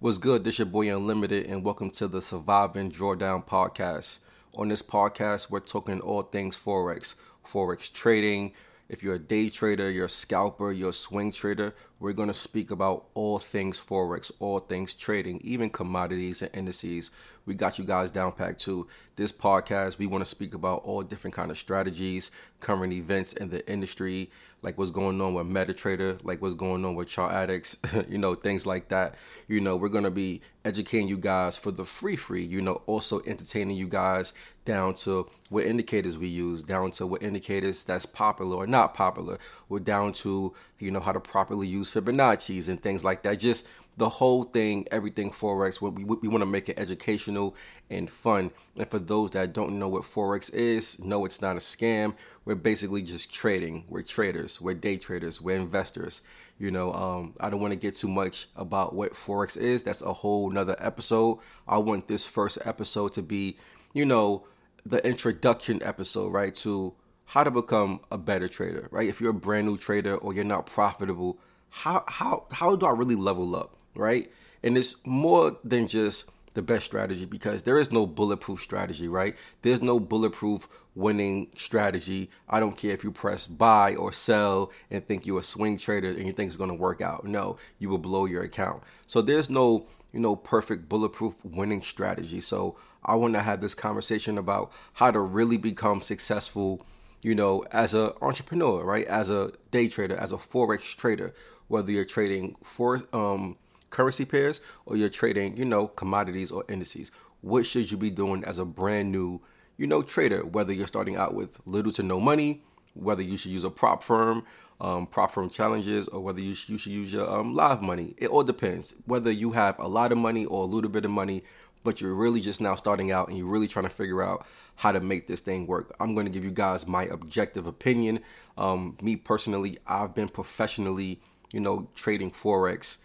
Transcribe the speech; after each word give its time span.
What's 0.00 0.18
good? 0.18 0.44
This 0.44 0.60
your 0.60 0.66
boy 0.66 0.96
Unlimited, 0.96 1.46
and 1.46 1.64
welcome 1.64 1.90
to 1.90 2.06
the 2.06 2.22
Surviving 2.22 2.88
Drawdown 2.88 3.44
podcast. 3.44 4.20
On 4.54 4.68
this 4.68 4.80
podcast, 4.80 5.50
we're 5.50 5.58
talking 5.58 5.98
all 5.98 6.22
things 6.22 6.56
forex, 6.56 7.16
forex 7.44 7.92
trading. 7.92 8.52
If 8.88 9.02
you're 9.02 9.16
a 9.16 9.18
day 9.18 9.50
trader, 9.50 9.90
you're 9.90 10.04
a 10.04 10.08
scalper, 10.08 10.70
you're 10.70 10.90
a 10.90 10.92
swing 10.92 11.32
trader, 11.32 11.74
we're 11.98 12.12
going 12.12 12.28
to 12.28 12.34
speak 12.34 12.70
about 12.70 13.06
all 13.14 13.40
things 13.40 13.80
forex, 13.80 14.30
all 14.38 14.60
things 14.60 14.94
trading, 14.94 15.40
even 15.42 15.68
commodities 15.68 16.42
and 16.42 16.54
indices. 16.54 17.10
We 17.44 17.54
got 17.54 17.76
you 17.76 17.84
guys 17.84 18.12
down 18.12 18.30
packed 18.30 18.60
too. 18.60 18.86
This 19.16 19.32
podcast, 19.32 19.98
we 19.98 20.06
want 20.06 20.22
to 20.22 20.30
speak 20.30 20.54
about 20.54 20.84
all 20.84 21.02
different 21.02 21.34
kind 21.34 21.50
of 21.50 21.58
strategies, 21.58 22.30
current 22.60 22.92
events 22.92 23.32
in 23.32 23.50
the 23.50 23.68
industry, 23.68 24.30
like 24.62 24.76
what's 24.76 24.90
going 24.90 25.20
on 25.20 25.34
with 25.34 25.46
MetaTrader, 25.46 26.24
like 26.24 26.42
what's 26.42 26.54
going 26.54 26.84
on 26.84 26.94
with 26.94 27.08
Chart 27.08 27.32
Addicts, 27.32 27.76
you 28.08 28.18
know, 28.18 28.34
things 28.34 28.66
like 28.66 28.88
that. 28.88 29.14
You 29.46 29.60
know, 29.60 29.76
we're 29.76 29.88
gonna 29.88 30.10
be 30.10 30.40
educating 30.64 31.08
you 31.08 31.16
guys 31.16 31.56
for 31.56 31.70
the 31.70 31.84
free 31.84 32.16
free, 32.16 32.44
you 32.44 32.60
know, 32.60 32.82
also 32.86 33.20
entertaining 33.26 33.76
you 33.76 33.86
guys 33.86 34.32
down 34.64 34.94
to 34.94 35.28
what 35.48 35.64
indicators 35.64 36.18
we 36.18 36.28
use, 36.28 36.62
down 36.62 36.90
to 36.92 37.06
what 37.06 37.22
indicators 37.22 37.84
that's 37.84 38.04
popular 38.04 38.56
or 38.56 38.66
not 38.66 38.94
popular. 38.94 39.38
We're 39.68 39.78
down 39.78 40.12
to, 40.14 40.54
you 40.78 40.90
know, 40.90 41.00
how 41.00 41.12
to 41.12 41.20
properly 41.20 41.66
use 41.66 41.90
Fibonacci's 41.90 42.68
and 42.68 42.82
things 42.82 43.04
like 43.04 43.22
that. 43.22 43.38
Just 43.38 43.66
the 43.98 44.08
whole 44.08 44.44
thing, 44.44 44.86
everything 44.92 45.32
Forex. 45.32 45.80
We, 45.80 45.90
we, 45.90 46.16
we 46.22 46.28
want 46.28 46.42
to 46.42 46.46
make 46.46 46.68
it 46.68 46.78
educational 46.78 47.56
and 47.90 48.08
fun. 48.08 48.52
And 48.76 48.88
for 48.88 49.00
those 49.00 49.30
that 49.30 49.52
don't 49.52 49.76
know 49.78 49.88
what 49.88 50.04
Forex 50.04 50.52
is, 50.54 50.98
no, 51.00 51.24
it's 51.24 51.42
not 51.42 51.56
a 51.56 51.58
scam. 51.58 52.14
We're 52.44 52.54
basically 52.54 53.02
just 53.02 53.32
trading. 53.32 53.84
We're 53.88 54.02
traders. 54.02 54.60
We're 54.60 54.74
day 54.74 54.98
traders. 54.98 55.40
We're 55.40 55.56
investors. 55.56 56.22
You 56.58 56.70
know, 56.70 56.92
um, 56.92 57.34
I 57.40 57.50
don't 57.50 57.60
want 57.60 57.72
to 57.72 57.78
get 57.78 57.96
too 57.96 58.08
much 58.08 58.46
about 58.54 58.94
what 58.94 59.14
Forex 59.14 59.56
is. 59.56 59.82
That's 59.82 60.00
a 60.00 60.12
whole 60.12 60.48
nother 60.48 60.76
episode. 60.78 61.40
I 61.66 61.78
want 61.78 62.06
this 62.06 62.24
first 62.24 62.58
episode 62.64 63.14
to 63.14 63.22
be, 63.22 63.58
you 63.94 64.06
know, 64.06 64.46
the 64.86 65.04
introduction 65.04 65.82
episode, 65.82 66.32
right, 66.32 66.54
to 66.56 66.94
how 67.24 67.42
to 67.42 67.50
become 67.50 68.00
a 68.12 68.16
better 68.16 68.48
trader, 68.48 68.88
right? 68.92 69.08
If 69.08 69.20
you're 69.20 69.30
a 69.30 69.34
brand 69.34 69.66
new 69.66 69.76
trader 69.76 70.14
or 70.14 70.32
you're 70.32 70.44
not 70.44 70.66
profitable, 70.66 71.38
how 71.70 72.04
how 72.06 72.46
how 72.52 72.76
do 72.76 72.86
I 72.86 72.92
really 72.92 73.16
level 73.16 73.56
up? 73.56 73.77
Right? 73.94 74.30
And 74.62 74.76
it's 74.76 74.96
more 75.04 75.56
than 75.64 75.86
just 75.86 76.30
the 76.54 76.62
best 76.62 76.84
strategy 76.84 77.24
because 77.24 77.62
there 77.62 77.78
is 77.78 77.92
no 77.92 78.04
bulletproof 78.04 78.60
strategy, 78.60 79.06
right? 79.06 79.36
There's 79.62 79.80
no 79.80 80.00
bulletproof 80.00 80.68
winning 80.94 81.48
strategy. 81.54 82.30
I 82.48 82.58
don't 82.58 82.76
care 82.76 82.90
if 82.90 83.04
you 83.04 83.12
press 83.12 83.46
buy 83.46 83.94
or 83.94 84.12
sell 84.12 84.72
and 84.90 85.06
think 85.06 85.24
you're 85.24 85.38
a 85.38 85.44
swing 85.44 85.78
trader 85.78 86.10
and 86.10 86.26
you 86.26 86.32
think 86.32 86.48
it's 86.48 86.56
going 86.56 86.70
to 86.70 86.74
work 86.74 87.00
out. 87.00 87.24
No, 87.24 87.58
you 87.78 87.88
will 87.88 87.98
blow 87.98 88.24
your 88.24 88.42
account. 88.42 88.82
So 89.06 89.22
there's 89.22 89.48
no, 89.48 89.86
you 90.12 90.18
know, 90.18 90.34
perfect 90.34 90.88
bulletproof 90.88 91.36
winning 91.44 91.82
strategy. 91.82 92.40
So 92.40 92.76
I 93.04 93.14
want 93.14 93.34
to 93.34 93.42
have 93.42 93.60
this 93.60 93.76
conversation 93.76 94.36
about 94.36 94.72
how 94.94 95.12
to 95.12 95.20
really 95.20 95.58
become 95.58 96.00
successful, 96.00 96.84
you 97.22 97.36
know, 97.36 97.64
as 97.70 97.94
an 97.94 98.10
entrepreneur, 98.20 98.82
right? 98.82 99.06
As 99.06 99.30
a 99.30 99.52
day 99.70 99.86
trader, 99.86 100.16
as 100.16 100.32
a 100.32 100.36
forex 100.36 100.96
trader, 100.96 101.32
whether 101.68 101.92
you're 101.92 102.04
trading 102.04 102.56
for 102.64 102.98
um 103.12 103.56
currency 103.90 104.24
pairs 104.24 104.60
or 104.86 104.96
you're 104.96 105.08
trading, 105.08 105.56
you 105.56 105.64
know, 105.64 105.88
commodities 105.88 106.50
or 106.50 106.64
indices. 106.68 107.10
What 107.40 107.66
should 107.66 107.90
you 107.90 107.96
be 107.96 108.10
doing 108.10 108.44
as 108.44 108.58
a 108.58 108.64
brand 108.64 109.12
new, 109.12 109.40
you 109.76 109.86
know, 109.86 110.02
trader? 110.02 110.44
Whether 110.44 110.72
you're 110.72 110.86
starting 110.86 111.16
out 111.16 111.34
with 111.34 111.60
little 111.66 111.92
to 111.92 112.02
no 112.02 112.18
money, 112.20 112.62
whether 112.94 113.22
you 113.22 113.36
should 113.36 113.52
use 113.52 113.64
a 113.64 113.70
prop 113.70 114.02
firm, 114.02 114.44
um, 114.80 115.06
prop 115.06 115.32
firm 115.32 115.50
challenges, 115.50 116.08
or 116.08 116.20
whether 116.20 116.40
you 116.40 116.52
should, 116.52 116.68
you 116.68 116.78
should 116.78 116.92
use 116.92 117.12
your 117.12 117.28
um, 117.28 117.54
live 117.54 117.82
money. 117.82 118.14
It 118.18 118.28
all 118.28 118.44
depends. 118.44 118.94
Whether 119.06 119.30
you 119.30 119.52
have 119.52 119.78
a 119.78 119.86
lot 119.88 120.12
of 120.12 120.18
money 120.18 120.44
or 120.44 120.62
a 120.62 120.66
little 120.66 120.90
bit 120.90 121.04
of 121.04 121.10
money, 121.10 121.44
but 121.84 122.00
you're 122.00 122.14
really 122.14 122.40
just 122.40 122.60
now 122.60 122.74
starting 122.74 123.12
out 123.12 123.28
and 123.28 123.38
you're 123.38 123.46
really 123.46 123.68
trying 123.68 123.84
to 123.84 123.90
figure 123.90 124.22
out 124.22 124.46
how 124.76 124.92
to 124.92 125.00
make 125.00 125.26
this 125.26 125.40
thing 125.40 125.66
work. 125.66 125.94
I'm 126.00 126.14
going 126.14 126.26
to 126.26 126.32
give 126.32 126.44
you 126.44 126.50
guys 126.50 126.86
my 126.86 127.04
objective 127.04 127.66
opinion. 127.66 128.20
Um, 128.56 128.96
me 129.00 129.16
personally, 129.16 129.78
I've 129.86 130.14
been 130.14 130.28
professionally, 130.28 131.20
you 131.52 131.60
know, 131.60 131.88
trading 131.94 132.30
forex 132.30 132.98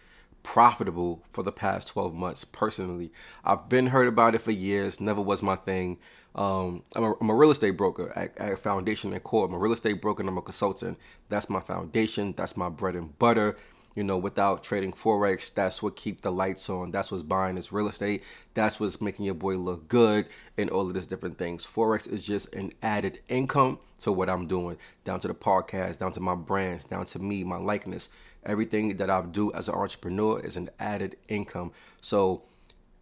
profitable 0.44 1.24
for 1.32 1.42
the 1.42 1.50
past 1.50 1.88
12 1.88 2.14
months 2.14 2.44
personally. 2.44 3.10
I've 3.44 3.68
been 3.68 3.88
heard 3.88 4.06
about 4.06 4.36
it 4.36 4.42
for 4.42 4.52
years, 4.52 5.00
never 5.00 5.20
was 5.20 5.42
my 5.42 5.56
thing. 5.56 5.98
Um, 6.36 6.84
I'm, 6.94 7.04
a, 7.04 7.14
I'm, 7.20 7.30
a 7.30 7.34
real 7.34 7.50
estate 7.50 7.72
broker 7.72 8.12
at, 8.14 8.36
at 8.38 8.58
Foundation 8.60 9.12
and 9.12 9.22
Core. 9.22 9.46
I'm 9.46 9.54
a 9.54 9.58
real 9.58 9.72
estate 9.72 10.00
broker 10.02 10.20
and 10.22 10.28
I'm 10.28 10.38
a 10.38 10.42
consultant. 10.42 10.98
That's 11.28 11.48
my 11.48 11.60
foundation. 11.60 12.34
That's 12.36 12.56
my 12.56 12.68
bread 12.68 12.96
and 12.96 13.16
butter 13.18 13.56
you 13.94 14.02
know, 14.02 14.18
without 14.18 14.64
trading 14.64 14.92
forex, 14.92 15.52
that's 15.52 15.82
what 15.82 15.96
keep 15.96 16.22
the 16.22 16.32
lights 16.32 16.68
on. 16.68 16.90
That's 16.90 17.10
what's 17.10 17.22
buying 17.22 17.54
this 17.54 17.72
real 17.72 17.88
estate. 17.88 18.24
That's 18.54 18.80
what's 18.80 19.00
making 19.00 19.24
your 19.24 19.34
boy 19.34 19.56
look 19.56 19.88
good 19.88 20.28
and 20.58 20.68
all 20.70 20.82
of 20.82 20.94
these 20.94 21.06
different 21.06 21.38
things. 21.38 21.64
Forex 21.64 22.10
is 22.10 22.26
just 22.26 22.52
an 22.54 22.72
added 22.82 23.20
income 23.28 23.78
to 24.00 24.10
what 24.10 24.28
I'm 24.28 24.48
doing, 24.48 24.78
down 25.04 25.20
to 25.20 25.28
the 25.28 25.34
podcast, 25.34 25.98
down 25.98 26.12
to 26.12 26.20
my 26.20 26.34
brands, 26.34 26.84
down 26.84 27.04
to 27.06 27.18
me, 27.20 27.44
my 27.44 27.56
likeness. 27.56 28.08
Everything 28.44 28.96
that 28.96 29.10
I 29.10 29.22
do 29.22 29.52
as 29.52 29.68
an 29.68 29.74
entrepreneur 29.74 30.40
is 30.40 30.56
an 30.56 30.70
added 30.78 31.16
income. 31.28 31.72
So 32.00 32.42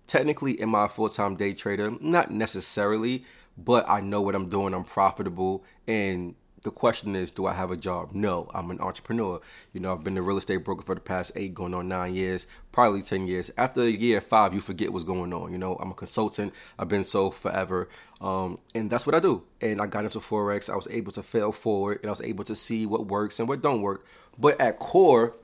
technically, 0.07 0.61
am 0.61 0.75
I 0.75 0.87
a 0.87 0.89
full-time 0.89 1.37
day 1.37 1.53
trader? 1.53 1.93
Not 2.01 2.31
necessarily, 2.31 3.25
but 3.57 3.89
I 3.89 4.01
know 4.01 4.21
what 4.21 4.35
I'm 4.35 4.49
doing. 4.49 4.75
I'm 4.75 4.85
profitable 4.85 5.65
and 5.87 6.35
the 6.63 6.71
question 6.71 7.17
is, 7.17 7.31
do 7.31 7.47
I 7.47 7.55
have 7.55 7.71
a 7.71 7.77
job? 7.77 8.11
No, 8.13 8.49
I'm 8.55 8.71
an 8.71 8.81
entrepreneur. 8.81 9.41
You 9.73 9.81
know, 9.81 9.93
I've 9.93 10.05
been 10.05 10.17
a 10.17 10.23
real 10.23 10.37
estate 10.37 10.59
broker 10.59 10.85
for 10.85 10.95
the 10.95 11.01
past 11.01 11.33
eight, 11.35 11.55
going 11.55 11.75
on 11.75 11.89
nine 11.89 12.15
years, 12.15 12.47
probably 12.71 13.03
10 13.03 13.27
years. 13.27 13.51
After 13.59 13.89
year 13.89 14.21
five, 14.21 14.55
you 14.55 14.61
forget 14.61 14.93
what's 14.93 15.05
going 15.05 15.33
on. 15.33 15.53
You 15.53 15.59
know, 15.59 15.77
I'm 15.77 15.91
a 15.91 15.95
consultant. 15.95 16.53
I've 16.79 16.89
been 16.89 17.05
so 17.05 17.31
forever. 17.31 17.89
Um, 18.21 18.59
and 18.75 18.91
that's 18.91 19.07
what 19.07 19.15
I 19.15 19.21
do. 19.21 19.43
And 19.61 19.81
I 19.81 19.87
got 19.87 20.05
into 20.05 20.21
Forex. 20.21 20.71
I 20.71 20.77
was 20.77 20.89
able 20.91 21.13
to 21.13 21.23
fail 21.23 21.51
forward 21.53 21.99
and 22.03 22.07
I 22.07 22.13
was 22.13 22.21
able 22.21 22.45
to 22.45 22.55
see 22.55 22.87
what 22.87 23.07
works 23.07 23.41
and 23.41 23.49
what 23.49 23.61
don't 23.61 23.83
work. 23.83 24.07
But 24.39 24.61
at 24.61 24.79
core, 24.79 25.35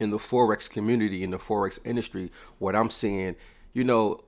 in 0.00 0.10
the 0.10 0.18
Forex 0.18 0.70
community, 0.70 1.24
in 1.24 1.32
the 1.32 1.38
Forex 1.38 1.80
industry, 1.84 2.30
what 2.58 2.76
I'm 2.76 2.90
seeing, 2.90 3.34
you 3.72 3.82
know, 3.82 4.22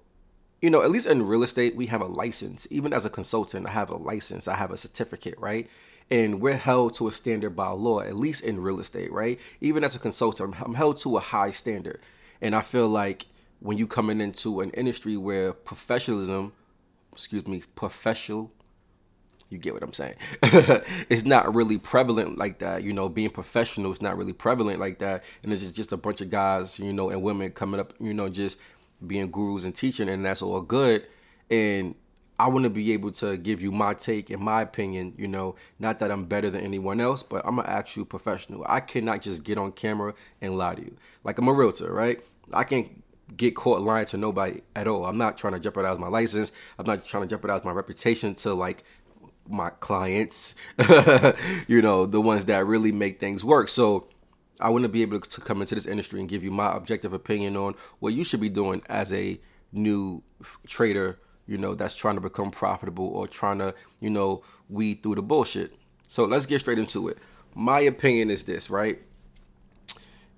you 0.60 0.68
know, 0.68 0.82
at 0.82 0.90
least 0.90 1.06
in 1.06 1.26
real 1.26 1.42
estate, 1.42 1.74
we 1.74 1.86
have 1.86 2.02
a 2.02 2.06
license. 2.06 2.66
Even 2.70 2.92
as 2.92 3.04
a 3.04 3.10
consultant, 3.10 3.66
I 3.66 3.70
have 3.70 3.88
a 3.88 3.96
license. 3.96 4.46
I 4.46 4.56
have 4.56 4.70
a 4.70 4.76
certificate, 4.76 5.34
right? 5.38 5.68
And 6.10 6.40
we're 6.40 6.56
held 6.56 6.94
to 6.94 7.08
a 7.08 7.12
standard 7.12 7.54
by 7.54 7.68
law, 7.70 8.00
at 8.00 8.16
least 8.16 8.42
in 8.42 8.60
real 8.60 8.80
estate, 8.80 9.12
right? 9.12 9.38
Even 9.60 9.84
as 9.84 9.94
a 9.94 9.98
consultant, 9.98 10.54
I'm 10.60 10.74
held 10.74 10.96
to 10.98 11.16
a 11.16 11.20
high 11.20 11.52
standard. 11.52 12.00
And 12.40 12.54
I 12.54 12.62
feel 12.62 12.88
like 12.88 13.26
when 13.60 13.78
you 13.78 13.86
coming 13.86 14.20
into 14.20 14.60
an 14.60 14.70
industry 14.70 15.16
where 15.16 15.52
professionalism, 15.52 16.52
excuse 17.12 17.46
me, 17.46 17.62
professional, 17.76 18.50
you 19.50 19.58
get 19.58 19.74
what 19.74 19.82
I'm 19.82 19.92
saying. 19.92 20.14
it's 21.08 21.24
not 21.24 21.54
really 21.54 21.78
prevalent 21.78 22.38
like 22.38 22.60
that. 22.60 22.82
You 22.82 22.92
know, 22.92 23.08
being 23.08 23.30
professional 23.30 23.90
is 23.92 24.00
not 24.00 24.16
really 24.16 24.32
prevalent 24.32 24.80
like 24.80 24.98
that. 25.00 25.24
And 25.42 25.52
it's 25.52 25.62
just, 25.62 25.74
just 25.74 25.92
a 25.92 25.96
bunch 25.96 26.20
of 26.20 26.30
guys, 26.30 26.78
you 26.78 26.92
know, 26.92 27.10
and 27.10 27.22
women 27.22 27.50
coming 27.50 27.80
up, 27.80 27.92
you 28.00 28.14
know, 28.14 28.28
just 28.28 28.58
being 29.06 29.30
gurus 29.30 29.64
and 29.64 29.74
teaching, 29.74 30.08
and 30.08 30.24
that's 30.24 30.42
all 30.42 30.60
good. 30.60 31.06
And 31.50 31.94
I 32.40 32.48
want 32.48 32.62
to 32.62 32.70
be 32.70 32.92
able 32.92 33.10
to 33.12 33.36
give 33.36 33.60
you 33.60 33.70
my 33.70 33.92
take 33.92 34.30
and 34.30 34.40
my 34.40 34.62
opinion, 34.62 35.12
you 35.18 35.28
know, 35.28 35.56
not 35.78 35.98
that 35.98 36.10
I'm 36.10 36.24
better 36.24 36.48
than 36.48 36.62
anyone 36.62 36.98
else, 36.98 37.22
but 37.22 37.44
I'm 37.44 37.58
an 37.58 37.66
actual 37.66 38.06
professional. 38.06 38.64
I 38.66 38.80
cannot 38.80 39.20
just 39.20 39.44
get 39.44 39.58
on 39.58 39.72
camera 39.72 40.14
and 40.40 40.56
lie 40.56 40.76
to 40.76 40.80
you. 40.80 40.96
Like 41.22 41.36
I'm 41.36 41.48
a 41.48 41.52
realtor, 41.52 41.92
right? 41.92 42.18
I 42.50 42.64
can't 42.64 43.04
get 43.36 43.54
caught 43.54 43.82
lying 43.82 44.06
to 44.06 44.16
nobody 44.16 44.62
at 44.74 44.88
all. 44.88 45.04
I'm 45.04 45.18
not 45.18 45.36
trying 45.36 45.52
to 45.52 45.60
jeopardize 45.60 45.98
my 45.98 46.08
license. 46.08 46.50
I'm 46.78 46.86
not 46.86 47.04
trying 47.04 47.24
to 47.24 47.28
jeopardize 47.28 47.62
my 47.62 47.72
reputation 47.72 48.34
to 48.36 48.54
like 48.54 48.84
my 49.46 49.68
clients, 49.68 50.54
you 51.68 51.82
know, 51.82 52.06
the 52.06 52.22
ones 52.22 52.46
that 52.46 52.64
really 52.64 52.90
make 52.90 53.20
things 53.20 53.44
work. 53.44 53.68
So 53.68 54.08
I 54.60 54.70
want 54.70 54.84
to 54.84 54.88
be 54.88 55.02
able 55.02 55.20
to 55.20 55.40
come 55.42 55.60
into 55.60 55.74
this 55.74 55.84
industry 55.84 56.20
and 56.20 56.28
give 56.28 56.42
you 56.42 56.50
my 56.50 56.74
objective 56.74 57.12
opinion 57.12 57.58
on 57.58 57.74
what 57.98 58.14
you 58.14 58.24
should 58.24 58.40
be 58.40 58.48
doing 58.48 58.80
as 58.88 59.12
a 59.12 59.38
new 59.72 60.22
trader 60.66 61.18
you 61.50 61.58
know, 61.58 61.74
that's 61.74 61.96
trying 61.96 62.14
to 62.14 62.20
become 62.20 62.52
profitable 62.52 63.08
or 63.08 63.26
trying 63.26 63.58
to, 63.58 63.74
you 63.98 64.08
know, 64.08 64.42
weed 64.68 65.02
through 65.02 65.16
the 65.16 65.22
bullshit. 65.22 65.74
So 66.06 66.24
let's 66.24 66.46
get 66.46 66.60
straight 66.60 66.78
into 66.78 67.08
it. 67.08 67.18
My 67.56 67.80
opinion 67.80 68.30
is 68.30 68.44
this, 68.44 68.70
right? 68.70 69.02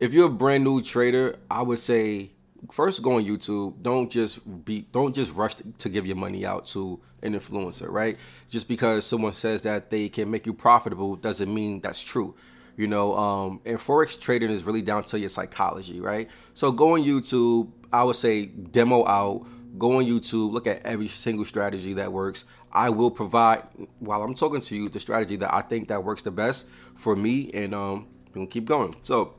If 0.01 0.15
you're 0.15 0.29
a 0.29 0.31
brand 0.31 0.65
new 0.65 0.81
trader, 0.81 1.37
I 1.51 1.61
would 1.63 1.79
say 1.79 2.31
first 2.71 3.03
go 3.03 3.17
on 3.17 3.25
YouTube. 3.25 3.83
Don't 3.83 4.11
just 4.11 4.65
be 4.65 4.87
don't 4.91 5.15
just 5.15 5.35
rush 5.35 5.57
to 5.77 5.89
give 5.91 6.07
your 6.07 6.17
money 6.17 6.47
out 6.47 6.67
to 6.69 6.99
an 7.23 7.35
influencer, 7.35 7.91
right? 7.91 8.17
Just 8.49 8.67
because 8.67 9.05
someone 9.05 9.35
says 9.35 9.61
that 9.63 9.91
they 9.91 10.09
can 10.09 10.31
make 10.31 10.47
you 10.47 10.55
profitable 10.55 11.17
doesn't 11.17 11.53
mean 11.53 11.83
that's 11.83 12.03
true. 12.03 12.35
You 12.75 12.87
know, 12.87 13.15
um, 13.19 13.61
and 13.67 13.77
forex 13.79 14.19
trading 14.19 14.51
is 14.51 14.65
really 14.65 14.81
down 14.81 15.05
to 15.05 15.19
your 15.19 15.29
psychology, 15.29 16.01
right? 16.01 16.31
So 16.55 16.73
go 16.73 16.95
on 16.95 17.03
YouTube. 17.03 17.71
I 17.93 18.03
would 18.03 18.17
say 18.17 18.47
demo 18.47 19.07
out 19.07 19.47
go 19.79 19.97
on 19.97 20.05
YouTube, 20.05 20.53
look 20.53 20.67
at 20.67 20.85
every 20.85 21.09
single 21.09 21.45
strategy 21.45 21.95
that 21.95 22.13
works. 22.13 22.45
I 22.73 22.91
will 22.91 23.11
provide 23.11 23.65
while 23.99 24.23
I'm 24.23 24.35
talking 24.35 24.61
to 24.61 24.77
you 24.77 24.89
the 24.89 25.01
strategy 25.01 25.37
that 25.37 25.55
I 25.55 25.63
think 25.63 25.89
that 25.89 26.05
works 26.05 26.23
the 26.23 26.31
best 26.31 26.69
for 26.97 27.15
me, 27.17 27.51
and 27.53 27.75
um, 27.75 28.07
we'll 28.35 28.47
keep 28.47 28.65
going. 28.65 28.95
So 29.03 29.35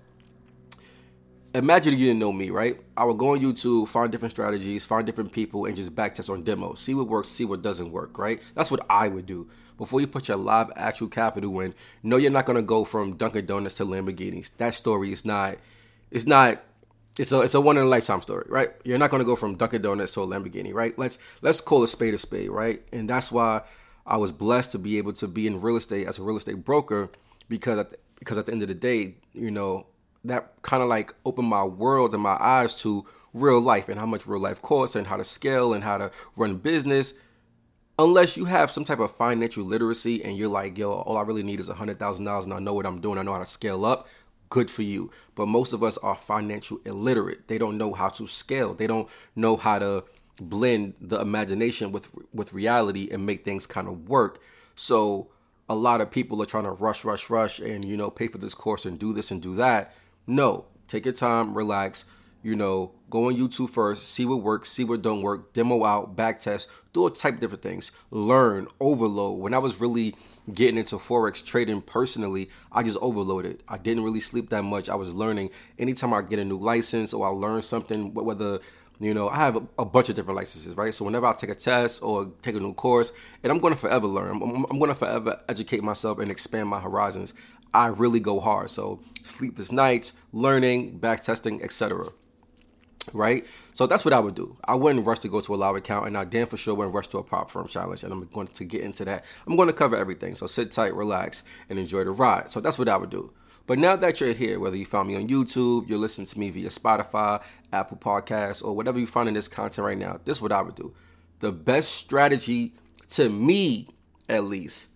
imagine 1.53 1.94
you 1.94 2.07
didn't 2.07 2.19
know 2.19 2.31
me, 2.31 2.50
right? 2.50 2.80
I 2.97 3.06
would 3.06 3.18
go 3.18 3.30
on 3.30 3.39
YouTube, 3.39 3.88
find 3.88 4.12
different 4.12 4.31
strategies, 4.31 4.85
find 4.85 5.06
different 5.06 5.31
people, 5.31 5.65
and 5.65 5.75
just 5.75 5.95
backtest 5.95 6.30
on 6.30 6.44
demos. 6.44 6.80
See 6.80 6.94
what 6.94 7.07
works, 7.07 7.30
see 7.30 7.45
what 7.45 7.62
doesn't 7.62 7.91
work, 7.91 8.18
right? 8.18 8.41
That's 8.56 8.71
what 8.71 8.85
I 8.89 9.07
would 9.07 9.25
do. 9.25 9.50
Before 9.77 10.00
you 10.00 10.07
put 10.07 10.27
your 10.27 10.38
live 10.38 10.71
actual 10.75 11.07
capital 11.07 11.59
in, 11.59 11.74
no, 12.03 12.18
you're 12.18 12.31
not 12.31 12.45
gonna 12.45 12.62
go 12.62 12.85
from 12.85 13.18
Dunkin' 13.18 13.45
Donuts 13.45 13.75
to 13.75 13.85
Lamborghinis. 13.85 14.51
That 14.57 14.75
story 14.75 15.12
is 15.12 15.25
not, 15.25 15.57
it's 16.12 16.25
not, 16.25 16.63
it's 17.19 17.31
a 17.31 17.42
it's 17.42 17.54
a 17.54 17.62
one 17.62 17.77
in 17.77 17.83
a 17.83 17.88
lifetime 17.88 18.21
story, 18.21 18.45
right? 18.50 18.71
You're 18.83 18.98
not 18.98 19.12
gonna 19.12 19.25
go 19.25 19.36
from 19.36 19.56
Dunkin' 19.56 19.81
Donuts 19.81 20.13
to 20.13 20.24
a 20.24 20.27
Lamborghini, 20.27 20.74
right? 20.74 20.98
Let's 20.98 21.19
let's 21.42 21.62
call 21.62 21.83
a 21.83 21.88
spade 21.88 22.13
a 22.13 22.18
spade, 22.18 22.50
right? 22.50 22.81
And 22.92 23.10
that's 23.10 23.31
why 23.31 23.62
I 24.06 24.18
was 24.18 24.31
blessed 24.31 24.71
to 24.74 24.80
be 24.80 24.98
able 24.98 25.13
to 25.13 25.27
be 25.27 25.48
in 25.48 25.62
real 25.62 25.75
estate 25.75 26.07
as 26.07 26.18
a 26.19 26.24
real 26.24 26.38
estate 26.38 26.63
broker 26.65 27.10
because 27.50 27.77
at 27.77 27.89
the, 27.92 27.98
because 28.19 28.38
at 28.38 28.45
the 28.45 28.51
end 28.51 28.62
of 28.62 28.68
the 28.68 28.74
day, 28.74 29.15
you 29.33 29.51
know, 29.51 29.86
that 30.24 30.54
kind 30.62 30.81
of 30.81 30.89
like 30.89 31.13
opened 31.25 31.48
my 31.48 31.63
world 31.63 32.13
and 32.13 32.24
my 32.24 32.38
eyes 32.39 32.74
to 32.75 33.06
real 33.33 33.59
life 33.59 33.89
and 33.89 34.00
how 34.00 34.06
much 34.06 34.25
real 34.25 34.39
life 34.39 34.62
costs 34.62 34.95
and 34.95 35.07
how 35.07 35.18
to 35.18 35.24
scale 35.24 35.74
and 35.74 35.83
how 35.83 35.98
to 35.98 36.12
run 36.36 36.57
business. 36.57 37.13
Unless 38.00 38.38
you 38.38 38.45
have 38.45 38.71
some 38.71 38.86
type 38.86 39.00
of 39.00 39.16
financial 39.16 39.63
literacy 39.63 40.24
and 40.24 40.36
you're 40.36 40.50
like, 40.50 40.77
yo, 40.77 40.92
all 40.92 41.18
I 41.18 41.21
really 41.21 41.44
need 41.44 41.59
is 41.59 41.69
a 41.69 41.75
hundred 41.75 42.00
thousand 42.00 42.25
dollars 42.25 42.45
and 42.45 42.54
I 42.54 42.59
know 42.59 42.74
what 42.74 42.86
I'm 42.86 43.01
doing, 43.01 43.18
I 43.19 43.24
know 43.24 43.33
how 43.33 43.39
to 43.39 43.45
scale 43.45 43.86
up. 43.86 44.07
Good 44.53 44.69
for 44.69 44.83
you. 44.83 45.09
But 45.33 45.47
most 45.47 45.73
of 45.73 45.81
us 45.81 45.97
are 45.97 46.13
financial 46.13 46.79
illiterate. 46.85 47.47
They 47.47 47.57
don't 47.57 47.75
know 47.75 47.91
how 47.94 48.09
to 48.09 48.27
scale. 48.27 48.75
They 48.75 48.85
don't 48.85 49.09
know 49.35 49.57
how 49.57 49.79
to 49.79 50.03
blend 50.39 50.94
the 51.01 51.19
imagination 51.19 51.91
with 51.91 52.07
with 52.31 52.53
reality 52.53 53.09
and 53.11 53.25
make 53.25 53.44
things 53.44 53.65
kind 53.65 53.88
of 53.88 54.07
work. 54.07 54.39
So 54.75 55.29
a 55.67 55.73
lot 55.73 56.01
of 56.01 56.11
people 56.11 56.39
are 56.39 56.45
trying 56.45 56.65
to 56.65 56.71
rush, 56.71 57.03
rush, 57.03 57.31
rush, 57.31 57.57
and 57.57 57.83
you 57.83 57.97
know, 57.97 58.11
pay 58.11 58.27
for 58.27 58.38
this 58.38 58.53
course 58.53 58.85
and 58.85 59.00
do 59.00 59.11
this 59.11 59.31
and 59.31 59.41
do 59.41 59.55
that. 59.55 59.91
No, 60.27 60.65
take 60.88 61.06
your 61.06 61.15
time, 61.15 61.57
relax. 61.57 62.06
You 62.44 62.56
know, 62.56 62.92
go 63.10 63.28
on 63.28 63.38
YouTube 63.38 63.69
first, 63.69 64.12
see 64.12 64.25
what 64.25 64.42
works, 64.42 64.69
see 64.69 64.84
what 64.84 65.01
don't 65.01 65.22
work, 65.22 65.54
demo 65.54 65.86
out, 65.86 66.16
back 66.16 66.40
test, 66.40 66.69
do 66.92 67.07
a 67.07 67.12
type 67.12 67.36
of 67.36 67.40
different 67.40 67.63
things, 67.63 67.94
learn, 68.12 68.68
overload. 68.81 69.40
When 69.40 69.54
I 69.54 69.60
was 69.60 69.80
really 69.80 70.13
getting 70.54 70.78
into 70.78 70.98
forex 70.98 71.44
trading 71.44 71.81
personally, 71.81 72.50
I 72.72 72.84
just 72.84 72.98
overloaded. 73.01 73.63
I 73.68 73.78
didn't 73.78 74.04
really 74.04 74.19
sleep 74.19 74.50
that 74.50 74.63
much. 74.63 74.90
I 74.90 74.95
was 74.95 75.16
learning. 75.16 75.51
Anytime 75.80 76.13
I 76.13 76.22
get 76.22 76.38
a 76.38 76.44
new 76.44 76.57
license 76.57 77.13
or 77.13 77.25
I 77.25 77.30
learn 77.30 77.62
something, 77.62 78.13
whether 78.13 78.60
you 79.00 79.13
know, 79.13 79.28
I 79.28 79.38
have 79.38 79.56
a, 79.56 79.63
a, 79.80 79.86
bunch 79.86 80.10
of 80.10 80.16
different 80.16 80.38
licenses, 80.38 80.75
right? 80.75 80.94
So 80.94 81.04
whenever 81.04 81.25
I 81.25 81.34
take 81.34 81.50
a 81.50 81.56
test 81.56 82.01
or 82.04 82.31
take 82.42 82.56
a 82.56 82.60
new 82.60 82.74
course, 82.74 83.12
and 83.42 83.51
I'm 83.51 83.60
going 83.60 83.74
to 83.74 83.80
forever 83.80 84.07
learn, 84.07 84.42
I'm, 84.42 84.66
I'm 84.69 84.80
going 84.80 84.90
to 84.90 84.95
forever 84.95 85.42
educate 85.50 85.84
myself 85.84 86.19
and 86.19 86.31
expand 86.31 86.69
my 86.69 86.80
horizons. 86.80 87.34
I 87.74 87.88
really 87.88 88.19
go 88.19 88.40
hard. 88.40 88.69
So 88.69 89.01
sleepless 89.24 89.72
nights, 89.72 90.13
learning, 90.31 91.00
back 91.00 91.22
testing, 91.22 91.62
etc. 91.63 92.12
Right? 93.13 93.45
So 93.73 93.88
that's 93.88 94.05
what 94.05 94.13
I 94.13 94.19
would 94.19 94.35
do. 94.35 94.55
I 94.63 94.75
wouldn't 94.75 95.05
rush 95.05 95.19
to 95.19 95.27
go 95.27 95.41
to 95.41 95.55
a 95.55 95.57
live 95.57 95.75
account, 95.75 96.07
and 96.07 96.17
I 96.17 96.23
damn 96.23 96.47
for 96.47 96.57
sure 96.57 96.75
wouldn't 96.75 96.95
rush 96.95 97.07
to 97.07 97.17
a 97.17 97.23
prop 97.23 97.51
firm 97.51 97.67
challenge. 97.67 98.03
And 98.03 98.13
I'm 98.13 98.25
going 98.27 98.47
to 98.47 98.63
get 98.63 98.81
into 98.81 99.03
that. 99.05 99.25
I'm 99.45 99.55
going 99.55 99.67
to 99.67 99.73
cover 99.73 99.95
everything. 99.95 100.35
So 100.35 100.47
sit 100.47 100.71
tight, 100.71 100.94
relax, 100.94 101.44
and 101.69 101.77
enjoy 101.79 102.03
the 102.03 102.11
ride. 102.11 102.50
So 102.51 102.61
that's 102.61 102.77
what 102.77 102.88
I 102.88 102.97
would 102.97 103.09
do. 103.09 103.33
But 103.65 103.79
now 103.79 103.95
that 103.95 104.19
you're 104.19 104.33
here, 104.33 104.59
whether 104.59 104.75
you 104.75 104.85
found 104.85 105.07
me 105.07 105.15
on 105.15 105.27
YouTube, 105.29 105.88
you're 105.88 105.97
listening 105.97 106.27
to 106.27 106.39
me 106.39 106.50
via 106.50 106.69
Spotify, 106.69 107.41
Apple 107.71 107.97
Podcasts, 107.97 108.63
or 108.63 108.75
whatever 108.75 109.00
you 109.00 109.07
find 109.07 109.27
in 109.27 109.35
this 109.35 109.47
content 109.47 109.85
right 109.85 109.97
now, 109.97 110.19
this 110.25 110.38
is 110.38 110.41
what 110.41 110.51
I 110.51 110.61
would 110.61 110.75
do. 110.75 110.94
The 111.39 111.51
best 111.51 111.94
strategy 111.94 112.73
to 113.11 113.29
me, 113.29 113.88
at 114.27 114.44
least, 114.44 114.89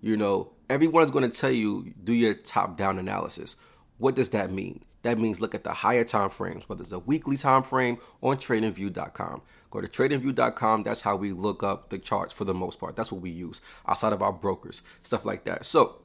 you 0.00 0.16
know, 0.16 0.52
everyone's 0.70 1.10
going 1.10 1.28
to 1.28 1.36
tell 1.36 1.50
you 1.50 1.92
do 2.02 2.14
your 2.14 2.34
top 2.34 2.76
down 2.76 2.98
analysis. 2.98 3.56
What 3.98 4.14
does 4.14 4.30
that 4.30 4.50
mean? 4.50 4.84
That 5.04 5.18
means 5.18 5.40
look 5.40 5.54
at 5.54 5.64
the 5.64 5.72
higher 5.72 6.04
time 6.04 6.30
frames, 6.30 6.64
whether 6.66 6.82
it's 6.82 6.92
a 6.92 6.98
weekly 6.98 7.36
time 7.36 7.62
frame 7.62 7.98
on 8.22 8.38
tradingview.com. 8.38 9.42
Go 9.70 9.80
to 9.80 9.86
tradingview.com. 9.86 10.82
That's 10.82 11.02
how 11.02 11.16
we 11.16 11.32
look 11.32 11.62
up 11.62 11.90
the 11.90 11.98
charts 11.98 12.34
for 12.34 12.44
the 12.44 12.54
most 12.54 12.80
part. 12.80 12.96
That's 12.96 13.12
what 13.12 13.20
we 13.20 13.30
use 13.30 13.60
outside 13.86 14.12
of 14.12 14.22
our 14.22 14.32
brokers, 14.32 14.82
stuff 15.02 15.24
like 15.24 15.44
that. 15.44 15.64
So 15.64 16.00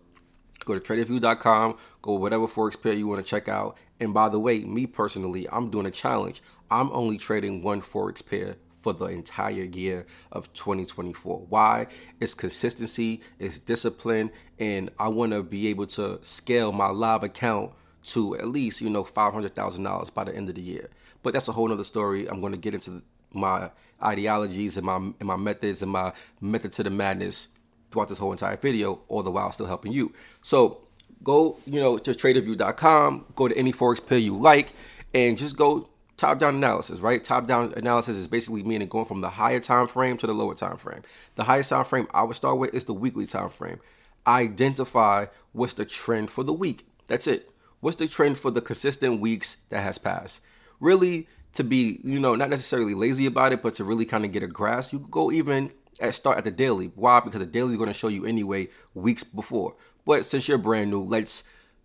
Go 0.66 0.78
to 0.78 0.81
tradingview.com, 0.81 1.78
go 2.01 2.13
whatever 2.13 2.48
Forex 2.48 2.81
pair 2.81 2.94
you 2.94 3.07
want 3.07 3.25
to 3.25 3.30
check 3.30 3.48
out. 3.48 3.78
And 4.00 4.13
by 4.13 4.30
the 4.30 4.40
way, 4.40 4.60
me 4.60 4.88
personally, 4.88 5.48
I'm 5.50 5.69
doing 5.69 5.86
a 5.86 5.92
challenge. 5.92 6.42
I'm 6.69 6.92
only 6.92 7.18
trading 7.18 7.62
one 7.62 7.81
Forex 7.81 8.25
pair 8.25 8.57
for 8.81 8.94
the 8.94 9.06
entire 9.06 9.63
year 9.63 10.06
of 10.31 10.51
2024. 10.54 11.46
Why? 11.50 11.88
It's 12.19 12.34
consistency, 12.34 13.22
it's 13.38 13.57
discipline, 13.57 14.31
and 14.57 14.90
I 15.00 15.10
want 15.10 15.34
to 15.34 15.44
be 15.44 15.68
able 15.68 15.88
to 15.88 16.19
scale 16.22 16.72
my 16.72 16.90
live 16.90 17.24
account 17.24 17.72
to 18.04 18.36
at 18.38 18.48
least, 18.48 18.81
you 18.81 18.90
know, 18.90 19.04
$500,000 19.04 20.13
by 20.13 20.24
the 20.24 20.36
end 20.36 20.50
of 20.50 20.56
the 20.56 20.62
year. 20.62 20.90
But 21.24 21.34
that's 21.34 21.48
a 21.48 21.51
whole 21.51 21.68
nother 21.68 21.84
story. 21.84 22.28
I'm 22.28 22.40
going 22.40 22.54
to 22.54 22.57
get 22.57 22.74
into 22.74 23.01
my 23.34 23.69
ideologies 24.01 24.78
and 24.78 24.86
my 24.86 24.96
and 24.96 25.24
my 25.24 25.36
methods 25.36 25.81
and 25.81 25.92
my 25.92 26.13
method 26.42 26.72
to 26.74 26.84
the 26.84 26.90
madness 26.90 27.50
throughout 27.92 28.07
this 28.07 28.18
whole 28.18 28.31
entire 28.31 28.57
video, 28.57 29.01
all 29.07 29.24
the 29.24 29.31
while 29.31 29.51
still 29.51 29.66
helping 29.66 29.92
you. 29.92 30.13
So 30.42 30.81
go, 31.24 31.57
you 31.66 31.80
know, 31.80 31.98
to 31.98 32.12
traderview.com, 32.12 33.25
go 33.36 33.48
to 33.48 33.57
any 33.57 33.74
forex 33.74 34.06
pair 34.06 34.18
you 34.18 34.38
like, 34.38 34.74
and 35.13 35.38
just 35.38 35.57
go 35.57 35.90
top 36.18 36.40
down 36.40 36.56
analysis, 36.56 37.00
right? 37.00 37.24
Top 37.24 37.48
down 37.48 37.74
analysis 37.75 38.18
is 38.18 38.28
basically 38.28 38.63
meaning 38.63 38.88
going 38.88 39.06
from 39.06 39.22
the 39.22 39.30
higher 39.30 39.60
time 39.60 39.88
frame 39.88 40.18
to 40.18 40.28
the 40.28 40.34
lower 40.34 40.56
time 40.56 40.78
frame. 40.78 41.01
The 41.36 41.46
highest 41.46 41.69
time 41.69 41.86
frame 41.86 42.07
I 42.13 42.24
would 42.24 42.36
start 42.36 42.57
with 42.57 42.74
is 42.74 42.86
the 42.86 42.94
weekly 42.94 43.25
time 43.25 43.50
frame. 43.50 43.80
Identify 44.28 45.28
what's 45.54 45.74
the 45.74 45.86
trend 45.86 46.30
for 46.30 46.44
the 46.44 46.54
week. 46.54 46.86
That's 47.07 47.25
it. 47.25 47.49
What's 47.79 47.97
the 47.97 48.07
trend 48.07 48.37
for 48.37 48.51
the 48.51 48.61
consistent 48.61 49.19
weeks 49.19 49.57
that 49.69 49.81
has 49.81 49.97
passed? 49.97 50.41
Really, 50.79 51.27
to 51.53 51.63
be, 51.63 51.99
you 52.03 52.19
know, 52.19 52.35
not 52.35 52.49
necessarily 52.49 52.93
lazy 52.93 53.25
about 53.25 53.53
it, 53.53 53.61
but 53.61 53.73
to 53.75 53.83
really 53.83 54.05
kind 54.05 54.25
of 54.25 54.31
get 54.31 54.43
a 54.43 54.47
grasp, 54.47 54.93
you 54.93 54.99
go 54.99 55.31
even 55.31 55.71
at 55.99 56.15
start 56.15 56.37
at 56.37 56.43
the 56.43 56.51
daily. 56.51 56.91
Why? 56.95 57.19
Because 57.19 57.39
the 57.39 57.45
daily 57.45 57.71
is 57.71 57.77
going 57.77 57.87
to 57.87 57.93
show 57.93 58.07
you 58.07 58.25
anyway 58.25 58.69
weeks 58.93 59.23
before. 59.23 59.75
But 60.05 60.25
since 60.25 60.47
you're 60.47 60.57
brand 60.57 60.91
new, 60.91 61.01
let's 61.01 61.43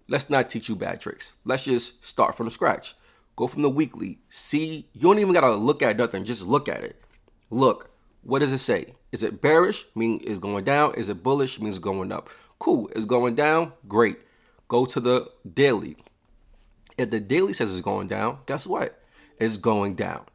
let's 0.09 0.31
not 0.31 0.51
teach 0.51 0.69
you 0.69 0.77
bad 0.77 1.01
tricks. 1.01 1.33
Let's 1.45 1.65
just 1.65 2.05
start 2.05 2.37
from 2.37 2.51
scratch. 2.51 2.95
Go 3.37 3.47
from 3.47 3.63
the 3.63 3.71
weekly. 3.71 4.19
See, 4.29 4.89
you 4.93 5.01
don't 5.01 5.19
even 5.19 5.33
gotta 5.33 5.53
look 5.53 5.83
at 5.83 5.97
nothing. 5.97 6.25
Just 6.25 6.43
look 6.43 6.69
at 6.69 6.83
it. 6.85 7.03
Look. 7.51 7.91
What 8.23 8.39
does 8.39 8.53
it 8.53 8.59
say? 8.59 8.95
Is 9.13 9.23
it 9.23 9.43
bearish? 9.43 9.85
Mean 9.95 10.19
it's 10.25 10.39
going 10.39 10.65
down. 10.65 10.95
Is 10.95 11.11
it 11.11 11.23
bullish? 11.23 11.61
Means 11.61 11.79
going 11.79 12.11
up. 12.11 12.31
Cool. 12.59 12.91
It's 12.97 13.05
going 13.05 13.35
down. 13.35 13.73
Great. 13.87 14.19
Go 14.69 14.87
to 14.87 15.01
the 15.01 15.31
daily. 15.53 15.97
If 16.97 17.11
the 17.11 17.21
daily 17.21 17.53
says 17.53 17.73
it's 17.73 17.83
going 17.83 18.09
down, 18.09 18.39
guess 18.47 18.67
what? 18.67 19.01
It's 19.39 19.57
going 19.57 19.95
down 19.95 20.27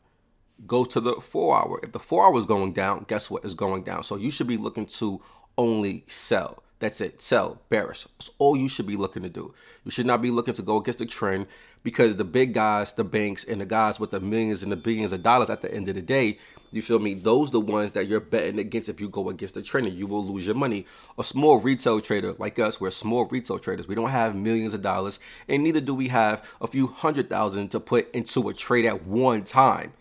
go 0.66 0.84
to 0.86 1.00
the 1.00 1.16
four 1.16 1.58
hour. 1.58 1.80
If 1.84 1.92
the 1.92 2.00
four 2.00 2.26
hour 2.26 2.38
is 2.38 2.46
going 2.46 2.74
down, 2.74 3.06
guess 3.08 3.30
what? 3.30 3.44
It's 3.46 3.54
going 3.54 3.84
down? 3.84 4.04
So 4.04 4.16
you 4.16 4.32
should 4.32 4.48
be 4.48 4.58
looking 4.58 4.86
to 4.86 5.22
only 5.58 6.04
sell. 6.08 6.64
That's 6.80 7.02
it. 7.02 7.22
Sell, 7.22 7.62
bearish. 7.68 8.06
That's 8.18 8.32
all 8.38 8.56
you 8.56 8.70
should 8.70 8.88
be 8.88 8.96
looking 8.96 9.24
to 9.24 9.30
do. 9.30 9.54
You 9.84 9.92
should 9.92 10.06
not 10.06 10.22
be 10.22 10.32
looking 10.32 10.54
to 10.54 10.62
go 10.62 10.78
against 10.78 11.00
the 11.00 11.06
trend 11.06 11.48
because 11.84 12.16
the 12.16 12.24
big 12.24 12.54
guys, 12.54 12.94
the 12.94 13.04
banks, 13.04 13.44
and 13.44 13.60
the 13.60 13.66
guys 13.66 14.00
with 14.00 14.12
the 14.12 14.20
millions 14.20 14.64
and 14.64 14.72
the 14.72 14.78
billions 14.78 15.12
of 15.12 15.22
dollars 15.22 15.50
at 15.50 15.62
the 15.62 15.74
end 15.74 15.90
of 15.90 15.96
the 15.96 16.02
day, 16.02 16.38
you 16.72 16.82
feel 16.82 17.00
me? 17.00 17.16
Those 17.16 17.52
the 17.52 17.60
ones 17.60 17.92
that 17.92 18.08
you're 18.08 18.20
betting 18.20 18.60
against 18.60 18.90
if 18.90 19.02
you 19.02 19.10
go 19.10 19.30
against 19.30 19.56
the 19.56 19.62
trend 19.62 19.88
and 19.88 19.98
you 19.98 20.08
will 20.08 20.24
lose 20.24 20.46
your 20.46 20.56
money. 20.56 20.86
A 21.18 21.24
small 21.24 21.58
retail 21.58 22.00
trader 22.00 22.34
like 22.38 22.60
us, 22.60 22.80
we're 22.80 22.92
small 22.92 23.26
retail 23.26 23.60
traders. 23.60 23.88
We 23.88 23.96
don't 23.96 24.10
have 24.10 24.36
millions 24.36 24.74
of 24.74 24.82
dollars, 24.82 25.20
and 25.48 25.64
neither 25.64 25.82
do 25.82 25.94
we 25.94 26.10
have 26.10 26.48
a 26.62 26.68
few 26.68 26.88
hundred 26.88 27.30
thousand 27.30 27.70
to 27.70 27.80
put 27.80 28.10
into 28.14 28.48
a 28.50 28.54
trade 28.54 28.86
at 28.86 29.06
one 29.06 29.44
time. 29.44 29.94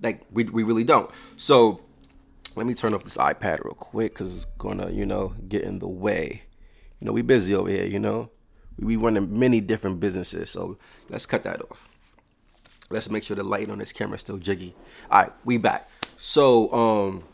Like 0.00 0.24
we 0.30 0.44
we 0.44 0.62
really 0.62 0.84
don't. 0.84 1.10
So 1.36 1.80
let 2.56 2.66
me 2.66 2.74
turn 2.74 2.94
off 2.94 3.04
this 3.04 3.16
iPad 3.16 3.64
real 3.64 3.74
quick 3.74 4.14
because 4.14 4.34
it's 4.34 4.44
gonna 4.44 4.90
you 4.90 5.06
know 5.06 5.34
get 5.48 5.62
in 5.62 5.78
the 5.78 5.88
way. 5.88 6.42
You 7.00 7.06
know 7.06 7.12
we 7.12 7.22
busy 7.22 7.54
over 7.54 7.70
here. 7.70 7.86
You 7.86 7.98
know 7.98 8.30
we, 8.78 8.96
running 8.96 9.38
many 9.38 9.60
different 9.60 10.00
businesses. 10.00 10.50
So 10.50 10.78
let's 11.08 11.26
cut 11.26 11.42
that 11.44 11.60
off. 11.62 11.88
Let's 12.90 13.10
make 13.10 13.24
sure 13.24 13.36
the 13.36 13.44
light 13.44 13.70
on 13.70 13.78
this 13.78 13.92
camera 13.92 14.14
is 14.14 14.20
still 14.22 14.38
jiggy. 14.38 14.74
All 15.10 15.22
right, 15.22 15.32
we 15.44 15.58
back. 15.58 15.88
So 16.16 16.72
um, 16.72 17.24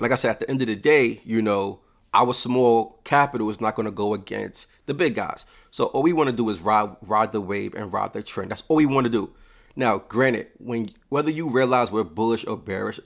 like 0.00 0.12
I 0.12 0.14
said, 0.16 0.30
at 0.30 0.40
the 0.40 0.50
end 0.50 0.62
of 0.62 0.68
the 0.68 0.76
day, 0.76 1.20
you 1.24 1.42
know 1.42 1.80
our 2.14 2.32
small 2.32 2.98
capital 3.04 3.50
is 3.50 3.60
not 3.60 3.74
going 3.74 3.84
to 3.84 3.92
go 3.92 4.14
against 4.14 4.68
the 4.86 4.94
big 4.94 5.14
guys. 5.14 5.44
So 5.70 5.86
all 5.86 6.02
we 6.02 6.14
want 6.14 6.28
to 6.28 6.36
do 6.36 6.48
is 6.48 6.60
ride 6.60 6.96
ride 7.02 7.32
the 7.32 7.40
wave 7.40 7.74
and 7.74 7.92
ride 7.92 8.12
the 8.12 8.22
trend. 8.22 8.50
That's 8.50 8.62
all 8.68 8.76
we 8.76 8.86
want 8.86 9.04
to 9.04 9.10
do. 9.10 9.30
Now, 9.74 9.98
granted, 9.98 10.48
when 10.56 10.92
whether 11.10 11.30
you 11.30 11.48
realize 11.48 11.90
we're 11.90 12.04
bullish 12.04 12.46
or 12.46 12.56
bearish, 12.56 13.00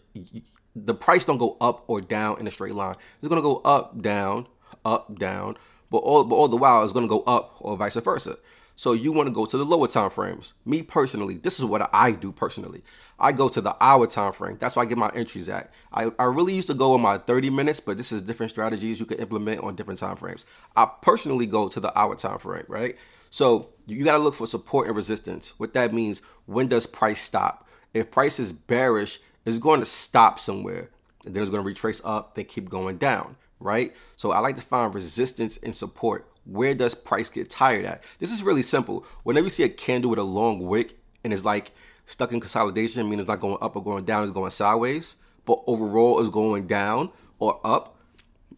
the 0.75 0.95
price 0.95 1.25
don't 1.25 1.39
go 1.39 1.57
up 1.61 1.85
or 1.87 2.01
down 2.01 2.39
in 2.41 2.47
a 2.47 2.51
straight 2.51 2.75
line. 2.75 2.95
It's 3.21 3.29
gonna 3.29 3.43
go 3.43 3.57
up, 3.65 4.01
down, 4.01 4.47
up, 4.85 5.19
down, 5.19 5.57
but 5.91 5.99
all 5.99 6.25
but 6.25 6.37
all 6.37 6.49
the 6.49 6.57
while 6.57 6.83
it's 6.85 6.93
gonna 6.93 7.09
go 7.09 7.23
up 7.23 7.57
or 7.61 7.77
vice 7.77 7.97
versa. 7.97 8.39
So 8.81 8.93
you 8.93 9.13
want 9.13 9.27
to 9.27 9.31
go 9.31 9.45
to 9.45 9.59
the 9.59 9.65
lower 9.67 9.89
time 9.89 10.09
frames. 10.09 10.55
Me 10.65 10.81
personally, 10.81 11.37
this 11.37 11.59
is 11.59 11.67
what 11.67 11.91
I 11.93 12.13
do 12.13 12.33
personally. 12.33 12.83
I 13.19 13.31
go 13.31 13.51
to 13.51 13.61
the 13.61 13.77
hour 13.79 14.07
time 14.07 14.33
frame. 14.33 14.57
That's 14.59 14.75
why 14.75 14.85
I 14.85 14.87
get 14.87 14.97
my 14.97 15.11
entries 15.15 15.51
at. 15.51 15.71
I, 15.93 16.11
I 16.19 16.25
really 16.25 16.55
used 16.55 16.69
to 16.69 16.73
go 16.73 16.95
on 16.95 17.03
my 17.03 17.19
30 17.19 17.51
minutes, 17.51 17.79
but 17.79 17.99
this 17.99 18.11
is 18.11 18.23
different 18.23 18.49
strategies 18.49 18.99
you 18.99 19.05
can 19.05 19.19
implement 19.19 19.63
on 19.63 19.77
different 19.77 20.01
time 20.01 20.17
frames. 20.17 20.47
I 20.77 20.89
personally 21.03 21.45
go 21.45 21.69
to 21.69 21.79
the 21.79 21.99
hour 21.99 22.17
time 22.17 22.39
frame, 22.39 22.65
right? 22.69 22.97
So 23.29 23.69
you 23.87 24.03
got 24.03 24.17
to 24.17 24.23
look 24.23 24.35
for 24.35 24.47
support 24.47 24.87
and 24.87 24.97
resistance. 24.97 25.53
What 25.59 25.75
that 25.75 25.93
means, 25.93 26.23
when 26.47 26.67
does 26.67 26.87
price 26.87 27.21
stop? 27.21 27.69
If 27.93 28.11
price 28.11 28.41
is 28.41 28.51
bearish, 28.51 29.21
it's 29.55 29.63
going 29.63 29.81
to 29.81 29.87
stop 29.87 30.39
somewhere. 30.39 30.91
And 31.25 31.35
then 31.35 31.43
it's 31.43 31.51
going 31.51 31.63
to 31.63 31.67
retrace 31.67 32.01
up, 32.05 32.35
then 32.35 32.47
keep 32.47 32.71
going 32.71 32.97
down, 32.97 33.37
right? 33.59 33.95
So 34.17 34.33
I 34.33 34.39
like 34.39 34.57
to 34.57 34.63
find 34.63 34.95
resistance 34.95 35.59
and 35.59 35.75
support. 35.75 36.27
Where 36.47 36.75
does 36.75 36.95
price 36.95 37.29
get 37.29 37.51
tired 37.51 37.85
at? 37.85 38.03
This 38.19 38.33
is 38.33 38.43
really 38.43 38.63
simple. 38.63 39.05
Whenever 39.23 39.45
you 39.45 39.51
see 39.51 39.65
a 39.65 39.69
candle 39.69 40.11
with 40.11 40.19
a 40.19 40.25
long 40.25 40.61
wick 40.61 40.99
and 41.23 41.33
it's 41.33 41.45
like 41.45 41.73
stuck 42.07 42.33
in 42.33 42.41
consolidation, 42.41 43.05
meaning 43.05 43.21
it's 43.21 43.29
not 43.29 43.41
going 43.41 43.59
up 43.61 43.77
or 43.77 43.85
going 43.85 44.05
down, 44.05 44.23
it's 44.23 44.33
going 44.33 44.51
sideways, 44.51 45.17
but 45.45 45.63
overall 45.67 46.21
is 46.21 46.31
going 46.31 46.67
down 46.67 47.11
or 47.39 47.61
up, 47.65 47.99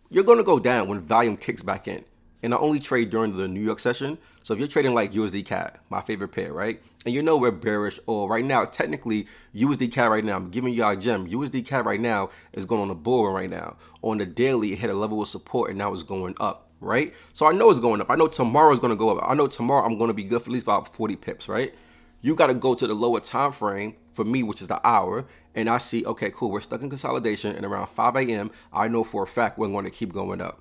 you're 0.08 0.24
going 0.24 0.38
to 0.38 0.44
go 0.44 0.60
down 0.60 0.88
when 0.88 1.00
volume 1.00 1.36
kicks 1.36 1.62
back 1.62 1.88
in 1.88 2.04
and 2.42 2.52
I 2.52 2.56
only 2.56 2.80
trade 2.80 3.10
during 3.10 3.36
the 3.36 3.46
New 3.46 3.60
York 3.60 3.78
session. 3.78 4.18
So 4.42 4.52
if 4.52 4.58
you're 4.58 4.68
trading 4.68 4.94
like 4.94 5.12
USD 5.12 5.46
CAD, 5.46 5.78
my 5.90 6.00
favorite 6.00 6.28
pair, 6.28 6.52
right? 6.52 6.82
And 7.04 7.14
you 7.14 7.22
know 7.22 7.36
we're 7.36 7.52
bearish, 7.52 8.00
or 8.06 8.28
right 8.28 8.44
now, 8.44 8.64
technically 8.64 9.26
USD 9.54 9.92
CAD 9.92 10.10
right 10.10 10.24
now, 10.24 10.36
I'm 10.36 10.50
giving 10.50 10.74
you 10.74 10.84
a 10.84 10.96
gem. 10.96 11.28
USD 11.28 11.64
CAD 11.64 11.86
right 11.86 12.00
now 12.00 12.30
is 12.52 12.64
going 12.64 12.82
on 12.82 12.90
a 12.90 12.94
bull 12.94 13.30
right 13.32 13.50
now. 13.50 13.76
On 14.02 14.18
the 14.18 14.26
daily, 14.26 14.72
it 14.72 14.78
hit 14.78 14.90
a 14.90 14.94
level 14.94 15.22
of 15.22 15.28
support 15.28 15.70
and 15.70 15.78
now 15.78 15.92
it's 15.92 16.02
going 16.02 16.34
up, 16.40 16.68
right? 16.80 17.14
So 17.32 17.46
I 17.46 17.52
know 17.52 17.70
it's 17.70 17.80
going 17.80 18.00
up. 18.00 18.10
I 18.10 18.16
know 18.16 18.26
tomorrow 18.26 18.72
is 18.72 18.80
going 18.80 18.90
to 18.92 18.96
go 18.96 19.16
up. 19.16 19.24
I 19.28 19.34
know 19.34 19.46
tomorrow 19.46 19.86
I'm 19.86 19.96
going 19.96 20.08
to 20.08 20.14
be 20.14 20.24
good 20.24 20.42
for 20.42 20.50
at 20.50 20.52
least 20.52 20.64
about 20.64 20.94
40 20.94 21.16
pips, 21.16 21.48
right? 21.48 21.72
You 22.20 22.34
got 22.34 22.48
to 22.48 22.54
go 22.54 22.74
to 22.74 22.86
the 22.86 22.94
lower 22.94 23.20
time 23.20 23.52
frame 23.52 23.94
for 24.12 24.24
me, 24.24 24.42
which 24.42 24.62
is 24.62 24.68
the 24.68 24.86
hour, 24.86 25.24
and 25.54 25.68
I 25.68 25.78
see, 25.78 26.04
okay, 26.04 26.30
cool, 26.30 26.50
we're 26.50 26.60
stuck 26.60 26.82
in 26.82 26.88
consolidation, 26.88 27.56
and 27.56 27.64
around 27.64 27.88
5 27.88 28.16
a.m., 28.16 28.50
I 28.72 28.88
know 28.88 29.04
for 29.04 29.22
a 29.22 29.26
fact 29.26 29.58
we're 29.58 29.68
going 29.68 29.86
to 29.86 29.90
keep 29.90 30.12
going 30.12 30.40
up. 30.40 30.60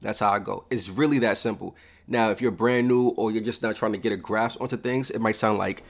That's 0.00 0.18
how 0.20 0.30
I 0.30 0.38
go. 0.38 0.64
It's 0.70 0.88
really 0.88 1.18
that 1.20 1.36
simple. 1.36 1.76
Now, 2.06 2.30
if 2.30 2.40
you're 2.40 2.50
brand 2.50 2.88
new 2.88 3.08
or 3.08 3.30
you're 3.30 3.42
just 3.42 3.62
not 3.62 3.76
trying 3.76 3.92
to 3.92 3.98
get 3.98 4.12
a 4.12 4.16
grasp 4.16 4.60
onto 4.60 4.76
things, 4.76 5.10
it 5.10 5.18
might 5.20 5.36
sound 5.36 5.58
like, 5.58 5.82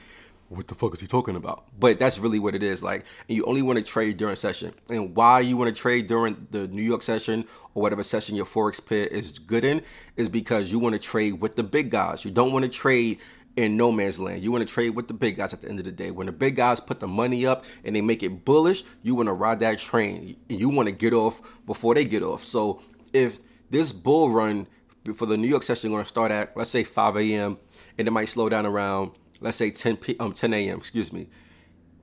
what 0.49 0.67
the 0.67 0.73
fuck 0.73 0.93
is 0.95 0.99
he 0.99 1.05
talking 1.05 1.35
about? 1.35 1.65
But 1.79 1.99
that's 1.99 2.17
really 2.17 2.39
what 2.39 2.55
it 2.55 2.63
is. 2.63 2.81
Like, 2.81 3.05
and 3.27 3.37
you 3.37 3.45
only 3.45 3.61
want 3.61 3.77
to 3.77 3.85
trade 3.85 4.17
during 4.17 4.35
session. 4.35 4.73
And 4.89 5.15
why 5.15 5.41
you 5.41 5.55
want 5.55 5.73
to 5.73 5.79
trade 5.79 6.07
during 6.07 6.47
the 6.49 6.67
New 6.67 6.81
York 6.81 7.03
session 7.03 7.45
or 7.75 7.83
whatever 7.83 8.01
session 8.03 8.35
your 8.35 8.45
Forex 8.45 8.83
pair 8.83 9.05
is 9.05 9.37
good 9.37 9.63
in 9.63 9.83
is 10.17 10.27
because 10.27 10.71
you 10.71 10.79
want 10.79 10.93
to 10.93 10.99
trade 10.99 11.39
with 11.39 11.55
the 11.55 11.63
big 11.63 11.91
guys. 11.91 12.25
You 12.25 12.31
don't 12.31 12.51
want 12.51 12.63
to 12.63 12.69
trade 12.69 13.19
in 13.55 13.77
no 13.77 13.91
man's 13.91 14.19
land. 14.19 14.41
You 14.43 14.51
want 14.51 14.67
to 14.67 14.73
trade 14.73 14.89
with 14.91 15.07
the 15.07 15.13
big 15.13 15.37
guys 15.37 15.53
at 15.53 15.61
the 15.61 15.69
end 15.69 15.79
of 15.79 15.85
the 15.85 15.91
day. 15.91 16.09
When 16.09 16.25
the 16.25 16.33
big 16.33 16.55
guys 16.55 16.79
put 16.79 16.99
the 16.99 17.07
money 17.07 17.45
up 17.45 17.63
and 17.83 17.95
they 17.95 18.01
make 18.01 18.23
it 18.23 18.43
bullish, 18.43 18.83
you 19.03 19.13
want 19.13 19.27
to 19.27 19.33
ride 19.33 19.59
that 19.59 19.77
train. 19.77 20.35
And 20.49 20.59
you 20.59 20.69
want 20.69 20.87
to 20.87 20.93
get 20.93 21.13
off 21.13 21.39
before 21.67 21.93
they 21.93 22.05
get 22.05 22.23
off. 22.23 22.43
So 22.43 22.81
if 23.13 23.39
this 23.69 23.91
bull 23.91 24.29
run 24.29 24.67
for 25.15 25.25
the 25.25 25.37
New 25.37 25.47
York 25.47 25.63
session 25.63 25.91
going 25.91 26.03
to 26.03 26.09
start 26.09 26.31
at 26.31 26.55
let's 26.55 26.69
say 26.69 26.83
5 26.83 27.17
a.m. 27.17 27.57
and 27.97 28.07
it 28.07 28.11
might 28.11 28.29
slow 28.29 28.49
down 28.49 28.65
around 28.65 29.11
let's 29.41 29.57
say 29.57 29.71
10 29.71 29.97
p 29.97 30.15
um 30.19 30.33
10 30.33 30.53
a.m. 30.53 30.77
excuse 30.77 31.11
me. 31.11 31.27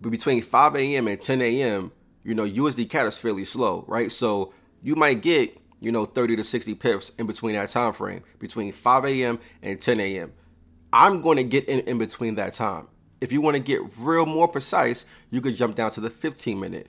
But 0.01 0.11
between 0.11 0.43
5 0.43 0.77
a.m. 0.77 1.09
and 1.09 1.21
10 1.21 1.43
a.m., 1.43 1.93
you 2.23 2.35
know 2.35 2.45
USD 2.45 2.89
CAD 2.91 3.07
is 3.07 3.19
fairly 3.19 3.45
slow, 3.45 3.85
right? 3.87 4.11
So 4.11 4.53
you 4.83 4.95
might 4.97 5.23
get 5.23 5.57
you 5.81 5.93
know 5.93 6.05
30 6.05 6.37
to 6.37 6.45
60 6.45 6.75
pips 6.75 7.11
in 7.19 7.27
between 7.27 7.55
that 7.55 7.69
time 7.69 7.93
frame 7.93 8.23
between 8.39 8.73
5 8.73 9.05
a.m. 9.05 9.39
and 9.63 9.81
10 9.81 10.01
a.m. 10.01 10.33
I'm 10.93 11.21
going 11.21 11.37
to 11.37 11.45
get 11.45 11.67
in 11.67 11.81
in 11.81 11.99
between 11.99 12.37
that 12.37 12.55
time. 12.55 12.89
If 13.21 13.33
you 13.33 13.41
want 13.41 13.55
to 13.55 13.61
get 13.61 13.81
real 13.99 14.27
more 14.27 14.47
precise, 14.47 15.07
you 15.31 15.41
could 15.41 15.57
jump 15.57 15.75
down 15.75 15.91
to 15.93 16.01
the 16.01 16.11
15 16.11 16.59
minute. 16.61 16.87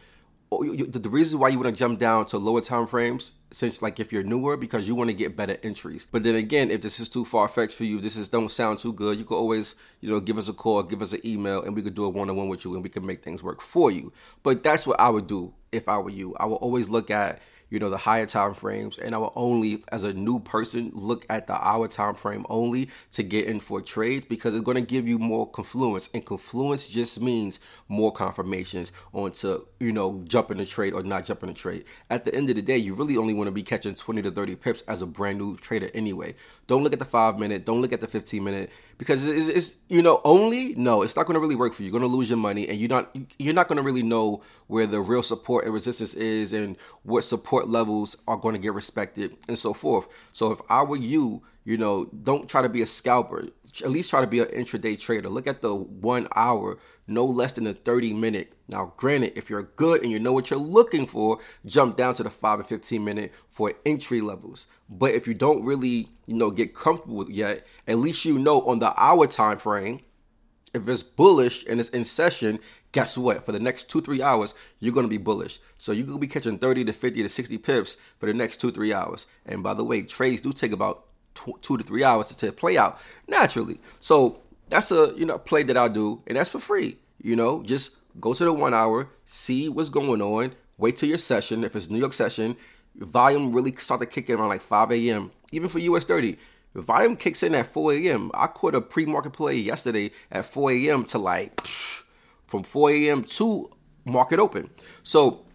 Oh, 0.50 0.64
the 0.64 1.10
reason 1.10 1.40
why 1.40 1.50
you 1.50 1.60
want 1.60 1.76
to 1.76 1.78
jump 1.78 2.00
down 2.00 2.26
to 2.28 2.38
lower 2.38 2.62
time 2.62 2.88
frames 2.88 3.34
since 3.52 3.82
like 3.82 4.00
if 4.00 4.14
you're 4.14 4.24
newer 4.24 4.56
because 4.56 4.88
you 4.88 4.96
want 4.96 5.10
to 5.10 5.14
get 5.14 5.36
better 5.36 5.58
entries. 5.62 6.08
But 6.10 6.24
then 6.24 6.36
again 6.36 6.72
if 6.72 6.82
this 6.82 7.02
is 7.02 7.10
too 7.10 7.26
far-fetched 7.26 7.76
for 7.76 7.84
you 7.84 8.00
this 8.00 8.16
is 8.16 8.30
don't 8.30 8.50
sound 8.50 8.80
too 8.80 8.94
good 8.94 9.18
you 9.18 9.26
can 9.26 9.36
always 9.36 9.76
you 10.00 10.10
know 10.10 10.22
give 10.22 10.38
us 10.38 10.48
a 10.48 10.54
call 10.54 10.84
give 10.84 11.02
us 11.02 11.12
an 11.12 11.20
email 11.26 11.64
and 11.64 11.76
we 11.76 11.82
could 11.82 11.96
do 11.96 12.06
a 12.06 12.10
one-on-one 12.10 12.48
with 12.48 12.64
you 12.64 12.74
and 12.76 12.84
we 12.84 12.90
can 12.90 13.06
make 13.06 13.22
things 13.22 13.44
work 13.44 13.60
for 13.60 13.92
you. 13.92 14.14
But 14.42 14.64
that's 14.64 14.88
what 14.88 15.00
i 15.02 15.10
would 15.10 15.28
do 15.28 15.54
if 15.74 15.90
i 15.90 15.98
were 15.98 16.10
you. 16.10 16.34
I 16.40 16.46
would 16.46 16.56
always 16.56 16.88
look 16.88 17.12
at 17.12 17.42
you 17.70 17.80
know 17.80 17.90
the 17.90 17.98
higher 17.98 18.26
time 18.26 18.54
frames 18.54 18.98
and 18.98 19.14
i 19.14 19.18
will 19.18 19.34
only 19.36 19.84
as 19.92 20.04
a 20.04 20.14
new 20.14 20.40
person 20.40 20.92
look 20.94 21.26
at 21.30 21.48
the 21.48 21.54
hour 21.54 21.88
time 21.88 22.16
frame 22.16 22.46
only 22.50 22.90
to 23.12 23.24
get 23.24 23.46
in 23.46 23.60
for 23.60 23.82
trades 23.82 24.26
because 24.26 24.54
it's 24.54 24.64
going 24.64 24.76
to 24.76 24.82
give 24.82 25.08
you 25.08 25.18
more 25.18 25.50
confluence 25.50 26.10
and 26.14 26.26
confluence 26.26 26.88
just 26.88 27.22
means 27.22 27.60
more 27.88 28.12
confirmations 28.12 28.92
onto 29.14 29.66
you 29.80 29.92
know 29.92 30.24
jumping 30.28 30.58
the 30.58 30.66
trade 30.66 30.94
or 30.94 31.04
not 31.04 31.26
jumping 31.26 31.48
the 31.48 31.54
trade. 31.54 31.86
At 32.10 32.26
the 32.26 32.34
end 32.34 32.50
of 32.50 32.56
the 32.56 32.62
day 32.62 32.78
you 32.78 32.94
really 32.94 33.18
only 33.18 33.34
want 33.34 33.48
to 33.48 33.52
be 33.52 33.64
catching 33.64 33.96
20 33.96 34.22
to 34.24 34.32
30 34.32 34.56
pips 34.56 34.82
as 34.88 35.02
a 35.02 35.06
brand 35.06 35.40
new 35.40 35.58
trader 35.58 35.90
anyway 35.94 36.36
don't 36.68 36.84
look 36.84 36.94
at 36.94 37.00
the 37.00 37.06
five 37.06 37.40
minute. 37.40 37.66
Don't 37.66 37.82
look 37.82 37.94
at 37.94 38.02
the 38.02 38.08
15 38.08 38.44
minute. 38.44 38.70
Because 38.98 39.26
it's, 39.26 39.48
it's 39.48 39.76
you 39.88 40.02
know 40.02 40.22
only 40.24 40.76
no 40.76 41.02
it's 41.02 41.16
not 41.16 41.26
going 41.26 41.36
to 41.36 41.40
really 41.40 41.56
work 41.56 41.74
for 41.74 41.82
you. 41.82 41.88
You're 41.90 42.00
going 42.00 42.10
to 42.10 42.16
lose 42.16 42.30
your 42.30 42.38
money 42.38 42.68
and 42.68 42.78
you're 42.80 42.90
not 42.90 43.16
you're 43.38 43.54
not 43.54 43.68
going 43.68 43.78
to 43.78 43.84
really 43.84 44.04
know 44.04 44.42
where 44.68 44.86
the 44.86 45.00
real 45.00 45.24
support 45.24 45.66
and 45.66 45.74
resistance 45.74 46.14
is 46.14 46.54
and 46.54 46.76
what 47.04 47.24
support 47.24 47.70
levels 47.70 48.18
are 48.28 48.38
going 48.38 48.54
to 48.54 48.60
get 48.60 48.74
respected 48.74 49.38
and 49.48 49.58
so 49.58 49.74
forth. 49.74 50.08
So 50.34 50.52
if 50.52 50.60
I 50.70 50.84
were 50.84 50.98
you, 50.98 51.42
you 51.68 51.78
know, 51.78 52.06
don't 52.24 52.48
try 52.48 52.62
to 52.62 52.70
be 52.70 52.82
a 52.82 52.86
scalper. 52.86 53.50
At 53.84 53.92
least 53.92 54.10
try 54.10 54.22
to 54.22 54.28
be 54.28 54.40
an 54.40 54.46
intraday 54.46 54.98
trader. 54.98 55.28
Look 55.28 55.48
at 55.48 55.62
the 55.62 55.76
one 55.76 56.30
hour, 56.34 56.80
no 57.08 57.26
less 57.26 57.52
than 57.52 57.68
a 57.68 57.74
30 57.74 58.14
minute. 58.14 58.54
Now, 58.70 58.94
granted, 58.96 59.34
if 59.36 59.50
you're 59.50 59.64
good 59.64 60.02
and 60.02 60.10
you 60.10 60.18
know 60.18 60.32
what 60.32 60.50
you're 60.50 60.60
looking 60.62 61.06
for, 61.06 61.40
jump 61.66 61.98
down 61.98 62.14
to 62.14 62.24
the 62.24 62.30
5 62.30 62.60
and 62.60 62.68
15 62.70 63.04
minute 63.04 63.34
for 63.50 63.74
entry 63.86 64.22
levels. 64.22 64.68
But 64.90 65.12
if 65.12 65.28
you 65.28 65.34
don't 65.34 65.66
really, 65.66 66.08
you 66.26 66.36
know, 66.36 66.52
get 66.52 66.74
comfortable 66.74 67.18
with 67.18 67.30
yet, 67.30 67.68
at 67.86 67.98
least 67.98 68.24
you 68.24 68.40
know 68.40 68.62
on 68.62 68.80
the 68.80 68.94
hour 68.98 69.28
time 69.28 69.58
frame, 69.58 70.00
if 70.74 70.88
it's 70.88 71.04
bullish 71.04 71.66
and 71.68 71.82
it's 71.82 71.90
in 71.90 72.06
session, 72.06 72.60
guess 72.94 73.18
what? 73.18 73.46
For 73.46 73.52
the 73.52 73.60
next 73.60 73.90
two, 73.90 74.00
three 74.00 74.22
hours, 74.22 74.56
you're 74.80 74.94
to 74.94 75.10
be 75.10 75.18
bullish. 75.18 75.60
So 75.78 75.92
you 75.92 76.06
could 76.06 76.22
be 76.22 76.28
catching 76.28 76.60
30 76.60 76.86
to 76.86 76.94
50 76.94 77.24
to 77.24 77.28
60 77.28 77.58
pips 77.58 77.98
for 78.20 78.26
the 78.26 78.34
next 78.34 78.62
two, 78.62 78.72
three 78.72 78.94
hours. 78.94 79.28
And 79.46 79.62
by 79.62 79.74
the 79.74 79.84
way, 79.84 80.04
trades 80.04 80.40
do 80.40 80.54
take 80.54 80.72
about 80.72 81.04
two 81.62 81.78
to 81.78 81.84
three 81.84 82.04
hours 82.04 82.36
to 82.36 82.52
play 82.52 82.78
out 82.78 83.00
naturally. 83.28 83.80
So 84.00 84.40
that's 84.70 84.92
a 84.92 85.14
you 85.16 85.26
know 85.26 85.38
play 85.38 85.64
that 85.64 85.78
I 85.78 85.88
do, 85.88 86.22
and 86.28 86.38
that's 86.38 86.50
for 86.50 86.60
free. 86.60 86.98
You 87.22 87.36
know, 87.36 87.64
just 87.64 87.96
go 88.20 88.34
to 88.34 88.44
the 88.44 88.54
one 88.54 88.74
hour, 88.74 89.10
see 89.26 89.70
what's 89.70 89.90
going 89.90 90.22
on, 90.22 90.54
wait 90.78 90.98
till 90.98 91.10
your 91.10 91.18
session. 91.18 91.64
If 91.64 91.76
it's 91.76 91.90
New 91.90 92.00
York 92.00 92.14
session, 92.14 92.56
volume 92.96 93.54
really 93.54 93.76
start 93.76 94.02
to 94.02 94.06
kick 94.06 94.30
in 94.30 94.40
around 94.40 94.50
like 94.50 94.62
5 94.62 94.92
a.m. 94.92 95.32
Even 95.52 95.70
for 95.70 95.80
US 95.80 96.04
30, 96.04 96.38
volume 96.76 97.16
kicks 97.16 97.44
in 97.44 97.56
at 97.56 97.72
4 97.72 97.94
a.m. 97.94 98.32
I 98.34 98.48
caught 98.48 98.76
a 98.76 98.82
pre-market 98.82 99.34
play 99.34 99.56
yesterday 99.56 100.12
at 100.32 100.46
4 100.46 100.72
a.m. 100.72 101.06
to 101.06 101.18
like 101.18 101.62
from 102.46 102.64
4 102.64 102.92
a.m. 102.92 103.24
to 103.24 103.70
market 104.06 104.40
open. 104.40 104.70
So 105.04 105.46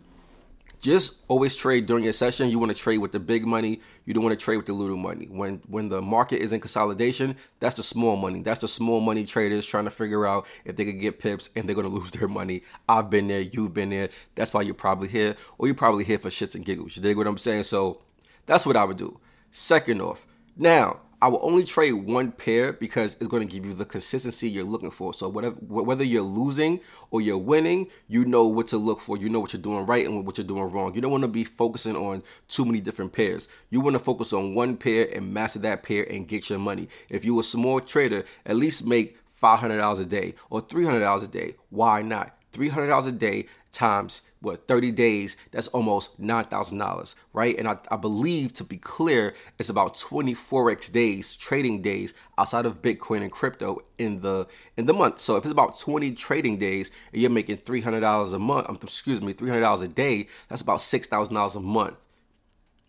just 0.82 1.14
always 1.28 1.54
trade 1.54 1.86
during 1.86 2.02
your 2.02 2.12
session. 2.12 2.50
You 2.50 2.58
want 2.58 2.72
to 2.72 2.76
trade 2.76 2.98
with 2.98 3.12
the 3.12 3.20
big 3.20 3.46
money. 3.46 3.80
You 4.04 4.12
don't 4.12 4.24
want 4.24 4.38
to 4.38 4.44
trade 4.44 4.56
with 4.56 4.66
the 4.66 4.72
little 4.72 4.96
money. 4.96 5.26
When 5.26 5.62
when 5.68 5.88
the 5.88 6.02
market 6.02 6.42
is 6.42 6.52
in 6.52 6.60
consolidation, 6.60 7.36
that's 7.60 7.76
the 7.76 7.84
small 7.84 8.16
money. 8.16 8.42
That's 8.42 8.60
the 8.60 8.68
small 8.68 9.00
money 9.00 9.24
traders 9.24 9.64
trying 9.64 9.84
to 9.84 9.92
figure 9.92 10.26
out 10.26 10.44
if 10.64 10.74
they 10.76 10.84
could 10.84 11.00
get 11.00 11.20
pips 11.20 11.50
and 11.54 11.68
they're 11.68 11.76
gonna 11.76 11.88
lose 12.00 12.10
their 12.10 12.28
money. 12.28 12.64
I've 12.88 13.08
been 13.08 13.28
there. 13.28 13.40
You've 13.40 13.72
been 13.72 13.90
there. 13.90 14.10
That's 14.34 14.52
why 14.52 14.62
you're 14.62 14.74
probably 14.74 15.08
here, 15.08 15.36
or 15.56 15.68
you're 15.68 15.74
probably 15.74 16.04
here 16.04 16.18
for 16.18 16.28
shits 16.28 16.56
and 16.56 16.64
giggles. 16.64 16.96
You 16.96 17.02
dig 17.02 17.16
what 17.16 17.28
I'm 17.28 17.38
saying? 17.38 17.62
So 17.62 18.02
that's 18.46 18.66
what 18.66 18.76
I 18.76 18.84
would 18.84 18.98
do. 18.98 19.20
Second 19.52 20.02
off, 20.02 20.26
now 20.56 21.00
I 21.22 21.28
will 21.28 21.38
only 21.40 21.62
trade 21.62 21.92
one 21.92 22.32
pair 22.32 22.72
because 22.72 23.16
it's 23.20 23.28
going 23.28 23.46
to 23.46 23.52
give 23.52 23.64
you 23.64 23.74
the 23.74 23.84
consistency 23.84 24.50
you're 24.50 24.64
looking 24.64 24.90
for. 24.90 25.14
So 25.14 25.28
whatever, 25.28 25.54
whether 25.54 26.02
you're 26.02 26.20
losing 26.20 26.80
or 27.12 27.20
you're 27.20 27.38
winning, 27.38 27.86
you 28.08 28.24
know 28.24 28.44
what 28.44 28.66
to 28.68 28.76
look 28.76 29.00
for. 29.00 29.16
You 29.16 29.28
know 29.28 29.38
what 29.38 29.52
you're 29.52 29.62
doing 29.62 29.86
right 29.86 30.04
and 30.04 30.26
what 30.26 30.36
you're 30.36 30.46
doing 30.46 30.68
wrong. 30.72 30.96
You 30.96 31.00
don't 31.00 31.12
want 31.12 31.22
to 31.22 31.28
be 31.28 31.44
focusing 31.44 31.94
on 31.94 32.24
too 32.48 32.64
many 32.64 32.80
different 32.80 33.12
pairs. 33.12 33.46
You 33.70 33.80
want 33.80 33.94
to 33.94 34.00
focus 34.00 34.32
on 34.32 34.56
one 34.56 34.76
pair 34.76 35.08
and 35.14 35.32
master 35.32 35.60
that 35.60 35.84
pair 35.84 36.02
and 36.10 36.26
get 36.26 36.50
your 36.50 36.58
money. 36.58 36.88
If 37.08 37.24
you're 37.24 37.38
a 37.38 37.44
small 37.44 37.78
trader, 37.78 38.24
at 38.44 38.56
least 38.56 38.84
make 38.84 39.16
$500 39.40 40.00
a 40.00 40.04
day 40.04 40.34
or 40.50 40.60
$300 40.60 41.22
a 41.22 41.28
day. 41.28 41.54
Why 41.70 42.02
not? 42.02 42.36
$300 42.52 43.06
a 43.06 43.12
day 43.12 43.46
times 43.72 44.22
what 44.40 44.68
30 44.68 44.90
days 44.90 45.36
that's 45.50 45.68
almost 45.68 46.20
$9000 46.20 47.14
right? 47.32 47.58
And 47.58 47.66
I, 47.66 47.78
I, 47.90 47.96
believe 47.96 48.52
to 48.54 48.64
be 48.64 48.76
clear 48.76 49.34
it's 49.58 49.70
about 49.70 49.96
24x 49.96 50.92
days 50.92 51.36
trading 51.36 51.80
days 51.80 52.12
outside 52.36 52.66
of 52.66 52.82
bitcoin 52.82 53.22
and 53.22 53.32
crypto 53.32 53.80
in 53.98 54.20
the 54.20 54.46
in 54.76 54.86
the 54.86 54.92
month. 54.92 55.18
So 55.20 55.36
if 55.36 55.44
it's 55.44 55.52
about 55.52 55.78
20 55.78 56.12
trading 56.12 56.58
days 56.58 56.90
and 57.12 57.22
you're 57.22 57.30
making 57.30 57.58
$300 57.58 58.32
a 58.34 58.38
month 58.38 58.84
excuse 58.84 59.22
me 59.22 59.32
$300 59.32 59.82
a 59.82 59.88
day 59.88 60.28
that's 60.48 60.62
about 60.62 60.78
$6000 60.78 61.56
a 61.56 61.60
month 61.60 61.96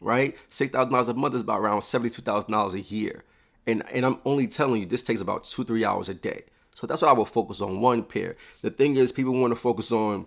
right? 0.01 0.36
$6000 0.51 1.08
a 1.08 1.13
month 1.13 1.36
is 1.36 1.41
about 1.41 1.62
around 1.62 1.79
$72000 1.79 2.74
a 2.74 2.82
year. 2.82 3.24
And 3.65 3.82
and 3.93 4.05
i'm 4.05 4.20
only 4.25 4.48
telling 4.48 4.82
you 4.82 4.86
this 4.86 5.03
takes 5.03 5.22
about 5.22 5.46
two 5.46 5.63
three 5.63 5.86
hours 5.86 6.10
a 6.10 6.13
day 6.13 6.43
so 6.74 6.88
that's 6.88 7.01
what 7.01 7.10
I 7.10 7.13
will 7.13 7.25
focus 7.25 7.62
on 7.62 7.82
one 7.82 8.03
pair. 8.03 8.36
The 8.62 8.72
thing 8.72 8.96
is, 8.96 9.12
people 9.12 9.34
want 9.34 9.51
to 9.51 9.60
focus 9.60 9.92
on 9.92 10.25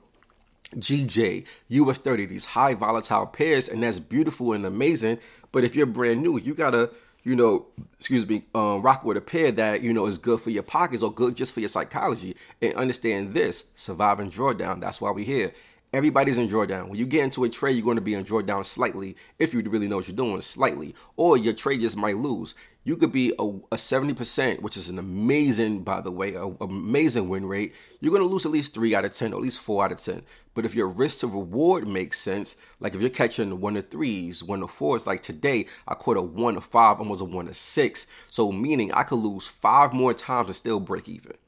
GJ, 0.75 1.45
US 1.69 1.99
30, 1.99 2.26
these 2.26 2.45
high 2.47 2.75
volatile 2.75 3.26
pairs, 3.26 3.69
and 3.69 3.83
that's 3.83 3.99
beautiful 3.99 4.53
and 4.53 4.67
amazing. 4.67 5.19
But 5.53 5.65
if 5.65 5.76
you're 5.76 5.87
brand 5.87 6.23
new, 6.23 6.38
you 6.38 6.55
gotta 6.55 6.91
you 7.26 7.35
know, 7.35 7.67
excuse 7.99 8.25
me, 8.25 8.45
um, 8.55 8.83
rock 8.83 9.05
with 9.05 9.17
a 9.17 9.21
pair 9.21 9.50
that 9.50 9.83
you 9.83 9.93
know 9.93 10.07
is 10.07 10.17
good 10.17 10.41
for 10.41 10.50
your 10.50 10.62
pockets 10.62 11.03
or 11.03 11.12
good 11.12 11.35
just 11.35 11.53
for 11.53 11.59
your 11.59 11.69
psychology. 11.69 12.37
And 12.62 12.73
understand 12.75 13.35
this: 13.35 13.65
survive 13.75 14.21
and 14.21 14.31
drawdown. 14.31 14.81
That's 14.81 15.00
why 15.00 15.11
we're 15.11 15.25
here. 15.25 15.53
Everybody's 15.97 16.37
in 16.37 16.47
drawdown. 16.47 16.88
When 16.88 16.99
you 16.99 17.07
get 17.07 17.25
into 17.25 17.45
a 17.45 17.49
trade, 17.49 17.75
you're 17.75 17.83
going 17.83 17.97
to 17.97 18.03
be 18.03 18.12
in 18.12 18.23
drawdown 18.23 18.67
slightly 18.67 19.17
if 19.38 19.55
you 19.55 19.62
really 19.62 19.88
know 19.88 19.97
what 19.97 20.07
you're 20.07 20.15
doing, 20.15 20.38
slightly, 20.43 20.95
or 21.17 21.38
your 21.38 21.55
trade 21.55 21.81
just 21.81 21.97
might 21.97 22.19
lose. 22.19 22.55
You 22.85 22.99
could 22.99 23.12
be 23.12 23.33
a, 23.38 23.45
a 23.45 23.76
70%, 23.76 24.61
which 24.61 24.76
is 24.76 24.91
an 24.91 24.99
amazing, 24.99 25.85
by 25.85 26.03
the 26.03 26.11
way, 26.11 26.35
a, 26.35 26.49
amazing 26.61 27.31
win 27.31 27.47
rate. 27.47 27.75
You're 28.00 28.11
going 28.11 28.23
to 28.23 28.29
lose 28.29 28.45
at 28.45 28.53
least 28.53 28.75
three 28.75 28.95
out 28.95 29.07
of 29.07 29.15
10, 29.15 29.33
or 29.33 29.37
at 29.37 29.43
least 29.43 29.59
four 29.59 29.87
out 29.87 29.93
of 29.93 29.99
10. 29.99 30.21
But 30.53 30.67
if 30.67 30.75
your 30.75 30.87
risk 30.87 31.21
to 31.21 31.29
reward 31.29 31.88
makes 31.88 32.21
sense, 32.21 32.59
like 32.79 32.95
if 32.95 33.00
you're 33.00 33.09
catching 33.09 33.59
one 33.59 33.73
to 33.73 33.81
threes, 33.81 34.45
one 34.45 34.61
to 34.61 34.69
fours, 34.69 35.07
like 35.07 35.23
today, 35.23 35.65
I 35.88 35.95
caught 35.95 36.19
a 36.19 36.23
one 36.23 36.57
to 36.57 36.61
five, 36.61 36.99
almost 36.99 37.23
a 37.23 37.25
one 37.25 37.47
to 37.47 37.55
six. 37.55 38.07
So 38.29 38.53
meaning 38.53 38.93
I 38.93 39.05
could 39.05 39.17
lose 39.17 39.47
five 39.47 39.95
more 39.95 40.12
times 40.12 40.49
and 40.49 40.57
still 40.57 40.79
break 40.79 41.09
even. 41.09 41.38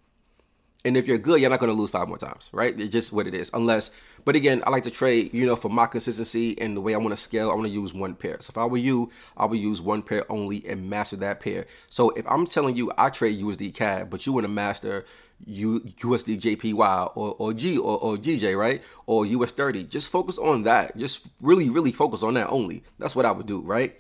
And 0.85 0.97
if 0.97 1.08
you're 1.08 1.18
good, 1.18 1.40
you're 1.40 1.50
not 1.50 1.58
going 1.58 1.75
to 1.75 1.78
lose 1.78 1.90
five 1.90 2.06
more 2.06 2.18
times, 2.18 2.50
right? 2.52 2.78
It's 2.78 2.92
just 2.92 3.12
what 3.12 3.26
it 3.26 3.35
is. 3.35 3.50
Unless, 3.52 3.90
but 4.25 4.37
again, 4.37 4.62
I 4.64 4.70
like 4.70 4.85
to 4.85 4.92
trade, 4.92 5.35
you 5.35 5.44
know, 5.44 5.56
for 5.56 5.68
my 5.68 5.87
consistency 5.87 6.58
and 6.61 6.76
the 6.76 6.80
way 6.80 6.94
I 6.94 6.99
want 6.99 7.11
to 7.11 7.16
scale, 7.16 7.50
I 7.50 7.54
want 7.54 7.66
to 7.66 7.73
use 7.73 7.92
one 7.92 8.14
pair. 8.14 8.37
So 8.40 8.52
if 8.52 8.58
I 8.58 8.64
were 8.64 8.76
you, 8.76 9.11
I 9.37 9.47
would 9.47 9.58
use 9.58 9.80
one 9.80 10.02
pair 10.02 10.30
only 10.30 10.64
and 10.68 10.88
master 10.88 11.16
that 11.16 11.40
pair. 11.40 11.66
So 11.88 12.11
if 12.11 12.25
I'm 12.28 12.47
telling 12.47 12.76
you 12.76 12.92
I 12.97 13.11
trade 13.11 13.40
USD 13.40 13.75
CAD, 13.75 14.08
but 14.08 14.25
you 14.25 14.32
want 14.32 14.44
to 14.44 14.49
master 14.49 15.04
USD 15.47 16.40
JPY 16.40 17.12
or, 17.16 17.35
or 17.38 17.52
G 17.52 17.76
or, 17.76 17.99
or 17.99 18.16
GJ, 18.16 18.56
right? 18.56 18.80
Or 19.06 19.26
US 19.26 19.50
30, 19.50 19.85
just 19.85 20.11
focus 20.11 20.38
on 20.38 20.62
that. 20.62 20.97
Just 20.97 21.26
really, 21.40 21.68
really 21.68 21.92
focus 21.92 22.23
on 22.23 22.35
that 22.35 22.49
only. 22.50 22.85
That's 23.00 23.16
what 23.16 23.26
I 23.26 23.32
would 23.32 23.47
do, 23.47 23.61
right? 23.61 23.97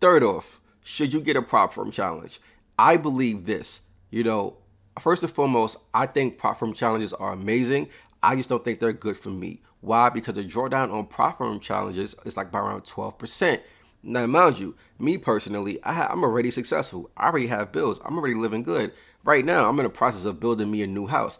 Third 0.00 0.22
off, 0.22 0.60
should 0.82 1.14
you 1.14 1.20
get 1.20 1.36
a 1.36 1.42
prop 1.42 1.72
firm 1.72 1.90
challenge? 1.90 2.40
I 2.78 2.96
believe 2.96 3.46
this, 3.46 3.82
you 4.10 4.24
know, 4.24 4.56
first 4.98 5.22
and 5.22 5.32
foremost, 5.32 5.76
I 5.94 6.06
think 6.06 6.38
prop 6.38 6.58
firm 6.58 6.72
challenges 6.72 7.12
are 7.12 7.32
amazing. 7.32 7.88
I 8.22 8.36
just 8.36 8.48
don't 8.48 8.64
think 8.64 8.80
they're 8.80 8.92
good 8.92 9.16
for 9.16 9.30
me. 9.30 9.62
Why? 9.80 10.10
Because 10.10 10.34
the 10.34 10.44
drawdown 10.44 10.92
on 10.92 11.06
prop 11.06 11.38
firm 11.38 11.60
challenges 11.60 12.14
is 12.24 12.36
like 12.36 12.50
by 12.50 12.58
around 12.58 12.82
12%. 12.82 13.60
Now, 14.02 14.26
mind 14.26 14.58
you, 14.58 14.76
me 14.98 15.18
personally, 15.18 15.82
I 15.82 16.10
am 16.12 16.24
already 16.24 16.50
successful. 16.50 17.10
I 17.16 17.28
already 17.28 17.48
have 17.48 17.72
bills. 17.72 18.00
I'm 18.04 18.16
already 18.16 18.34
living 18.34 18.62
good. 18.62 18.92
Right 19.24 19.44
now, 19.44 19.68
I'm 19.68 19.78
in 19.78 19.84
the 19.84 19.90
process 19.90 20.24
of 20.24 20.40
building 20.40 20.70
me 20.70 20.82
a 20.82 20.86
new 20.86 21.06
house. 21.06 21.38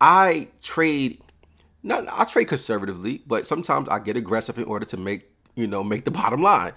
I 0.00 0.48
trade, 0.62 1.20
not 1.82 2.06
I 2.10 2.24
trade 2.24 2.48
conservatively, 2.48 3.22
but 3.26 3.46
sometimes 3.46 3.88
I 3.88 3.98
get 3.98 4.16
aggressive 4.16 4.58
in 4.58 4.64
order 4.64 4.84
to 4.86 4.96
make 4.96 5.30
you 5.56 5.66
know 5.66 5.82
make 5.82 6.04
the 6.04 6.10
bottom 6.10 6.42
line. 6.42 6.72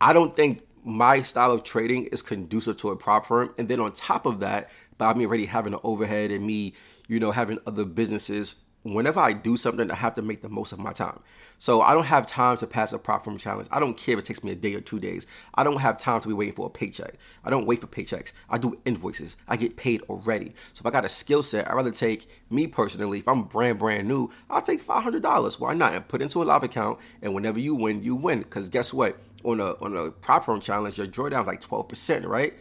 I 0.00 0.12
don't 0.12 0.34
think 0.34 0.62
my 0.84 1.22
style 1.22 1.52
of 1.52 1.62
trading 1.62 2.06
is 2.06 2.22
conducive 2.22 2.76
to 2.78 2.90
a 2.90 2.96
prop 2.96 3.26
firm. 3.26 3.54
And 3.58 3.68
then 3.68 3.80
on 3.80 3.92
top 3.92 4.26
of 4.26 4.40
that, 4.40 4.70
by 4.98 5.14
me 5.14 5.26
already 5.26 5.46
having 5.46 5.74
an 5.74 5.80
overhead 5.82 6.30
and 6.30 6.46
me, 6.46 6.74
you 7.08 7.20
know, 7.20 7.30
having 7.30 7.58
other 7.66 7.84
businesses, 7.84 8.56
whenever 8.82 9.20
I 9.20 9.32
do 9.32 9.56
something, 9.56 9.90
I 9.90 9.94
have 9.94 10.14
to 10.14 10.22
make 10.22 10.40
the 10.40 10.48
most 10.48 10.72
of 10.72 10.78
my 10.78 10.92
time. 10.92 11.20
So 11.58 11.82
I 11.82 11.92
don't 11.92 12.04
have 12.04 12.26
time 12.26 12.56
to 12.58 12.66
pass 12.66 12.92
a 12.92 12.98
prop 12.98 13.24
firm 13.24 13.36
challenge. 13.36 13.68
I 13.70 13.80
don't 13.80 13.96
care 13.96 14.14
if 14.14 14.20
it 14.20 14.24
takes 14.24 14.42
me 14.42 14.52
a 14.52 14.54
day 14.54 14.74
or 14.74 14.80
two 14.80 14.98
days. 14.98 15.26
I 15.54 15.64
don't 15.64 15.80
have 15.80 15.98
time 15.98 16.20
to 16.22 16.28
be 16.28 16.34
waiting 16.34 16.54
for 16.54 16.66
a 16.66 16.70
paycheck. 16.70 17.14
I 17.44 17.50
don't 17.50 17.66
wait 17.66 17.80
for 17.80 17.86
paychecks. 17.86 18.32
I 18.48 18.58
do 18.58 18.78
invoices. 18.84 19.36
I 19.48 19.56
get 19.56 19.76
paid 19.76 20.02
already. 20.02 20.54
So 20.72 20.80
if 20.80 20.86
I 20.86 20.90
got 20.90 21.04
a 21.04 21.08
skill 21.08 21.42
set, 21.42 21.68
I'd 21.68 21.74
rather 21.74 21.90
take 21.90 22.28
me 22.48 22.66
personally, 22.66 23.18
if 23.18 23.28
I'm 23.28 23.44
brand, 23.44 23.78
brand 23.78 24.08
new, 24.08 24.30
I'll 24.48 24.62
take 24.62 24.84
$500. 24.84 25.60
Why 25.60 25.74
not? 25.74 25.94
And 25.94 26.08
put 26.08 26.22
into 26.22 26.42
a 26.42 26.44
live 26.44 26.62
account. 26.62 26.98
And 27.20 27.34
whenever 27.34 27.58
you 27.58 27.74
win, 27.74 28.02
you 28.02 28.14
win. 28.14 28.40
Because 28.40 28.68
guess 28.68 28.92
what? 28.92 29.18
On 29.42 29.58
a, 29.58 29.72
on 29.82 29.96
a 29.96 30.10
prop 30.10 30.44
firm 30.44 30.60
challenge, 30.60 30.98
your 30.98 31.06
drawdown 31.06 31.42
is 31.42 31.46
like 31.46 31.60
12%, 31.62 32.26
right? 32.26 32.52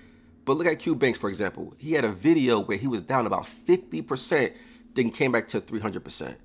But 0.46 0.58
look 0.58 0.68
at 0.68 0.80
Q 0.80 0.96
Banks, 0.96 1.18
for 1.18 1.30
example. 1.30 1.74
He 1.78 1.94
had 1.94 2.06
a 2.06 2.12
video 2.12 2.60
where 2.60 2.78
he 2.78 2.88
was 2.88 3.02
down 3.02 3.28
about 3.28 3.48
50% 3.68 4.54
then 4.96 5.12
came 5.12 5.32
back 5.32 5.48
to 5.50 5.62
300%. 5.62 6.36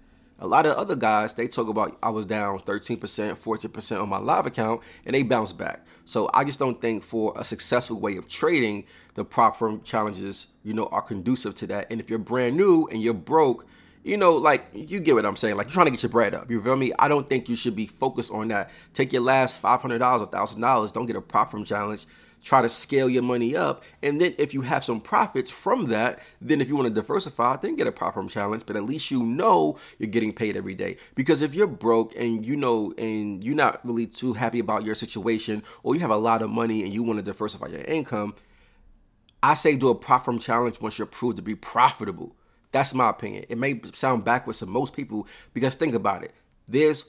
A 0.41 0.47
lot 0.47 0.67
of 0.67 0.77
other 0.77 0.97
guys, 0.97 1.35
they 1.35 1.47
talk 1.47 1.69
about 1.69 1.97
I 2.03 2.11
was 2.11 2.27
down 2.27 2.59
13%, 2.59 2.99
14% 2.99 4.03
on 4.03 4.09
my 4.09 4.19
live 4.19 4.47
account, 4.47 4.83
and 5.07 5.15
they 5.15 5.23
bounced 5.23 5.57
back. 5.57 5.87
So 6.05 6.29
I 6.35 6.45
just 6.45 6.59
don't 6.59 6.81
think 6.81 7.05
for 7.05 7.33
a 7.37 7.45
successful 7.45 8.01
way 8.01 8.17
of 8.17 8.29
trading, 8.29 8.85
the 9.15 9.25
prop 9.25 9.57
firm 9.57 9.83
challenges, 9.83 10.49
you 10.65 10.75
know, 10.75 10.87
are 10.87 11.03
conducive 11.03 11.55
to 11.57 11.67
that. 11.69 11.87
And 11.91 12.01
if 12.01 12.11
you're 12.11 12.19
brand 12.19 12.57
new 12.57 12.87
and 12.89 13.01
you're 13.01 13.15
broke, 13.15 13.67
you 14.05 14.17
know, 14.17 14.35
like 14.35 14.67
you 14.73 15.01
get 15.01 15.15
what 15.15 15.27
I'm 15.27 15.37
saying. 15.37 15.57
Like 15.57 15.67
you're 15.67 15.75
trying 15.75 15.87
to 15.87 15.91
get 15.91 16.03
your 16.03 16.11
bread 16.11 16.35
up. 16.35 16.51
You 16.51 16.63
feel 16.63 16.77
me? 16.77 16.93
I 16.99 17.09
don't 17.09 17.29
think 17.29 17.49
you 17.49 17.57
should 17.57 17.75
be 17.75 17.87
focused 17.87 18.31
on 18.31 18.49
that. 18.49 18.71
Take 18.93 19.13
your 19.13 19.23
last 19.23 19.59
five 19.59 19.83
hundred 19.83 19.99
dollars 19.99 20.23
or 20.23 20.27
thousand 20.27 20.61
dollars. 20.61 20.93
Don't 20.93 21.07
get 21.07 21.17
a 21.17 21.21
prop 21.21 21.51
firm 21.51 21.65
challenge 21.65 22.07
try 22.45 22.61
to 22.63 22.69
scale 22.69 23.09
your 23.09 23.23
money 23.23 23.57
up. 23.57 23.83
And 24.03 24.21
then 24.21 24.35
if 24.39 24.55
you 24.55 24.61
have 24.61 24.85
some 24.85 25.01
profits 25.01 25.51
from 25.51 25.89
that, 25.89 26.21
then 26.41 26.61
if 26.61 26.69
you 26.69 26.77
want 26.77 26.89
to 26.89 26.95
diversify, 26.95 27.57
then 27.57 27.75
get 27.75 27.87
a 27.87 27.93
prop 27.93 28.15
firm 28.15 28.29
challenge. 28.29 28.65
But 28.67 28.77
at 28.77 28.85
least 28.85 29.11
you 29.11 29.23
know 29.23 29.79
you're 29.99 30.11
getting 30.11 30.33
paid 30.33 30.57
every 30.57 30.75
day. 30.75 30.99
Because 31.15 31.43
if 31.43 31.55
you're 31.55 31.67
broke 31.67 32.15
and 32.17 32.45
you 32.45 32.55
know 32.55 32.93
and 32.99 33.43
you're 33.43 33.57
not 33.57 33.85
really 33.85 34.07
too 34.07 34.35
happy 34.35 34.59
about 34.59 34.85
your 34.85 34.95
situation, 34.95 35.63
or 35.83 35.95
you 35.95 36.01
have 36.03 36.11
a 36.11 36.17
lot 36.17 36.43
of 36.43 36.51
money 36.51 36.83
and 36.85 36.93
you 36.93 37.03
want 37.03 37.19
to 37.19 37.25
diversify 37.25 37.69
your 37.69 37.81
income, 37.81 38.35
I 39.43 39.55
say 39.55 39.77
do 39.77 39.89
a 39.89 39.95
prop 39.95 40.27
firm 40.27 40.39
challenge 40.39 40.81
once 40.81 40.99
you're 40.99 41.07
proved 41.07 41.37
to 41.37 41.43
be 41.43 41.55
profitable. 41.55 42.37
That's 42.75 42.93
my 42.93 43.09
opinion. 43.09 43.45
It 43.49 43.57
may 43.57 43.81
sound 43.93 44.25
backwards 44.25 44.59
to 44.59 44.67
most 44.67 44.95
people 44.95 45.29
because 45.53 45.77
think 45.77 45.95
about 45.95 46.25
it. 46.25 46.35
There's 46.67 47.09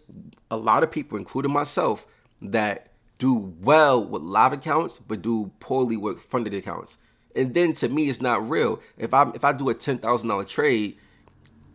a 0.51 0.58
lot 0.58 0.84
of 0.84 0.91
people, 0.91 1.17
including 1.17 1.51
myself, 1.51 2.06
that 2.39 2.91
do 3.17 3.34
well 3.62 4.06
with 4.06 4.21
live 4.21 4.54
accounts, 4.54 4.99
but 4.99 5.23
do 5.23 5.51
poorly 5.60 5.97
with 5.97 6.21
funded 6.21 6.54
accounts. 6.54 6.99
And 7.36 7.56
then 7.56 7.73
to 7.73 7.89
me, 7.89 8.10
it's 8.10 8.21
not 8.21 8.47
real. 8.47 8.80
If 8.95 9.12
I 9.15 9.32
if 9.34 9.43
I 9.43 9.54
do 9.54 9.69
a 9.69 9.73
ten 9.73 9.97
thousand 9.97 10.30
dollar 10.30 10.45
trade, 10.45 10.97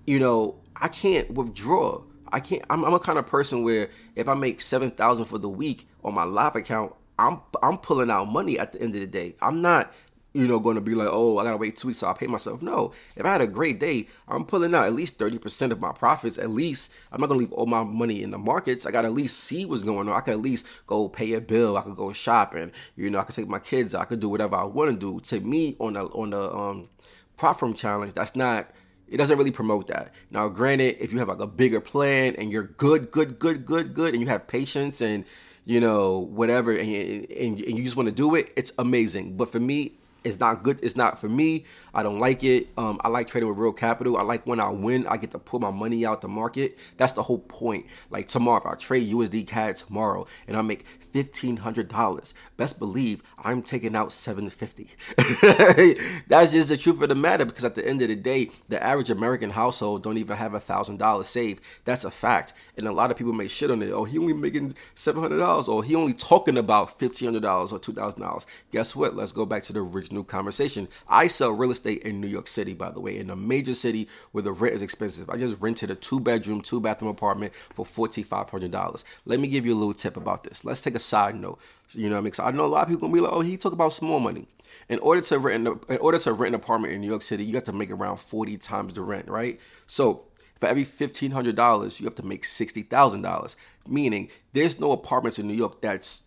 you 0.07 0.20
know, 0.20 0.61
I 0.76 0.87
can't 0.87 1.29
withdraw. 1.33 2.00
I 2.31 2.38
can't. 2.38 2.62
I'm, 2.70 2.85
I'm 2.85 2.94
a 2.94 3.00
kind 3.00 3.18
of 3.18 3.26
person 3.26 3.64
where 3.64 3.90
if 4.14 4.29
I 4.29 4.35
make 4.35 4.61
seven 4.61 4.92
thousand 4.92 5.24
for 5.24 5.38
the 5.38 5.48
week 5.48 5.88
on 6.05 6.14
my 6.14 6.22
live 6.22 6.55
account, 6.55 6.94
I'm 7.18 7.40
I'm 7.61 7.76
pulling 7.76 8.09
out 8.09 8.26
money 8.31 8.57
at 8.57 8.70
the 8.70 8.81
end 8.81 8.94
of 8.94 9.00
the 9.00 9.09
day. 9.09 9.35
I'm 9.42 9.61
not 9.61 9.92
you 10.33 10.47
know, 10.47 10.61
going 10.61 10.77
to 10.77 10.81
be 10.81 10.95
like, 10.95 11.09
oh, 11.11 11.38
I 11.38 11.45
gotta 11.45 11.57
wait 11.57 11.77
two 11.77 11.88
weeks 11.88 11.99
so 11.99 12.09
I 12.09 12.12
pay 12.12 12.27
myself. 12.27 12.62
No, 12.62 12.93
if 13.16 13.25
I 13.25 13.33
had 13.33 13.40
a 13.40 13.47
great 13.47 13.81
day, 13.81 14.07
I'm 14.29 14.45
pulling 14.45 14.75
out 14.75 14.87
at 14.87 14.95
least 14.95 15.19
30% 15.19 15.73
of 15.73 15.81
my 15.81 15.93
profits. 15.93 16.38
At 16.38 16.51
least 16.51 16.93
I'm 17.11 17.21
not 17.21 17.29
gonna 17.29 17.40
leave 17.40 17.53
all 17.53 17.66
my 17.66 17.83
money 17.83 18.23
in 18.23 18.31
the 18.31 18.38
markets. 18.38 18.87
I 18.87 18.93
gotta 18.93 19.09
at 19.09 19.14
least 19.14 19.40
see 19.40 19.64
what's 19.64 19.83
going 19.83 20.09
on. 20.09 20.14
I 20.14 20.21
could 20.21 20.35
at 20.35 20.40
least 20.40 20.66
go 20.87 21.09
pay 21.09 21.33
a 21.33 21.40
bill. 21.40 21.77
I 21.77 21.83
could 21.83 21.97
go 21.97 22.12
shopping. 22.12 22.71
You 22.97 23.11
know, 23.11 23.19
I 23.19 23.25
could 23.25 23.35
take 23.35 23.49
my 23.49 23.59
kids. 23.59 23.95
I 23.95 24.05
could 24.05 24.21
do 24.21 24.29
whatever 24.29 24.57
I 24.57 24.64
want 24.64 24.90
to 24.90 24.97
do. 24.97 25.21
To 25.21 25.40
me, 25.40 25.77
on 25.81 25.95
the 25.95 26.05
on 26.05 26.31
the 26.31 26.55
um, 26.55 26.88
prop 27.37 27.59
firm 27.59 27.75
challenge, 27.75 28.14
that's 28.14 28.37
not. 28.37 28.71
It 29.09 29.16
doesn't 29.16 29.37
really 29.37 29.51
promote 29.51 29.88
that. 29.88 30.14
Now, 30.31 30.47
granted, 30.47 30.99
if 31.01 31.12
you 31.12 31.19
have 31.19 31.27
like 31.27 31.40
a 31.40 31.47
bigger 31.49 31.81
plan 31.81 32.37
and 32.37 32.53
you're 32.53 32.62
good, 32.62 33.11
good, 33.11 33.40
good, 33.40 33.66
good, 33.66 33.93
good, 33.93 34.14
and 34.14 34.23
you 34.23 34.29
have 34.29 34.47
patience 34.47 35.01
and 35.01 35.25
you 35.64 35.81
know 35.81 36.19
whatever, 36.19 36.71
and, 36.71 36.88
and, 36.88 37.59
and 37.59 37.77
you 37.77 37.83
just 37.83 37.97
want 37.97 38.09
to 38.09 38.14
do 38.14 38.37
it, 38.37 38.53
it's 38.55 38.71
amazing. 38.79 39.37
But 39.37 39.51
for 39.51 39.59
me, 39.59 39.99
it's 40.24 40.38
not 40.38 40.62
good. 40.62 40.80
It's 40.83 40.96
not 40.96 41.20
for 41.20 41.28
me. 41.28 41.64
I 41.94 42.02
don't 42.02 42.18
like 42.18 42.44
it. 42.44 42.68
Um, 42.76 43.00
I 43.02 43.09
like 43.09 43.26
trading 43.26 43.48
with 43.48 43.59
real 43.59 43.72
capital. 43.72 44.16
I 44.16 44.22
like 44.22 44.46
when 44.46 44.61
I 44.61 44.68
win, 44.70 45.06
I 45.06 45.16
get 45.16 45.30
to 45.33 45.38
pull 45.38 45.61
my 45.61 45.70
money 45.70 46.04
out 46.04 46.20
the 46.20 46.28
market. 46.28 46.78
That's 46.96 47.12
the 47.12 47.22
whole 47.22 47.38
point. 47.38 47.87
Like 48.11 48.28
tomorrow, 48.28 48.61
if 48.61 48.66
I 48.66 48.74
trade 48.74 49.12
USD 49.12 49.46
CAD 49.46 49.76
tomorrow 49.76 50.26
and 50.46 50.56
I 50.56 50.62
make 50.62 50.85
$1,500. 51.12 52.35
Best 52.57 52.79
believe 52.79 53.23
I'm 53.38 53.62
taking 53.62 53.96
out 53.96 54.12
750 54.12 54.88
That's 56.29 56.53
just 56.53 56.68
the 56.68 56.77
truth 56.77 57.01
of 57.03 57.09
the 57.09 57.14
matter 57.14 57.44
because 57.44 57.64
at 57.64 57.75
the 57.75 57.87
end 57.87 58.03
of 58.03 58.09
the 58.09 58.16
day, 58.16 58.51
the 58.68 58.83
average 58.83 59.11
American 59.11 59.51
household 59.51 60.03
don't 60.03 60.18
even 60.18 60.37
have 60.37 60.55
a 60.55 60.61
$1,000 60.61 61.25
saved. 61.25 61.62
That's 61.85 62.05
a 62.05 62.11
fact. 62.11 62.53
And 62.77 62.87
a 62.87 62.92
lot 62.92 63.11
of 63.11 63.16
people 63.16 63.33
make 63.33 63.51
shit 63.51 63.70
on 63.70 63.83
it. 63.83 63.90
Oh, 63.90 64.05
he 64.05 64.18
only 64.18 64.33
making 64.33 64.75
$700 64.96 65.68
or 65.68 65.85
he 65.85 65.94
only 65.94 66.14
talking 66.14 66.57
about 66.57 66.99
$1,500 66.99 67.73
or 67.73 67.79
$2,000. 67.79 68.46
Guess 68.73 68.96
what? 68.96 69.16
Let's 69.16 69.33
go 69.33 69.46
back 69.46 69.62
to 69.64 69.73
the 69.73 69.81
original 69.81 70.25
conversation. 70.25 70.88
I 71.09 71.27
sell 71.27 71.53
real 71.53 71.70
estate 71.70 72.03
in 72.03 72.20
New 72.20 72.27
York 72.29 72.49
City, 72.49 72.75
by 72.75 72.90
the 72.90 73.01
way, 73.01 73.18
in 73.18 73.31
a 73.31 73.37
major 73.37 73.75
city 73.75 74.09
where 74.33 74.42
the 74.42 74.53
rent 74.53 74.75
is 74.75 74.83
expensive. 74.83 75.29
I 75.31 75.37
just 75.37 75.61
rented 75.61 75.90
a 75.90 75.94
two 75.94 76.20
bedroom, 76.20 76.61
two 76.61 76.81
bathroom 76.81 77.11
apartment 77.11 77.55
for 77.55 77.85
$4,500. 77.85 79.05
Let 79.25 79.40
me 79.40 79.49
give 79.49 79.66
you 79.66 79.75
a 79.75 79.79
little 79.79 79.94
tip 79.94 80.16
about 80.16 80.44
this. 80.44 80.64
Let's 80.64 80.81
take 80.81 80.94
a 80.94 80.99
side 81.00 81.34
note. 81.34 81.58
You 81.90 82.08
know 82.08 82.16
what 82.16 82.20
I 82.20 82.24
mean? 82.24 82.32
So 82.32 82.44
I 82.44 82.50
know 82.52 82.64
a 82.64 82.66
lot 82.66 82.82
of 82.82 82.88
people 82.88 83.00
gonna 83.08 83.14
be 83.14 83.20
like, 83.20 83.32
oh, 83.32 83.40
he 83.40 83.56
talk 83.56 83.72
about 83.72 83.92
small 83.92 84.20
money. 84.20 84.46
In 84.88 85.00
order 85.00 85.20
to 85.20 85.38
rent 85.38 85.66
in 85.88 85.98
order 85.98 86.18
to 86.18 86.32
rent 86.32 86.54
an 86.54 86.60
apartment 86.60 86.94
in 86.94 87.00
New 87.00 87.08
York 87.08 87.22
City, 87.22 87.44
you 87.44 87.54
have 87.54 87.64
to 87.64 87.72
make 87.72 87.90
around 87.90 88.18
40 88.18 88.56
times 88.58 88.94
the 88.94 89.02
rent, 89.02 89.28
right? 89.28 89.58
So 89.86 90.26
for 90.60 90.68
every 90.68 90.84
fifteen 90.84 91.32
hundred 91.32 91.56
dollars, 91.56 91.98
you 91.98 92.06
have 92.06 92.14
to 92.16 92.24
make 92.24 92.44
sixty 92.44 92.82
thousand 92.82 93.22
dollars. 93.22 93.56
Meaning 93.88 94.28
there's 94.52 94.78
no 94.78 94.92
apartments 94.92 95.38
in 95.38 95.48
New 95.48 95.54
York 95.54 95.80
that's 95.80 96.22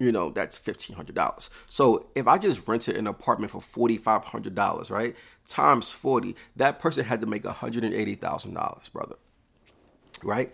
you 0.00 0.12
know, 0.12 0.30
that's 0.30 0.58
fifteen 0.58 0.96
hundred 0.96 1.14
dollars. 1.14 1.50
So 1.68 2.06
if 2.14 2.26
I 2.26 2.38
just 2.38 2.66
rented 2.68 2.96
an 2.96 3.06
apartment 3.06 3.52
for 3.52 3.62
forty 3.62 3.96
five 3.96 4.24
hundred 4.24 4.54
dollars, 4.54 4.90
right? 4.90 5.16
Times 5.46 5.90
forty, 5.90 6.36
that 6.56 6.80
person 6.80 7.04
had 7.04 7.20
to 7.20 7.26
make 7.26 7.46
hundred 7.46 7.84
and 7.84 7.94
eighty 7.94 8.14
thousand 8.14 8.54
dollars, 8.54 8.88
brother. 8.88 9.16
Right? 10.22 10.52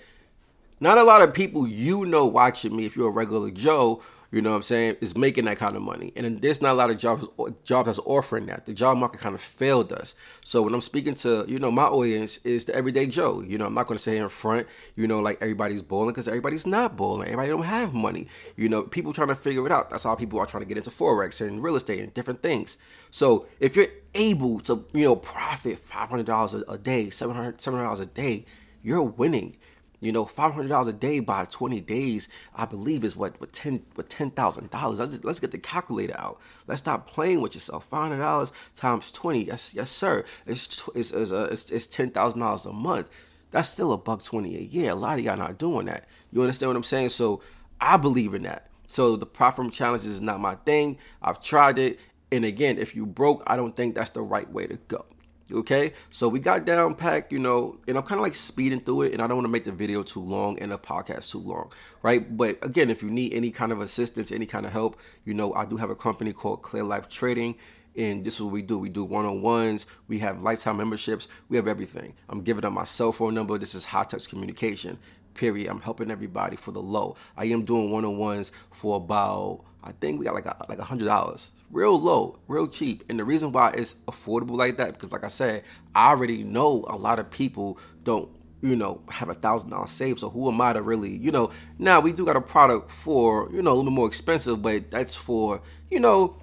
Not 0.85 0.99
a 0.99 1.03
lot 1.03 1.23
of 1.23 1.33
people 1.33 1.67
you 1.67 2.05
know 2.05 2.27
watching 2.27 2.77
me 2.77 2.85
if 2.85 2.95
you're 2.95 3.09
a 3.09 3.11
regular 3.11 3.51
Joe, 3.51 4.03
you 4.31 4.43
know 4.43 4.51
what 4.51 4.57
I'm 4.57 4.63
saying, 4.65 4.99
is 5.01 5.17
making 5.17 5.47
that 5.47 5.57
kind 5.57 5.77
of 5.77 5.81
money. 5.81 6.13
And 6.15 6.43
there's 6.43 6.61
not 6.61 6.73
a 6.73 6.75
lot 6.75 6.91
of 6.91 6.99
jobs 6.99 7.25
jobs 7.65 7.87
that's 7.87 7.99
offering 8.01 8.45
that. 8.49 8.67
The 8.67 8.75
job 8.75 8.99
market 8.99 9.23
kind 9.23 9.35
of 9.35 9.41
failed 9.41 9.95
us. 9.95 10.15
So 10.43 10.61
when 10.61 10.75
I'm 10.75 10.83
speaking 10.83 11.15
to, 11.15 11.47
you 11.49 11.59
know, 11.59 11.71
my 11.71 11.85
audience 11.85 12.37
is 12.45 12.67
the 12.67 12.75
everyday 12.75 13.07
Joe. 13.07 13.41
You 13.41 13.57
know, 13.57 13.65
I'm 13.65 13.73
not 13.73 13.87
going 13.87 13.97
to 13.97 14.03
say 14.03 14.19
in 14.19 14.29
front, 14.29 14.67
you 14.95 15.07
know, 15.07 15.21
like 15.21 15.41
everybody's 15.41 15.81
balling 15.81 16.11
because 16.11 16.29
everybody's 16.29 16.67
not 16.67 16.99
balling. 16.99 17.29
Everybody 17.29 17.49
don't 17.49 17.63
have 17.63 17.95
money. 17.95 18.27
You 18.59 18.69
know, 18.69 18.83
people 18.83 19.15
trying 19.15 19.29
to 19.29 19.37
figure 19.37 19.65
it 19.65 19.73
out. 19.73 19.89
That's 19.89 20.05
how 20.05 20.15
people 20.15 20.39
are 20.39 20.45
trying 20.45 20.65
to 20.65 20.69
get 20.69 20.77
into 20.77 20.91
Forex 20.91 21.41
and 21.41 21.63
real 21.63 21.77
estate 21.77 22.01
and 22.01 22.13
different 22.13 22.43
things. 22.43 22.77
So 23.11 23.47
if 23.59 23.75
you're 23.75 23.89
able 24.15 24.61
to, 24.61 24.85
you 24.93 25.05
know, 25.05 25.17
profit 25.17 25.89
$500 25.89 26.63
a 26.69 26.77
day, 26.77 27.07
$700, 27.07 27.57
$700 27.57 28.01
a 28.01 28.05
day, 28.05 28.45
you're 28.83 29.03
winning. 29.03 29.57
You 30.05 30.13
know, 30.13 30.27
five 30.27 30.53
hundred 30.53 30.69
dollars 30.69 30.89
a 30.89 30.93
day 30.93 31.21
by 31.21 31.47
twenty 31.47 31.81
days, 31.81 32.29
I 32.55 32.67
believe, 32.67 33.05
is 33.05 33.17
what 33.17 33.41
what 33.41 33.53
ten 33.55 33.85
what 33.95 34.11
ten 34.11 34.31
thousand 34.31 34.71
dollars. 34.71 35.01
Let's 35.01 35.25
let's 35.25 35.41
get 35.41 35.51
the 35.51 35.59
calculator 35.59 36.15
out. 36.19 36.39
Let's 36.67 36.81
stop 36.81 37.09
playing 37.09 37.41
with 37.41 37.55
yourself. 37.55 37.87
Five 37.87 38.09
hundred 38.09 38.19
dollars 38.19 38.53
times 38.77 39.11
twenty, 39.11 39.45
yes 39.45 39.75
yes 39.75 39.91
sir. 39.91 40.25
It's 40.47 40.83
it's 40.95 41.11
it's, 41.13 41.33
uh, 41.33 41.49
it's, 41.51 41.71
it's 41.71 41.87
ten 41.87 42.11
thousand 42.11 42.41
dollars 42.41 42.67
a 42.67 42.73
month. 42.73 43.09
That's 43.51 43.71
still 43.71 43.93
a 43.93 43.97
buck 43.97 44.23
twenty 44.23 44.57
a 44.57 44.61
year. 44.61 44.91
A 44.91 44.95
lot 44.95 45.19
of 45.19 45.25
y'all 45.25 45.39
not 45.39 45.57
doing 45.57 45.87
that. 45.87 46.05
You 46.33 46.43
understand 46.43 46.69
what 46.69 46.77
I'm 46.77 46.83
saying? 46.83 47.09
So 47.09 47.41
I 47.81 47.97
believe 47.97 48.35
in 48.35 48.43
that. 48.43 48.69
So 48.87 49.17
the 49.17 49.27
profit 49.27 49.73
challenge 49.73 50.05
is 50.05 50.21
not 50.21 50.39
my 50.39 50.57
thing. 50.57 50.99
I've 51.23 51.41
tried 51.41 51.79
it, 51.79 51.99
and 52.31 52.45
again, 52.45 52.77
if 52.77 52.95
you 52.95 53.07
broke, 53.07 53.43
I 53.47 53.57
don't 53.57 53.75
think 53.75 53.95
that's 53.95 54.11
the 54.11 54.21
right 54.21 54.51
way 54.51 54.67
to 54.67 54.77
go. 54.89 55.07
Okay, 55.53 55.93
so 56.11 56.27
we 56.27 56.41
got 56.41 56.65
down 56.65 56.95
packed, 56.95 57.31
you 57.31 57.39
know, 57.39 57.79
and 57.87 57.99
I'm 57.99 58.03
kind 58.05 58.19
of 58.19 58.23
like 58.23 58.35
speeding 58.35 58.81
through 58.81 59.03
it, 59.03 59.13
and 59.13 59.21
I 59.21 59.27
don't 59.27 59.37
want 59.37 59.45
to 59.45 59.51
make 59.51 59.65
the 59.65 59.73
video 59.73 60.03
too 60.03 60.23
long 60.23 60.59
and 60.59 60.73
the 60.73 60.79
podcast 60.79 61.31
too 61.31 61.39
long, 61.39 61.71
right? 62.03 62.35
But 62.35 62.59
again, 62.63 62.89
if 62.89 63.03
you 63.03 63.11
need 63.11 63.35
any 63.35 63.51
kind 63.51 63.71
of 63.71 63.83
assistance, 63.83 64.33
any 64.33 64.47
kind 64.47 64.65
of 64.65 64.73
help, 64.73 64.99
you 65.27 65.35
know, 65.35 65.53
I 65.53 65.67
do 65.67 65.77
have 65.77 65.91
a 65.91 65.95
company 65.95 66.33
called 66.33 66.63
Clear 66.63 66.83
Life 66.83 67.11
Trading, 67.11 67.57
and 67.95 68.25
this 68.25 68.37
is 68.37 68.41
what 68.41 68.53
we 68.53 68.63
do. 68.63 68.79
We 68.79 68.89
do 68.89 69.05
one 69.05 69.27
on 69.27 69.43
ones, 69.43 69.87
we 70.09 70.19
have 70.21 70.41
lifetime 70.41 70.79
memberships, 70.79 71.29
we 71.51 71.59
have 71.59 71.69
everything. 71.69 72.15
I'm 72.31 72.41
giving 72.41 72.65
up 72.65 72.73
my 72.73 72.85
cell 72.85 73.13
phone 73.13 73.35
number. 73.35 73.59
This 73.59 73.75
is 73.75 73.85
high 73.85 74.05
touch 74.05 74.29
communication, 74.29 74.99
period. 75.35 75.69
I'm 75.71 75.81
helping 75.81 76.11
everybody 76.11 76.57
for 76.57 76.73
the 76.73 76.83
low. 76.83 77.17
I 77.37 77.47
am 77.47 77.65
doing 77.65 77.91
one 77.91 78.05
on 78.05 78.17
ones 78.17 78.53
for 78.71 78.97
about 78.97 79.65
I 79.85 79.93
think 79.93 80.19
we 80.19 80.25
got 80.25 80.35
like 80.35 80.47
a, 80.47 80.57
like 80.69 80.79
a 80.79 80.85
hundred 80.85 81.05
dollars, 81.05 81.51
real 81.71 82.01
low, 82.01 82.39
real 82.49 82.67
cheap. 82.67 83.05
And 83.11 83.19
the 83.19 83.25
reason 83.25 83.53
why 83.53 83.73
it's 83.73 83.97
affordable 84.09 84.57
like 84.57 84.79
that 84.79 84.95
because, 84.95 85.13
like 85.13 85.25
I 85.25 85.29
said, 85.29 85.63
I 85.95 86.09
already 86.09 86.43
know 86.43 86.87
a 86.89 86.97
lot 86.97 87.19
of 87.19 87.31
people 87.31 87.79
don't, 88.03 88.31
you 88.63 88.77
know, 88.77 89.03
have 89.11 89.29
a 89.29 89.35
thousand 89.35 89.69
dollars 89.69 89.91
saved. 89.91 90.21
So 90.21 90.31
who 90.31 90.49
am 90.49 90.59
I 90.63 90.73
to 90.73 90.81
really, 90.81 91.11
you 91.11 91.31
know? 91.31 91.51
Now 91.79 92.01
we 92.01 92.15
do 92.15 92.25
got 92.25 92.35
a 92.35 92.41
product 92.41 92.91
for, 92.91 93.51
you 93.53 93.61
know, 93.61 93.75
a 93.75 93.77
little 93.77 93.91
more 93.91 94.09
expensive, 94.09 94.63
but 94.63 94.91
that's 94.91 95.15
for, 95.15 95.61
you 95.91 96.01
know, 96.01 96.35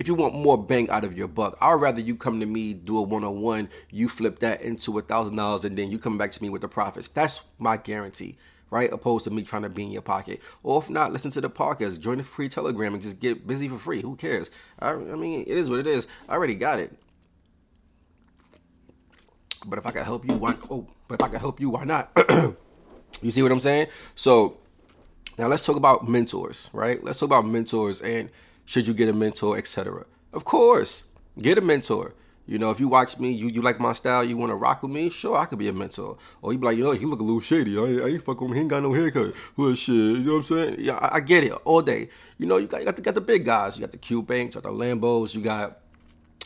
if 0.00 0.08
you 0.08 0.14
want 0.14 0.34
more 0.34 0.56
bang 0.56 0.88
out 0.88 1.04
of 1.04 1.16
your 1.16 1.28
buck. 1.28 1.58
I'd 1.60 1.74
rather 1.74 2.00
you 2.00 2.16
come 2.16 2.40
to 2.40 2.46
me, 2.46 2.72
do 2.72 2.96
a 2.98 3.02
one 3.02 3.22
on 3.22 3.42
one, 3.42 3.68
you 3.90 4.08
flip 4.08 4.38
that 4.40 4.62
into 4.62 4.98
a 4.98 5.02
thousand 5.02 5.36
dollars, 5.36 5.66
and 5.66 5.76
then 5.76 5.90
you 5.90 5.98
come 5.98 6.16
back 6.16 6.32
to 6.32 6.42
me 6.42 6.48
with 6.48 6.62
the 6.62 6.68
profits. 6.68 7.08
That's 7.08 7.42
my 7.58 7.76
guarantee 7.76 8.36
right? 8.70 8.92
Opposed 8.92 9.24
to 9.24 9.32
me 9.32 9.42
trying 9.42 9.62
to 9.62 9.68
be 9.68 9.82
in 9.82 9.90
your 9.90 10.00
pocket. 10.00 10.40
Or 10.62 10.80
if 10.80 10.88
not, 10.88 11.12
listen 11.12 11.32
to 11.32 11.40
the 11.40 11.50
podcast, 11.50 11.98
join 11.98 12.18
the 12.18 12.22
free 12.22 12.48
telegram 12.48 12.94
and 12.94 13.02
just 13.02 13.18
get 13.18 13.44
busy 13.44 13.66
for 13.66 13.76
free. 13.76 14.00
Who 14.00 14.14
cares? 14.14 14.48
I, 14.78 14.90
I 14.90 14.94
mean, 15.16 15.40
it 15.40 15.48
is 15.48 15.68
what 15.68 15.80
it 15.80 15.88
is. 15.88 16.06
I 16.28 16.34
already 16.34 16.54
got 16.54 16.78
it. 16.78 16.96
But 19.66 19.80
if 19.80 19.86
I 19.86 19.90
can 19.90 20.04
help 20.04 20.24
you, 20.24 20.34
why? 20.34 20.54
Oh, 20.70 20.86
but 21.08 21.20
if 21.20 21.22
I 21.24 21.28
can 21.28 21.40
help 21.40 21.58
you, 21.58 21.70
why 21.70 21.82
not? 21.82 22.12
you 23.20 23.32
see 23.32 23.42
what 23.42 23.50
I'm 23.50 23.58
saying? 23.58 23.88
So 24.14 24.58
now 25.36 25.48
let's 25.48 25.66
talk 25.66 25.74
about 25.74 26.08
mentors, 26.08 26.70
right? 26.72 27.02
Let's 27.02 27.18
talk 27.18 27.26
about 27.26 27.46
mentors 27.46 28.00
and 28.00 28.30
should 28.70 28.86
you 28.86 28.94
get 28.94 29.08
a 29.08 29.12
mentor, 29.12 29.58
etc. 29.58 30.06
Of 30.32 30.44
course, 30.44 31.02
get 31.36 31.58
a 31.58 31.60
mentor. 31.60 32.14
You 32.46 32.56
know, 32.56 32.70
if 32.70 32.78
you 32.78 32.86
watch 32.86 33.18
me, 33.18 33.32
you, 33.32 33.48
you 33.48 33.62
like 33.62 33.80
my 33.80 33.92
style, 33.92 34.22
you 34.22 34.36
want 34.36 34.50
to 34.50 34.54
rock 34.54 34.84
with 34.84 34.92
me, 34.92 35.10
sure, 35.10 35.36
I 35.36 35.46
could 35.46 35.58
be 35.58 35.66
a 35.66 35.72
mentor. 35.72 36.18
Or 36.40 36.52
you 36.52 36.58
be 36.58 36.66
like, 36.66 36.76
you 36.76 36.84
know, 36.84 36.92
he 36.92 37.04
look 37.04 37.18
a 37.18 37.24
little 37.24 37.40
shady. 37.40 37.76
I, 37.76 37.82
I 37.82 38.08
ain't 38.10 38.24
fuck 38.24 38.40
with 38.40 38.50
him. 38.50 38.54
He 38.54 38.60
ain't 38.60 38.70
got 38.70 38.84
no 38.84 38.92
haircut. 38.92 39.34
Well, 39.56 39.74
shit, 39.74 39.96
you 39.96 40.18
know 40.18 40.34
what 40.34 40.38
I'm 40.38 40.44
saying? 40.44 40.76
Yeah, 40.78 40.98
I, 40.98 41.16
I 41.16 41.20
get 41.20 41.42
it 41.42 41.52
all 41.64 41.82
day. 41.82 42.10
You 42.38 42.46
know, 42.46 42.58
you 42.58 42.68
got, 42.68 42.78
you 42.78 42.84
got, 42.84 42.94
the, 42.94 43.02
got 43.02 43.14
the 43.14 43.20
big 43.20 43.44
guys. 43.44 43.76
You 43.76 43.80
got 43.80 43.90
the 43.90 43.98
Q 43.98 44.22
Banks, 44.22 44.54
you 44.54 44.60
got 44.60 44.70
the 44.70 44.76
Lambos, 44.76 45.34
you 45.34 45.40
got 45.40 45.80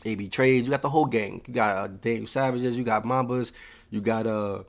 AB 0.07 0.29
Trades, 0.29 0.67
you 0.67 0.71
got 0.71 0.83
the 0.83 0.89
whole 0.89 1.05
gang. 1.05 1.43
You 1.47 1.53
got 1.53 1.77
uh, 1.77 1.89
Dave 1.89 2.31
Savages, 2.31 2.75
you 2.79 2.85
got 2.85 3.05
Mambas, 3.05 3.53
you 3.91 4.01
got, 4.01 4.27
uh, 4.27 4.63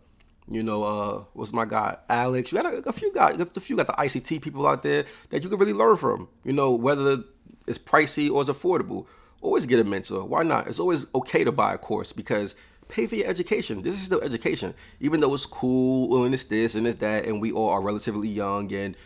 you 0.50 0.62
know, 0.62 0.84
uh, 0.84 1.24
what's 1.32 1.54
my 1.54 1.64
guy, 1.64 1.96
Alex. 2.10 2.52
You 2.52 2.62
got 2.62 2.74
a, 2.74 2.90
a 2.90 2.94
few 2.94 3.14
guys, 3.14 3.40
a 3.40 3.62
few 3.62 3.78
got 3.78 3.88
the 3.88 3.94
ICT 3.94 4.42
people 4.42 4.68
out 4.68 4.84
there 4.84 5.06
that 5.30 5.42
you 5.42 5.50
can 5.50 5.58
really 5.58 5.74
learn 5.74 5.96
from. 5.96 6.28
You 6.44 6.52
know, 6.52 6.72
whether 6.72 7.24
it's 7.68 7.78
pricey 7.78 8.32
or 8.32 8.42
it's 8.42 8.50
affordable 8.50 9.06
always 9.46 9.66
get 9.66 9.80
a 9.80 9.84
mentor. 9.84 10.26
Why 10.26 10.44
not? 10.44 10.68
It's 10.68 10.80
always 10.80 11.06
okay 11.14 11.44
to 11.44 11.52
buy 11.52 11.74
a 11.74 11.78
course 11.78 12.12
because 12.12 12.56
pay 12.88 13.08
for 13.08 13.16
your 13.16 13.28
education. 13.28 13.82
This 13.84 13.96
is 13.96 14.02
still 14.02 14.22
education, 14.22 14.74
even 15.00 15.20
though 15.20 15.34
it's 15.34 15.46
cool 15.46 16.26
and 16.26 16.34
it's 16.34 16.44
this 16.46 16.76
and 16.76 16.88
it's 16.88 16.98
that, 16.98 17.26
and 17.26 17.42
we 17.42 17.52
all 17.52 17.70
are 17.70 17.82
relatively 17.82 18.28
young 18.28 18.74
and. 18.74 18.98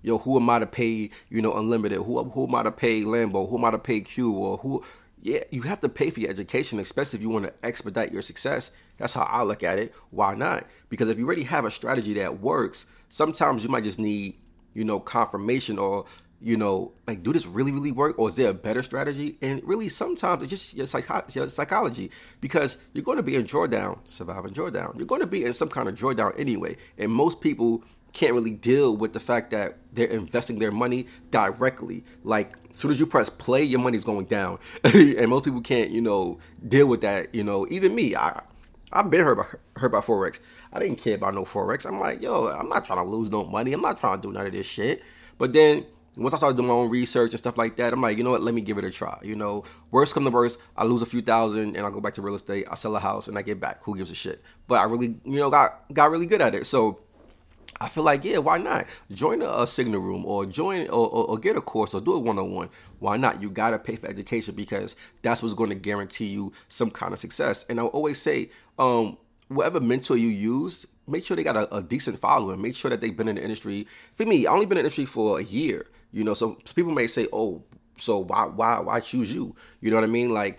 You 0.00 0.12
know, 0.12 0.18
who 0.18 0.36
am 0.36 0.48
I 0.48 0.60
to 0.60 0.66
pay, 0.66 1.10
you 1.28 1.42
know, 1.42 1.54
unlimited? 1.54 1.98
Who, 1.98 2.22
who 2.22 2.46
am 2.46 2.54
I 2.54 2.62
to 2.62 2.70
pay 2.70 3.02
Lambo? 3.02 3.50
Who 3.50 3.58
am 3.58 3.64
I 3.64 3.72
to 3.72 3.80
pay 3.80 4.00
Q? 4.00 4.30
Or 4.30 4.56
who, 4.58 4.84
yeah, 5.20 5.40
you 5.50 5.62
have 5.62 5.80
to 5.80 5.88
pay 5.88 6.10
for 6.10 6.20
your 6.20 6.30
education, 6.30 6.78
especially 6.78 7.16
if 7.16 7.22
you 7.22 7.28
want 7.28 7.46
to 7.46 7.52
expedite 7.64 8.12
your 8.12 8.22
success. 8.22 8.70
That's 8.98 9.12
how 9.12 9.22
I 9.22 9.42
look 9.42 9.64
at 9.64 9.80
it. 9.80 9.92
Why 10.10 10.36
not? 10.36 10.66
Because 10.88 11.08
if 11.08 11.18
you 11.18 11.26
already 11.26 11.42
have 11.42 11.64
a 11.64 11.70
strategy 11.72 12.14
that 12.14 12.40
works, 12.40 12.86
sometimes 13.08 13.64
you 13.64 13.70
might 13.70 13.82
just 13.82 13.98
need, 13.98 14.38
you 14.72 14.84
know, 14.84 15.00
confirmation 15.00 15.80
or 15.80 16.04
you 16.40 16.56
know, 16.56 16.92
like, 17.06 17.22
do 17.22 17.32
this 17.32 17.46
really, 17.46 17.72
really 17.72 17.90
work, 17.90 18.16
or 18.18 18.28
is 18.28 18.36
there 18.36 18.50
a 18.50 18.54
better 18.54 18.82
strategy? 18.82 19.36
And 19.42 19.60
really, 19.64 19.88
sometimes 19.88 20.42
it's 20.42 20.50
just 20.50 20.74
your, 20.74 20.86
psycho- 20.86 21.24
your 21.32 21.48
psychology 21.48 22.10
because 22.40 22.78
you're 22.92 23.04
going 23.04 23.16
to 23.16 23.22
be 23.22 23.34
in 23.34 23.44
drawdown, 23.44 23.98
surviving 24.04 24.52
drawdown. 24.52 24.96
You're 24.96 25.06
going 25.06 25.20
to 25.20 25.26
be 25.26 25.44
in 25.44 25.52
some 25.52 25.68
kind 25.68 25.88
of 25.88 25.96
drawdown 25.96 26.38
anyway, 26.38 26.76
and 26.96 27.10
most 27.10 27.40
people 27.40 27.82
can't 28.12 28.34
really 28.34 28.52
deal 28.52 28.96
with 28.96 29.12
the 29.12 29.20
fact 29.20 29.50
that 29.50 29.78
they're 29.92 30.06
investing 30.06 30.58
their 30.58 30.70
money 30.70 31.06
directly. 31.30 32.04
Like, 32.22 32.52
as 32.70 32.76
soon 32.76 32.92
as 32.92 33.00
you 33.00 33.06
press 33.06 33.28
play, 33.28 33.64
your 33.64 33.80
money's 33.80 34.04
going 34.04 34.26
down, 34.26 34.58
and 34.84 35.28
most 35.28 35.44
people 35.44 35.60
can't, 35.60 35.90
you 35.90 36.00
know, 36.00 36.38
deal 36.66 36.86
with 36.86 37.00
that. 37.00 37.34
You 37.34 37.44
know, 37.44 37.66
even 37.70 37.94
me, 37.94 38.14
I. 38.14 38.42
I've 38.90 39.10
been 39.10 39.20
hurt 39.20 39.36
by, 39.36 39.80
hurt 39.80 39.92
by 39.92 40.00
Forex. 40.00 40.40
I 40.72 40.78
didn't 40.78 40.96
care 40.96 41.16
about 41.16 41.34
no 41.34 41.44
Forex. 41.44 41.84
I'm 41.84 42.00
like, 42.00 42.22
yo, 42.22 42.46
I'm 42.46 42.70
not 42.70 42.86
trying 42.86 43.04
to 43.04 43.04
lose 43.04 43.30
no 43.30 43.44
money. 43.44 43.74
I'm 43.74 43.82
not 43.82 44.00
trying 44.00 44.18
to 44.18 44.28
do 44.28 44.32
none 44.32 44.46
of 44.46 44.52
this 44.52 44.66
shit. 44.66 45.02
But 45.36 45.52
then 45.52 45.84
once 46.18 46.34
I 46.34 46.36
started 46.36 46.56
doing 46.56 46.68
my 46.68 46.74
own 46.74 46.90
research 46.90 47.32
and 47.32 47.38
stuff 47.38 47.56
like 47.56 47.76
that, 47.76 47.92
I'm 47.92 48.02
like, 48.02 48.18
you 48.18 48.24
know 48.24 48.30
what? 48.30 48.42
Let 48.42 48.54
me 48.54 48.60
give 48.60 48.76
it 48.78 48.84
a 48.84 48.90
try. 48.90 49.18
You 49.22 49.36
know, 49.36 49.64
worst 49.90 50.14
come 50.14 50.24
to 50.24 50.30
worst, 50.30 50.58
I 50.76 50.84
lose 50.84 51.02
a 51.02 51.06
few 51.06 51.22
thousand 51.22 51.76
and 51.76 51.86
I 51.86 51.90
go 51.90 52.00
back 52.00 52.14
to 52.14 52.22
real 52.22 52.34
estate. 52.34 52.66
I 52.70 52.74
sell 52.74 52.96
a 52.96 53.00
house 53.00 53.28
and 53.28 53.38
I 53.38 53.42
get 53.42 53.60
back. 53.60 53.82
Who 53.84 53.96
gives 53.96 54.10
a 54.10 54.14
shit? 54.14 54.42
But 54.66 54.80
I 54.80 54.84
really, 54.84 55.20
you 55.24 55.38
know, 55.38 55.50
got 55.50 55.82
got 55.92 56.10
really 56.10 56.26
good 56.26 56.42
at 56.42 56.54
it. 56.54 56.66
So 56.66 57.00
I 57.80 57.88
feel 57.88 58.02
like, 58.02 58.24
yeah, 58.24 58.38
why 58.38 58.58
not? 58.58 58.86
Join 59.12 59.42
a, 59.42 59.62
a 59.62 59.66
signal 59.66 60.00
room 60.00 60.26
or 60.26 60.44
join 60.46 60.88
or, 60.88 61.08
or, 61.08 61.30
or, 61.30 61.38
get 61.38 61.56
a 61.56 61.60
course 61.60 61.94
or 61.94 62.00
do 62.00 62.14
a 62.14 62.18
one 62.18 62.38
on 62.38 62.50
one. 62.50 62.70
Why 62.98 63.16
not? 63.16 63.40
You 63.40 63.50
gotta 63.50 63.78
pay 63.78 63.96
for 63.96 64.08
education 64.08 64.54
because 64.56 64.96
that's 65.22 65.42
what's 65.42 65.54
going 65.54 65.70
to 65.70 65.76
guarantee 65.76 66.26
you 66.26 66.52
some 66.68 66.90
kind 66.90 67.12
of 67.12 67.20
success. 67.20 67.64
And 67.68 67.78
I 67.78 67.84
always 67.84 68.20
say, 68.20 68.50
um, 68.78 69.16
whatever 69.46 69.80
mentor 69.80 70.16
you 70.16 70.28
use, 70.28 70.86
make 71.06 71.24
sure 71.24 71.36
they 71.36 71.44
got 71.44 71.56
a, 71.56 71.74
a, 71.74 71.82
decent 71.82 72.20
following. 72.20 72.60
Make 72.60 72.76
sure 72.76 72.90
that 72.90 73.00
they've 73.00 73.16
been 73.16 73.28
in 73.28 73.36
the 73.36 73.42
industry. 73.42 73.86
For 74.16 74.26
me, 74.26 74.46
I 74.46 74.52
only 74.52 74.66
been 74.66 74.78
in 74.78 74.82
the 74.82 74.86
industry 74.86 75.06
for 75.06 75.38
a 75.38 75.42
year. 75.42 75.86
You 76.12 76.24
know, 76.24 76.34
so 76.34 76.58
people 76.74 76.92
may 76.92 77.06
say, 77.06 77.28
"Oh, 77.32 77.62
so 77.96 78.18
why 78.18 78.46
why 78.46 78.80
why 78.80 79.00
choose 79.00 79.34
you?" 79.34 79.54
You 79.80 79.90
know 79.90 79.96
what 79.96 80.04
I 80.04 80.08
mean? 80.08 80.30
Like, 80.30 80.58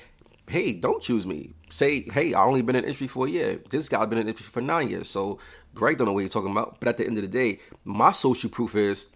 hey, 0.49 0.73
don't 0.73 1.01
choose 1.01 1.25
me. 1.25 1.53
Say, 1.69 2.07
hey, 2.11 2.33
I 2.33 2.43
only 2.43 2.61
been 2.61 2.75
in 2.75 2.83
industry 2.83 3.07
for 3.07 3.27
a 3.27 3.29
year. 3.29 3.61
This 3.69 3.87
guy 3.87 4.03
been 4.05 4.17
in 4.17 4.27
industry 4.27 4.51
for 4.51 4.61
nine 4.61 4.89
years. 4.89 5.09
So 5.09 5.39
Greg 5.75 5.97
don't 5.97 6.07
know 6.07 6.13
what 6.13 6.21
you're 6.21 6.29
talking 6.29 6.51
about. 6.51 6.79
But 6.79 6.89
at 6.89 6.97
the 6.97 7.05
end 7.05 7.17
of 7.17 7.21
the 7.21 7.29
day, 7.29 7.59
my 7.83 8.11
social 8.11 8.49
proof 8.49 8.75
is 8.75 9.07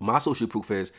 my 0.00 0.18
social 0.18 0.46
proof 0.46 0.70
is 0.70 0.92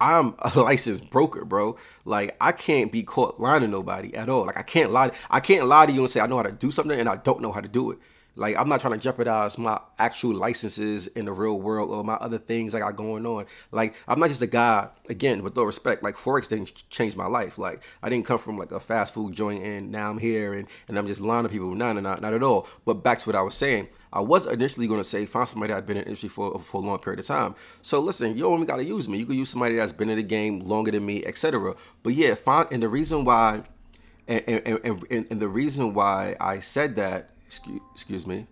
I'm 0.00 0.34
a 0.40 0.50
licensed 0.60 1.10
broker, 1.10 1.44
bro. 1.44 1.76
Like 2.04 2.36
I 2.40 2.52
can't 2.52 2.90
be 2.90 3.02
caught 3.02 3.40
lying 3.40 3.62
to 3.62 3.68
nobody 3.68 4.14
at 4.14 4.28
all. 4.28 4.46
Like 4.46 4.58
I 4.58 4.62
can't 4.62 4.90
lie. 4.90 5.12
I 5.30 5.40
can't 5.40 5.66
lie 5.66 5.86
to 5.86 5.92
you 5.92 6.00
and 6.00 6.10
say 6.10 6.20
I 6.20 6.26
know 6.26 6.36
how 6.36 6.42
to 6.42 6.52
do 6.52 6.70
something 6.70 6.98
and 6.98 7.08
I 7.08 7.16
don't 7.16 7.40
know 7.40 7.52
how 7.52 7.60
to 7.60 7.68
do 7.68 7.92
it. 7.92 7.98
Like 8.36 8.56
I'm 8.56 8.68
not 8.68 8.80
trying 8.80 8.94
to 8.94 8.98
jeopardize 8.98 9.58
my 9.58 9.80
actual 9.98 10.34
licenses 10.34 11.06
in 11.08 11.26
the 11.26 11.32
real 11.32 11.60
world 11.60 11.90
or 11.90 12.02
my 12.02 12.14
other 12.14 12.38
things 12.38 12.74
I 12.74 12.80
got 12.80 12.96
going 12.96 13.24
on. 13.26 13.46
Like 13.70 13.94
I'm 14.08 14.18
not 14.18 14.28
just 14.28 14.42
a 14.42 14.46
guy. 14.46 14.88
Again, 15.08 15.42
with 15.42 15.56
all 15.56 15.66
respect, 15.66 16.02
like 16.02 16.16
forex 16.16 16.48
didn't 16.48 16.88
change 16.90 17.14
my 17.14 17.26
life. 17.26 17.58
Like 17.58 17.82
I 18.02 18.08
didn't 18.08 18.26
come 18.26 18.38
from 18.38 18.58
like 18.58 18.72
a 18.72 18.80
fast 18.80 19.14
food 19.14 19.34
joint 19.34 19.62
and 19.62 19.92
now 19.92 20.10
I'm 20.10 20.18
here 20.18 20.54
and, 20.54 20.66
and 20.88 20.98
I'm 20.98 21.06
just 21.06 21.20
lying 21.20 21.44
to 21.44 21.48
people. 21.48 21.74
No, 21.74 21.92
no, 21.92 22.00
not 22.00 22.20
not 22.22 22.34
at 22.34 22.42
all. 22.42 22.66
But 22.84 23.04
back 23.04 23.18
to 23.18 23.28
what 23.28 23.36
I 23.36 23.42
was 23.42 23.54
saying. 23.54 23.88
I 24.12 24.20
was 24.20 24.46
initially 24.46 24.86
going 24.86 25.00
to 25.00 25.04
say 25.04 25.26
find 25.26 25.48
somebody 25.48 25.72
that 25.72 25.76
had 25.76 25.86
been 25.86 25.96
in 25.96 26.02
the 26.02 26.08
industry 26.08 26.28
for 26.28 26.58
for 26.60 26.82
a 26.82 26.84
long 26.84 26.98
period 26.98 27.20
of 27.20 27.26
time. 27.26 27.54
So 27.82 28.00
listen, 28.00 28.36
you 28.36 28.52
even 28.52 28.64
got 28.64 28.76
to 28.76 28.84
use 28.84 29.08
me. 29.08 29.18
You 29.18 29.26
can 29.26 29.36
use 29.36 29.50
somebody 29.50 29.76
that's 29.76 29.92
been 29.92 30.10
in 30.10 30.16
the 30.16 30.22
game 30.22 30.60
longer 30.60 30.90
than 30.90 31.04
me, 31.06 31.24
etc. 31.24 31.74
But 32.02 32.14
yeah, 32.14 32.34
find 32.34 32.68
and 32.72 32.82
the 32.82 32.88
reason 32.88 33.24
why. 33.24 33.62
And, 34.26 34.42
and, 34.48 34.80
and, 35.10 35.26
and 35.30 35.38
the 35.38 35.48
reason 35.48 35.92
why 35.92 36.34
I 36.40 36.60
said 36.60 36.96
that 36.96 37.33
excuse, 37.54 37.80
excuse 37.94 38.26
me. 38.26 38.46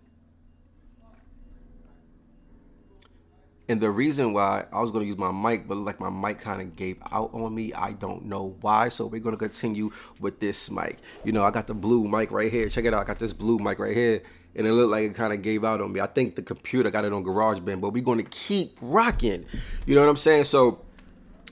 And 3.69 3.79
the 3.79 3.89
reason 3.89 4.33
why 4.33 4.65
I 4.73 4.81
was 4.81 4.91
going 4.91 5.03
to 5.03 5.07
use 5.07 5.17
my 5.17 5.31
mic, 5.31 5.67
but 5.67 5.77
like 5.77 5.99
my 5.99 6.09
mic 6.09 6.39
kind 6.39 6.61
of 6.61 6.75
gave 6.75 6.97
out 7.11 7.33
on 7.33 7.55
me. 7.55 7.73
I 7.73 7.93
don't 7.93 8.25
know 8.25 8.55
why. 8.61 8.89
So 8.89 9.05
we're 9.05 9.21
going 9.21 9.35
to 9.35 9.39
continue 9.39 9.89
with 10.19 10.39
this 10.39 10.69
mic. 10.69 10.97
You 11.23 11.31
know, 11.31 11.43
I 11.43 11.51
got 11.51 11.67
the 11.67 11.73
blue 11.73 12.07
mic 12.07 12.31
right 12.31 12.51
here. 12.51 12.67
Check 12.67 12.85
it 12.85 12.93
out. 12.93 13.01
I 13.01 13.05
got 13.05 13.19
this 13.19 13.31
blue 13.31 13.59
mic 13.59 13.79
right 13.79 13.95
here. 13.95 14.21
And 14.55 14.67
it 14.67 14.73
looked 14.73 14.91
like 14.91 15.09
it 15.09 15.15
kind 15.15 15.33
of 15.33 15.41
gave 15.41 15.63
out 15.63 15.81
on 15.81 15.93
me. 15.93 16.01
I 16.01 16.07
think 16.07 16.35
the 16.35 16.41
computer 16.41 16.91
got 16.91 17.05
it 17.05 17.13
on 17.13 17.23
GarageBand, 17.23 17.79
but 17.81 17.91
we're 17.93 18.03
going 18.03 18.19
to 18.19 18.29
keep 18.29 18.77
rocking. 18.81 19.45
You 19.85 19.95
know 19.95 20.01
what 20.01 20.09
I'm 20.09 20.17
saying? 20.17 20.43
So 20.43 20.81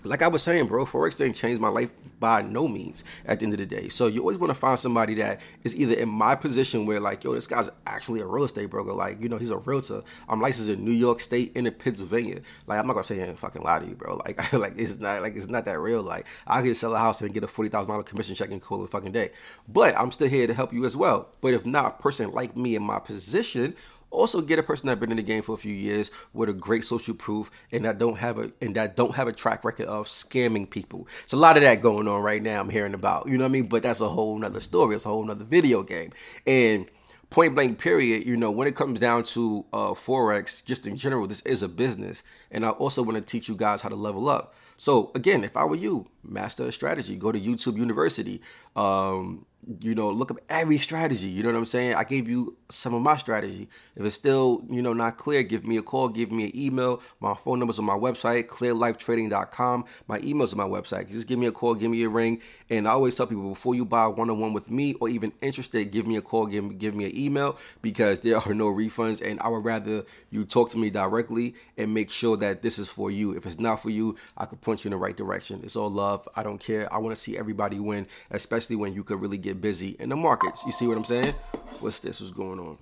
like 0.03 0.21
I 0.21 0.27
was 0.27 0.41
saying, 0.43 0.67
bro, 0.67 0.85
Forex 0.85 1.17
didn't 1.17 1.35
change 1.35 1.59
my 1.59 1.69
life 1.69 1.89
by 2.19 2.41
no 2.41 2.67
means 2.67 3.03
at 3.25 3.39
the 3.39 3.45
end 3.45 3.53
of 3.53 3.59
the 3.59 3.65
day. 3.65 3.89
So 3.89 4.07
you 4.07 4.19
always 4.21 4.37
want 4.37 4.51
to 4.51 4.59
find 4.59 4.77
somebody 4.77 5.15
that 5.15 5.41
is 5.63 5.75
either 5.75 5.95
in 5.95 6.09
my 6.09 6.35
position 6.35 6.85
where 6.85 6.99
like, 6.99 7.23
yo, 7.23 7.33
this 7.33 7.47
guy's 7.47 7.69
actually 7.87 8.21
a 8.21 8.25
real 8.25 8.43
estate 8.43 8.69
broker. 8.69 8.93
Like, 8.93 9.21
you 9.21 9.29
know, 9.29 9.37
he's 9.37 9.49
a 9.49 9.57
realtor. 9.57 10.03
I'm 10.29 10.39
licensed 10.39 10.69
in 10.69 10.83
New 10.85 10.91
York 10.91 11.19
State 11.19 11.51
and 11.55 11.67
in 11.67 11.73
Pennsylvania. 11.73 12.41
Like, 12.67 12.79
I'm 12.79 12.87
not 12.87 12.93
gonna 12.93 13.03
say 13.03 13.19
and 13.19 13.37
fucking 13.37 13.63
lie 13.63 13.79
to 13.79 13.87
you, 13.87 13.95
bro. 13.95 14.17
Like, 14.17 14.53
like 14.53 14.73
it's 14.77 14.99
not 14.99 15.21
like 15.21 15.35
it's 15.35 15.47
not 15.47 15.65
that 15.65 15.79
real. 15.79 16.01
Like, 16.01 16.27
I 16.47 16.61
could 16.61 16.77
sell 16.77 16.95
a 16.95 16.99
house 16.99 17.21
and 17.21 17.33
get 17.33 17.43
a 17.43 17.47
forty 17.47 17.69
thousand 17.69 17.91
dollar 17.91 18.03
commission 18.03 18.35
check 18.35 18.51
and 18.51 18.61
call 18.61 18.83
it 18.83 18.91
fucking 18.91 19.11
day. 19.11 19.31
But 19.67 19.97
I'm 19.97 20.11
still 20.11 20.29
here 20.29 20.47
to 20.47 20.53
help 20.53 20.73
you 20.73 20.85
as 20.85 20.95
well. 20.95 21.29
But 21.41 21.53
if 21.53 21.65
not, 21.65 21.85
a 21.99 22.01
person 22.01 22.31
like 22.31 22.55
me 22.55 22.75
in 22.75 22.83
my 22.83 22.99
position 22.99 23.75
also, 24.11 24.41
get 24.41 24.59
a 24.59 24.63
person 24.63 24.87
that's 24.87 24.99
been 24.99 25.11
in 25.11 25.17
the 25.17 25.23
game 25.23 25.41
for 25.41 25.53
a 25.53 25.57
few 25.57 25.73
years 25.73 26.11
with 26.33 26.49
a 26.49 26.53
great 26.53 26.83
social 26.83 27.15
proof 27.15 27.49
and 27.71 27.85
that 27.85 27.97
don't 27.97 28.17
have 28.17 28.37
a 28.37 28.51
and 28.61 28.75
that 28.75 28.95
don't 28.95 29.15
have 29.15 29.27
a 29.27 29.33
track 29.33 29.63
record 29.63 29.87
of 29.87 30.07
scamming 30.07 30.69
people. 30.69 31.07
It's 31.23 31.33
a 31.33 31.37
lot 31.37 31.57
of 31.57 31.63
that 31.63 31.81
going 31.81 32.07
on 32.07 32.21
right 32.21 32.43
now. 32.43 32.59
I'm 32.59 32.69
hearing 32.69 32.93
about, 32.93 33.27
you 33.27 33.37
know 33.37 33.45
what 33.45 33.49
I 33.49 33.53
mean. 33.53 33.67
But 33.67 33.83
that's 33.83 34.01
a 34.01 34.09
whole 34.09 34.37
nother 34.37 34.59
story. 34.59 34.95
It's 34.95 35.05
a 35.05 35.09
whole 35.09 35.23
nother 35.23 35.45
video 35.45 35.81
game. 35.81 36.11
And 36.45 36.87
point 37.31 37.55
blank 37.55 37.79
period 37.79 38.27
you 38.27 38.35
know 38.35 38.51
when 38.51 38.67
it 38.67 38.75
comes 38.75 38.99
down 38.99 39.23
to 39.23 39.65
uh, 39.71 39.91
forex 39.91 40.63
just 40.63 40.85
in 40.85 40.97
general 40.97 41.25
this 41.25 41.39
is 41.43 41.63
a 41.63 41.67
business 41.67 42.23
and 42.51 42.65
i 42.65 42.69
also 42.71 43.01
want 43.01 43.15
to 43.15 43.21
teach 43.21 43.47
you 43.47 43.55
guys 43.55 43.81
how 43.81 43.87
to 43.87 43.95
level 43.95 44.27
up 44.27 44.53
so 44.77 45.11
again 45.15 45.41
if 45.41 45.55
i 45.55 45.63
were 45.63 45.77
you 45.77 46.05
master 46.25 46.67
a 46.67 46.71
strategy 46.73 47.15
go 47.15 47.31
to 47.31 47.39
youtube 47.39 47.77
university 47.77 48.41
um, 48.75 49.45
you 49.79 49.93
know, 49.93 50.09
look 50.09 50.31
up 50.31 50.39
every 50.49 50.77
strategy. 50.77 51.27
You 51.27 51.43
know 51.43 51.49
what 51.49 51.57
I'm 51.57 51.65
saying? 51.65 51.93
I 51.93 52.03
gave 52.03 52.27
you 52.27 52.57
some 52.69 52.93
of 52.93 53.01
my 53.01 53.17
strategy. 53.17 53.69
If 53.95 54.05
it's 54.05 54.15
still, 54.15 54.63
you 54.69 54.81
know, 54.81 54.93
not 54.93 55.17
clear, 55.17 55.43
give 55.43 55.65
me 55.65 55.77
a 55.77 55.81
call, 55.81 56.09
give 56.09 56.31
me 56.31 56.45
an 56.45 56.57
email. 56.57 57.01
My 57.19 57.33
phone 57.35 57.59
number's 57.59 57.77
on 57.77 57.85
my 57.85 57.97
website, 57.97 58.47
clearlifetrading.com. 58.47 59.85
My 60.07 60.19
email's 60.19 60.53
on 60.53 60.57
my 60.57 60.67
website. 60.67 61.11
Just 61.11 61.27
give 61.27 61.37
me 61.37 61.45
a 61.45 61.51
call, 61.51 61.75
give 61.75 61.91
me 61.91 62.03
a 62.03 62.09
ring. 62.09 62.41
And 62.69 62.87
I 62.87 62.91
always 62.91 63.15
tell 63.15 63.27
people 63.27 63.49
before 63.49 63.75
you 63.75 63.85
buy 63.85 64.07
one-on-one 64.07 64.53
with 64.53 64.71
me 64.71 64.95
or 64.95 65.09
even 65.09 65.31
interested, 65.41 65.91
give 65.91 66.07
me 66.07 66.15
a 66.15 66.21
call, 66.21 66.45
give 66.45 66.77
give 66.79 66.95
me 66.95 67.05
an 67.05 67.17
email 67.17 67.57
because 67.81 68.19
there 68.19 68.37
are 68.37 68.53
no 68.53 68.71
refunds. 68.73 69.21
And 69.21 69.39
I 69.41 69.49
would 69.49 69.63
rather 69.63 70.03
you 70.31 70.45
talk 70.45 70.69
to 70.71 70.77
me 70.77 70.89
directly 70.89 71.55
and 71.77 71.93
make 71.93 72.09
sure 72.09 72.37
that 72.37 72.61
this 72.61 72.79
is 72.79 72.89
for 72.89 73.11
you. 73.11 73.35
If 73.35 73.45
it's 73.45 73.59
not 73.59 73.81
for 73.81 73.89
you, 73.89 74.15
I 74.37 74.45
could 74.45 74.61
point 74.61 74.83
you 74.83 74.89
in 74.89 74.91
the 74.91 74.97
right 74.97 75.15
direction. 75.15 75.61
It's 75.63 75.75
all 75.75 75.89
love. 75.89 76.27
I 76.35 76.43
don't 76.43 76.59
care. 76.59 76.91
I 76.91 76.97
want 76.97 77.15
to 77.15 77.21
see 77.21 77.37
everybody 77.37 77.79
win, 77.79 78.07
especially 78.31 78.60
when 78.69 78.93
you 78.93 79.03
could 79.03 79.21
really 79.21 79.37
get 79.37 79.51
get 79.51 79.61
busy 79.61 79.95
in 79.99 80.09
the 80.09 80.15
markets. 80.15 80.63
You 80.65 80.71
see 80.71 80.87
what 80.87 80.97
I'm 80.97 81.03
saying? 81.03 81.33
What's 81.79 81.99
this? 81.99 82.21
What's 82.21 82.31
going 82.31 82.59
on? 82.59 82.77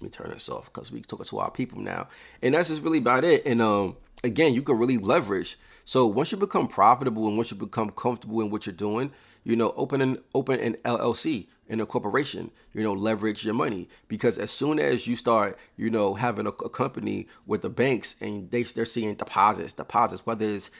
Let 0.00 0.02
me 0.02 0.08
turn 0.08 0.30
this 0.30 0.48
off 0.48 0.72
because 0.72 0.90
we 0.90 1.02
talking 1.02 1.26
to 1.26 1.38
our 1.38 1.50
people 1.50 1.80
now. 1.80 2.08
And 2.40 2.54
that's 2.54 2.70
just 2.70 2.82
really 2.82 2.98
about 2.98 3.24
it. 3.24 3.44
And 3.44 3.60
um, 3.60 3.96
again, 4.24 4.54
you 4.54 4.62
can 4.62 4.78
really 4.78 4.96
leverage. 4.96 5.58
So 5.84 6.06
once 6.06 6.32
you 6.32 6.38
become 6.38 6.68
profitable 6.68 7.28
and 7.28 7.36
once 7.36 7.50
you 7.50 7.56
become 7.56 7.90
comfortable 7.90 8.40
in 8.40 8.50
what 8.50 8.64
you're 8.64 8.74
doing, 8.74 9.12
you 9.44 9.56
know, 9.56 9.72
open 9.76 10.00
an 10.00 10.18
open 10.34 10.60
an 10.60 10.76
LLC 10.84 11.46
in 11.68 11.80
a 11.80 11.86
corporation, 11.86 12.50
you 12.72 12.82
know, 12.82 12.92
leverage 12.92 13.44
your 13.44 13.54
money 13.54 13.88
because 14.08 14.38
as 14.38 14.50
soon 14.50 14.78
as 14.78 15.06
you 15.06 15.16
start, 15.16 15.58
you 15.76 15.90
know, 15.90 16.14
having 16.14 16.46
a, 16.46 16.50
a 16.50 16.68
company 16.68 17.26
with 17.46 17.62
the 17.62 17.70
banks 17.70 18.16
and 18.20 18.50
they 18.50 18.62
they're 18.62 18.84
seeing 18.84 19.14
deposits, 19.14 19.72
deposits, 19.72 20.24
whether 20.24 20.44
it's 20.44 20.70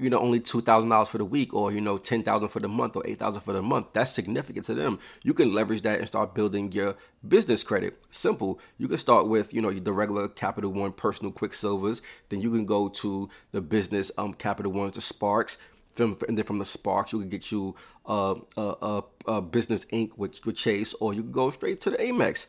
you 0.00 0.10
know 0.10 0.18
only 0.18 0.40
two 0.40 0.60
thousand 0.60 0.90
dollars 0.90 1.08
for 1.08 1.18
the 1.18 1.24
week 1.24 1.52
or 1.54 1.70
you 1.72 1.80
know 1.80 1.98
ten 1.98 2.22
thousand 2.22 2.48
for 2.48 2.60
the 2.60 2.68
month 2.68 2.96
or 2.96 3.06
eight 3.06 3.18
thousand 3.18 3.42
for 3.42 3.52
the 3.52 3.62
month 3.62 3.88
that's 3.92 4.10
significant 4.10 4.66
to 4.66 4.74
them. 4.74 4.98
You 5.22 5.34
can 5.34 5.52
leverage 5.52 5.82
that 5.82 5.98
and 5.98 6.08
start 6.08 6.34
building 6.34 6.72
your 6.72 6.96
business 7.26 7.62
credit. 7.62 8.00
Simple. 8.10 8.58
You 8.78 8.88
can 8.88 8.98
start 8.98 9.28
with 9.28 9.52
you 9.52 9.60
know 9.60 9.72
the 9.72 9.92
regular 9.92 10.28
capital 10.28 10.72
one 10.72 10.92
personal 10.92 11.32
quicksilvers. 11.32 12.00
Then 12.28 12.40
you 12.40 12.50
can 12.50 12.64
go 12.64 12.88
to 12.88 13.28
the 13.52 13.60
business 13.60 14.10
um 14.16 14.34
capital 14.34 14.72
ones 14.72 14.94
the 14.94 15.00
sparks. 15.00 15.58
And 15.98 16.16
then 16.38 16.44
from 16.44 16.58
the 16.58 16.64
sparks 16.64 17.12
you 17.12 17.20
can 17.20 17.28
get 17.28 17.52
you 17.52 17.74
uh, 18.08 18.36
a, 18.56 18.62
a, 18.80 19.02
a 19.26 19.42
business 19.42 19.84
inc. 19.86 20.16
with, 20.16 20.46
with 20.46 20.56
chase 20.56 20.94
or 20.94 21.12
you 21.12 21.22
can 21.22 21.32
go 21.32 21.50
straight 21.50 21.80
to 21.82 21.90
the 21.90 21.98
amex 21.98 22.46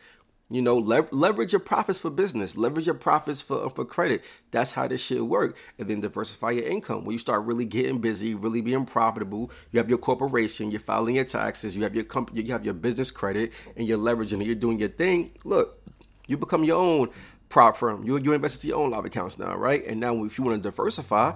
you 0.52 0.62
know, 0.62 0.78
lev- 0.78 1.12
leverage 1.12 1.54
your 1.54 1.62
profits 1.62 2.00
for 2.00 2.10
business, 2.10 2.58
leverage 2.58 2.86
your 2.86 2.96
profits 2.96 3.42
for 3.42 3.70
for 3.70 3.86
credit. 3.86 4.24
That's 4.52 4.72
how 4.74 4.88
this 4.88 5.02
shit 5.02 5.26
work. 5.26 5.56
And 5.80 5.88
then 5.88 6.02
diversify 6.02 6.52
your 6.52 6.66
income. 6.66 7.06
When 7.06 7.14
you 7.14 7.20
start 7.20 7.46
really 7.46 7.66
getting 7.66 8.00
busy, 8.00 8.36
really 8.36 8.62
being 8.62 8.86
profitable, 8.86 9.50
you 9.72 9.80
have 9.80 9.90
your 9.90 9.98
corporation, 9.98 10.70
you're 10.70 10.82
filing 10.82 11.16
your 11.16 11.26
taxes, 11.26 11.76
you 11.76 11.84
have 11.84 11.96
your 11.96 12.04
company, 12.04 12.42
you 12.42 12.52
have 12.52 12.66
your 12.66 12.74
business 12.74 13.12
credit, 13.12 13.54
and 13.78 13.88
you're 13.88 13.98
leveraging 13.98 14.34
and 14.34 14.46
you're 14.46 14.56
doing 14.56 14.78
your 14.78 14.90
thing. 14.90 15.32
Look, 15.46 15.82
you 16.28 16.38
become 16.38 16.64
your 16.66 16.78
own 16.78 17.10
prop 17.50 17.78
firm. 17.78 18.04
You 18.04 18.18
you 18.18 18.34
invest 18.34 18.64
in 18.64 18.70
your 18.70 18.80
own 18.80 18.92
live 18.92 19.06
accounts 19.06 19.40
now, 19.40 19.56
right? 19.56 19.86
And 19.86 20.00
now 20.00 20.24
if 20.26 20.38
you 20.38 20.44
want 20.44 20.62
to 20.62 20.70
diversify, 20.70 21.34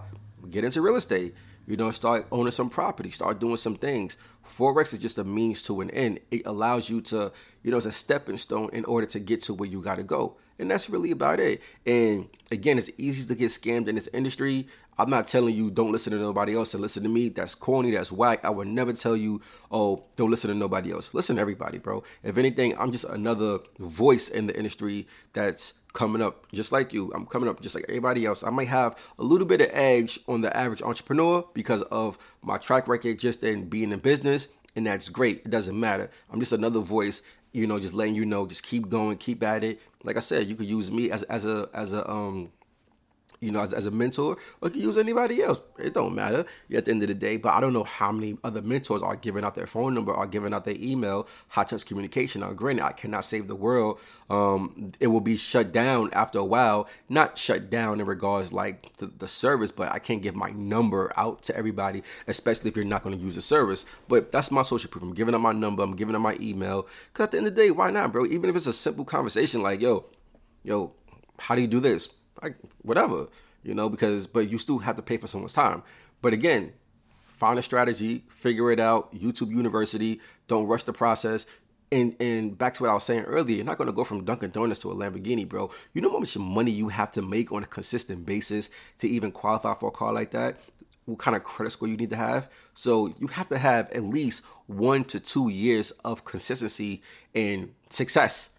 get 0.50 0.64
into 0.66 0.82
real 0.82 0.96
estate. 0.98 1.34
You 1.68 1.78
know, 1.78 1.90
start 1.92 2.28
owning 2.32 2.52
some 2.52 2.70
property, 2.70 3.10
start 3.10 3.40
doing 3.40 3.58
some 3.58 3.76
things. 3.76 4.18
Forex 4.46 4.94
is 4.94 5.00
just 5.00 5.18
a 5.18 5.24
means 5.24 5.62
to 5.64 5.82
an 5.82 5.90
end. 5.92 6.20
It 6.32 6.44
allows 6.46 6.90
you 6.90 7.02
to, 7.02 7.32
you 7.64 7.72
know, 7.72 7.78
it's 7.78 7.86
a 7.86 7.92
stepping 7.92 8.38
stone 8.38 8.70
in 8.74 8.86
order 8.86 9.08
to 9.08 9.20
get 9.20 9.42
to 9.44 9.54
where 9.54 9.70
you 9.70 9.82
got 9.82 9.96
to 9.96 10.04
go. 10.04 10.38
And 10.58 10.72
that's 10.72 10.90
really 10.90 11.12
about 11.12 11.40
it. 11.40 11.62
And 11.86 12.30
again, 12.52 12.78
it's 12.78 12.90
easy 12.98 13.28
to 13.28 13.36
get 13.36 13.50
scammed 13.50 13.88
in 13.88 13.96
this 13.96 14.08
industry. 14.14 14.68
I'm 14.98 15.10
not 15.10 15.28
telling 15.28 15.56
you 15.56 15.70
don't 15.70 15.92
listen 15.92 16.14
to 16.14 16.20
nobody 16.20 16.56
else 16.56 16.74
and 16.74 16.82
listen 16.82 17.04
to 17.04 17.10
me. 17.10 17.28
That's 17.30 17.54
corny. 17.56 17.92
That's 17.92 18.12
whack. 18.12 18.46
I 18.46 18.50
would 18.50 18.68
never 18.68 18.94
tell 18.94 19.18
you, 19.18 19.42
oh, 19.70 20.06
don't 20.16 20.32
listen 20.32 20.50
to 20.50 20.56
nobody 20.56 20.94
else. 20.94 21.14
Listen 21.14 21.36
to 21.36 21.42
everybody, 21.42 21.78
bro. 21.78 22.04
If 22.24 22.38
anything, 22.38 22.78
I'm 22.78 22.94
just 22.94 23.04
another 23.06 23.60
voice 23.78 24.30
in 24.30 24.48
the 24.48 24.56
industry 24.56 25.08
that's 25.34 25.74
coming 25.96 26.22
up 26.22 26.46
just 26.52 26.72
like 26.72 26.94
you. 26.94 27.12
I'm 27.16 27.26
coming 27.26 27.50
up 27.50 27.62
just 27.62 27.74
like 27.74 27.86
everybody 27.90 28.26
else. 28.26 28.44
I 28.44 28.52
might 28.52 28.68
have 28.68 28.96
a 29.18 29.24
little 29.24 29.48
bit 29.48 29.62
of 29.62 29.70
edge 29.72 30.20
on 30.28 30.42
the 30.42 30.56
average 30.56 30.84
entrepreneur 30.84 31.44
because 31.56 31.82
of 31.84 32.20
my 32.44 32.60
track 32.60 32.88
record 32.88 33.18
just 33.18 33.44
in 33.44 33.68
being 33.68 33.92
in 33.92 34.00
business. 34.00 34.50
And 34.76 34.86
that's 34.86 35.10
great. 35.10 35.38
It 35.46 35.50
doesn't 35.50 35.80
matter. 35.80 36.12
I'm 36.32 36.40
just 36.40 36.54
another 36.54 36.82
voice 36.82 37.24
you 37.56 37.66
know, 37.66 37.80
just 37.80 37.94
letting 37.94 38.16
you 38.16 38.26
know, 38.26 38.46
just 38.46 38.64
keep 38.64 38.90
going, 38.90 39.18
keep 39.18 39.42
at 39.42 39.64
it. 39.64 39.80
Like 40.04 40.18
I 40.18 40.20
said, 40.20 40.48
you 40.48 40.56
could 40.56 40.68
use 40.68 40.92
me 40.92 41.10
as 41.10 41.24
as 41.24 41.46
a 41.46 41.70
as 41.74 41.94
a 41.94 42.08
um 42.10 42.52
you 43.40 43.52
know, 43.52 43.62
as, 43.62 43.74
as 43.74 43.86
a 43.86 43.92
mentor, 43.92 44.38
or 44.62 44.70
you 44.70 44.82
use 44.82 44.98
anybody 44.98 45.42
else. 45.42 45.60
It 45.78 45.94
don't 45.94 46.16
matter 46.16 46.46
at 46.74 46.86
the 46.86 46.92
end 46.92 47.02
of 47.04 47.08
the 47.08 47.14
day. 47.14 47.38
But 47.38 47.54
I 47.54 47.62
don't 47.62 47.74
know 47.74 47.84
how 47.84 48.12
many 48.12 48.38
other 48.44 48.62
mentors 48.62 49.02
are 49.02 49.16
giving 49.16 49.44
out 49.44 49.56
their 49.56 49.68
phone 49.68 49.94
number, 49.94 50.14
are 50.14 50.28
giving 50.28 50.54
out 50.54 50.66
their 50.66 50.76
email, 50.78 51.28
hot 51.50 51.70
touch 51.70 51.86
communication. 51.86 52.42
Now, 52.42 52.54
granted, 52.54 52.86
I 52.86 52.92
cannot 52.92 53.26
save 53.26 53.48
the 53.48 53.56
world. 53.56 54.00
Um, 54.30 54.92
it 55.00 55.08
will 55.08 55.22
be 55.22 55.38
shut 55.38 55.72
down 55.72 56.10
after 56.14 56.40
a 56.40 56.46
while. 56.46 56.88
Not 57.10 57.38
shut 57.38 57.70
down 57.70 58.00
in 58.00 58.06
regards 58.06 58.54
like 58.54 58.96
the, 58.98 59.08
the 59.08 59.28
service, 59.28 59.72
but 59.72 59.92
I 59.92 60.00
can't 60.00 60.22
give 60.22 60.36
my 60.36 60.52
number 60.52 61.12
out 61.18 61.44
to 61.44 61.58
everybody, 61.58 62.04
especially 62.28 62.70
if 62.70 62.76
you're 62.76 62.86
not 62.86 63.04
going 63.04 63.18
to 63.18 63.24
use 63.24 63.36
the 63.36 63.42
service. 63.42 63.86
But 64.08 64.32
that's 64.32 64.52
my 64.52 64.62
social 64.62 64.90
proof. 64.90 65.04
I'm 65.04 65.14
giving 65.14 65.36
out 65.36 65.42
my 65.42 65.54
number. 65.54 65.84
I'm 65.84 65.96
giving 65.96 66.16
out 66.16 66.22
my 66.22 66.38
email. 66.40 66.88
Cause 67.14 67.26
at 67.26 67.32
the 67.32 67.38
end 67.38 67.48
of 67.48 67.56
the 67.56 67.62
day, 67.62 67.72
why 67.72 67.92
not, 67.92 68.12
bro? 68.12 68.26
Even 68.26 68.50
if 68.50 68.56
it's 68.56 68.68
a 68.68 68.74
simple 68.74 69.06
conversation, 69.06 69.62
like, 69.62 69.82
yo, 69.82 70.06
yo, 70.64 70.94
how 71.40 71.56
do 71.56 71.62
you 71.62 71.68
do 71.68 71.80
this? 71.80 72.10
Like 72.42 72.56
whatever, 72.82 73.28
you 73.64 73.74
know, 73.74 73.90
because 73.90 74.28
but 74.28 74.50
you 74.50 74.58
still 74.58 74.80
have 74.80 74.96
to 74.96 75.02
pay 75.02 75.18
for 75.18 75.28
someone's 75.28 75.54
time. 75.54 75.84
But 76.22 76.34
again, 76.34 76.74
find 77.38 77.60
a 77.60 77.62
strategy, 77.62 78.24
figure 78.30 78.72
it 78.72 78.80
out. 78.80 79.14
YouTube 79.14 79.52
University, 79.52 80.20
don't 80.48 80.68
rush 80.68 80.84
the 80.84 80.94
process. 80.94 81.46
And 81.92 82.16
and 82.20 82.58
back 82.58 82.74
to 82.76 82.84
what 82.84 82.90
I 82.90 82.94
was 82.94 83.04
saying 83.04 83.24
earlier, 83.24 83.58
you're 83.58 83.66
not 83.66 83.78
gonna 83.78 83.94
go 83.94 84.04
from 84.04 84.26
Dunkin' 84.26 84.52
Donuts 84.52 84.80
to 84.82 84.92
a 84.92 84.96
Lamborghini, 84.96 85.48
bro. 85.48 85.70
You 85.94 86.02
know 86.02 86.12
how 86.12 86.20
much 86.20 86.38
money 86.38 86.72
you 86.72 86.90
have 86.90 87.12
to 87.12 87.22
make 87.22 87.52
on 87.52 87.64
a 87.64 87.68
consistent 87.68 88.26
basis 88.26 88.70
to 89.00 89.08
even 89.08 89.32
qualify 89.32 89.74
for 89.76 89.90
a 89.90 89.92
car 89.92 90.12
like 90.14 90.32
that? 90.32 90.60
What 91.06 91.20
kind 91.20 91.38
of 91.38 91.44
credit 91.44 91.70
score 91.72 91.88
you 91.88 91.98
need 91.98 92.10
to 92.10 92.16
have? 92.16 92.50
So 92.74 93.14
you 93.20 93.28
have 93.28 93.48
to 93.50 93.60
have 93.60 93.92
at 93.92 94.04
least 94.04 94.44
one 94.66 95.04
to 95.06 95.20
two 95.20 95.50
years 95.50 95.92
of 96.04 96.26
consistency 96.26 97.04
and 97.36 97.74
success. 97.90 98.50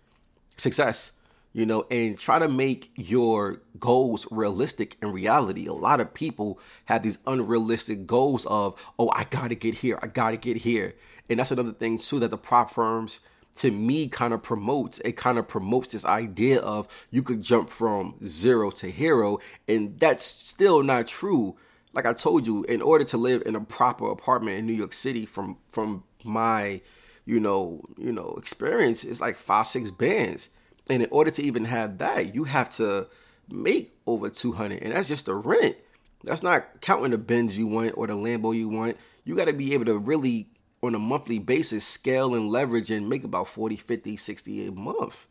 Success 0.57 1.11
you 1.57 1.65
know, 1.65 1.87
and 1.91 2.19
try 2.19 2.39
to 2.39 2.49
make 2.49 2.91
your 2.97 3.63
goals 3.81 4.27
realistic 4.31 4.99
in 5.01 5.11
reality. 5.11 5.67
A 5.67 5.73
lot 5.73 6.03
of 6.03 6.13
people 6.13 6.61
have 6.85 7.03
these 7.03 7.17
unrealistic 7.27 8.07
goals 8.07 8.45
of, 8.45 8.79
oh, 8.99 9.09
I 9.15 9.25
gotta 9.25 9.55
get 9.55 9.77
here, 9.77 9.99
I 10.03 10.09
gotta 10.09 10.37
get 10.37 10.59
here. 10.59 10.95
And 11.31 11.41
that's 11.41 11.51
another 11.51 11.73
thing 11.73 11.97
too 11.97 12.21
that 12.21 12.31
the 12.31 12.37
prop 12.37 12.71
firms 12.71 13.21
to 13.55 13.71
me 13.71 14.07
kind 14.07 14.35
of 14.35 14.43
promotes. 14.43 15.01
It 15.01 15.17
kind 15.17 15.39
of 15.39 15.49
promotes 15.49 15.89
this 15.89 16.05
idea 16.05 16.61
of 16.61 17.07
you 17.11 17.23
could 17.23 17.41
jump 17.41 17.71
from 17.71 18.17
zero 18.23 18.71
to 18.73 18.91
hero, 18.91 19.39
and 19.67 19.99
that's 19.99 20.27
still 20.27 20.83
not 20.83 21.09
true. 21.09 21.57
Like 21.95 22.05
I 22.05 22.13
told 22.13 22.47
you, 22.47 22.65
in 22.65 22.83
order 22.83 23.05
to 23.05 23.17
live 23.17 23.43
in 23.47 23.57
a 23.57 23.63
proper 23.63 24.11
apartment 24.11 24.59
in 24.59 24.67
New 24.67 24.75
York 24.75 24.93
City, 24.93 25.25
from 25.25 25.57
from 25.73 26.05
my 26.23 26.83
you 27.25 27.41
know 27.41 27.81
you 27.97 28.13
know 28.13 28.35
experience, 28.37 29.05
it's 29.05 29.23
like 29.23 29.39
five 29.39 29.67
six 29.67 29.91
bands 29.91 30.51
and 30.89 31.03
in 31.03 31.09
order 31.11 31.31
to 31.31 31.43
even 31.43 31.65
have 31.65 31.99
that, 31.99 32.35
you 32.35 32.45
have 32.45 32.69
to 32.71 33.09
make 33.49 33.97
over 34.07 34.31
200 34.31 34.83
and 34.83 34.93
that's 34.93 35.09
just 35.09 35.27
the 35.27 35.35
rent. 35.35 35.77
That's 36.25 36.43
not 36.43 36.81
counting 36.81 37.13
the 37.13 37.19
Benz 37.19 37.59
you 37.59 37.67
want 37.67 37.97
or 37.97 38.07
the 38.07 38.15
Lambo 38.15 38.57
you 38.57 38.69
want. 38.69 38.97
You 39.25 39.37
got 39.37 39.47
to 39.47 39.53
be 39.53 39.75
able 39.75 39.85
to 39.87 39.99
really 39.99 40.49
on 40.83 40.95
a 40.95 40.99
monthly 40.99 41.39
basis 41.39 41.85
scale 41.85 42.35
and 42.35 42.49
leverage 42.49 42.91
and 42.91 43.09
make 43.09 43.25
about 43.25 43.49
40, 43.49 43.77
50, 43.77 44.17
60 44.17 44.67
a 44.67 44.73
month 44.73 45.27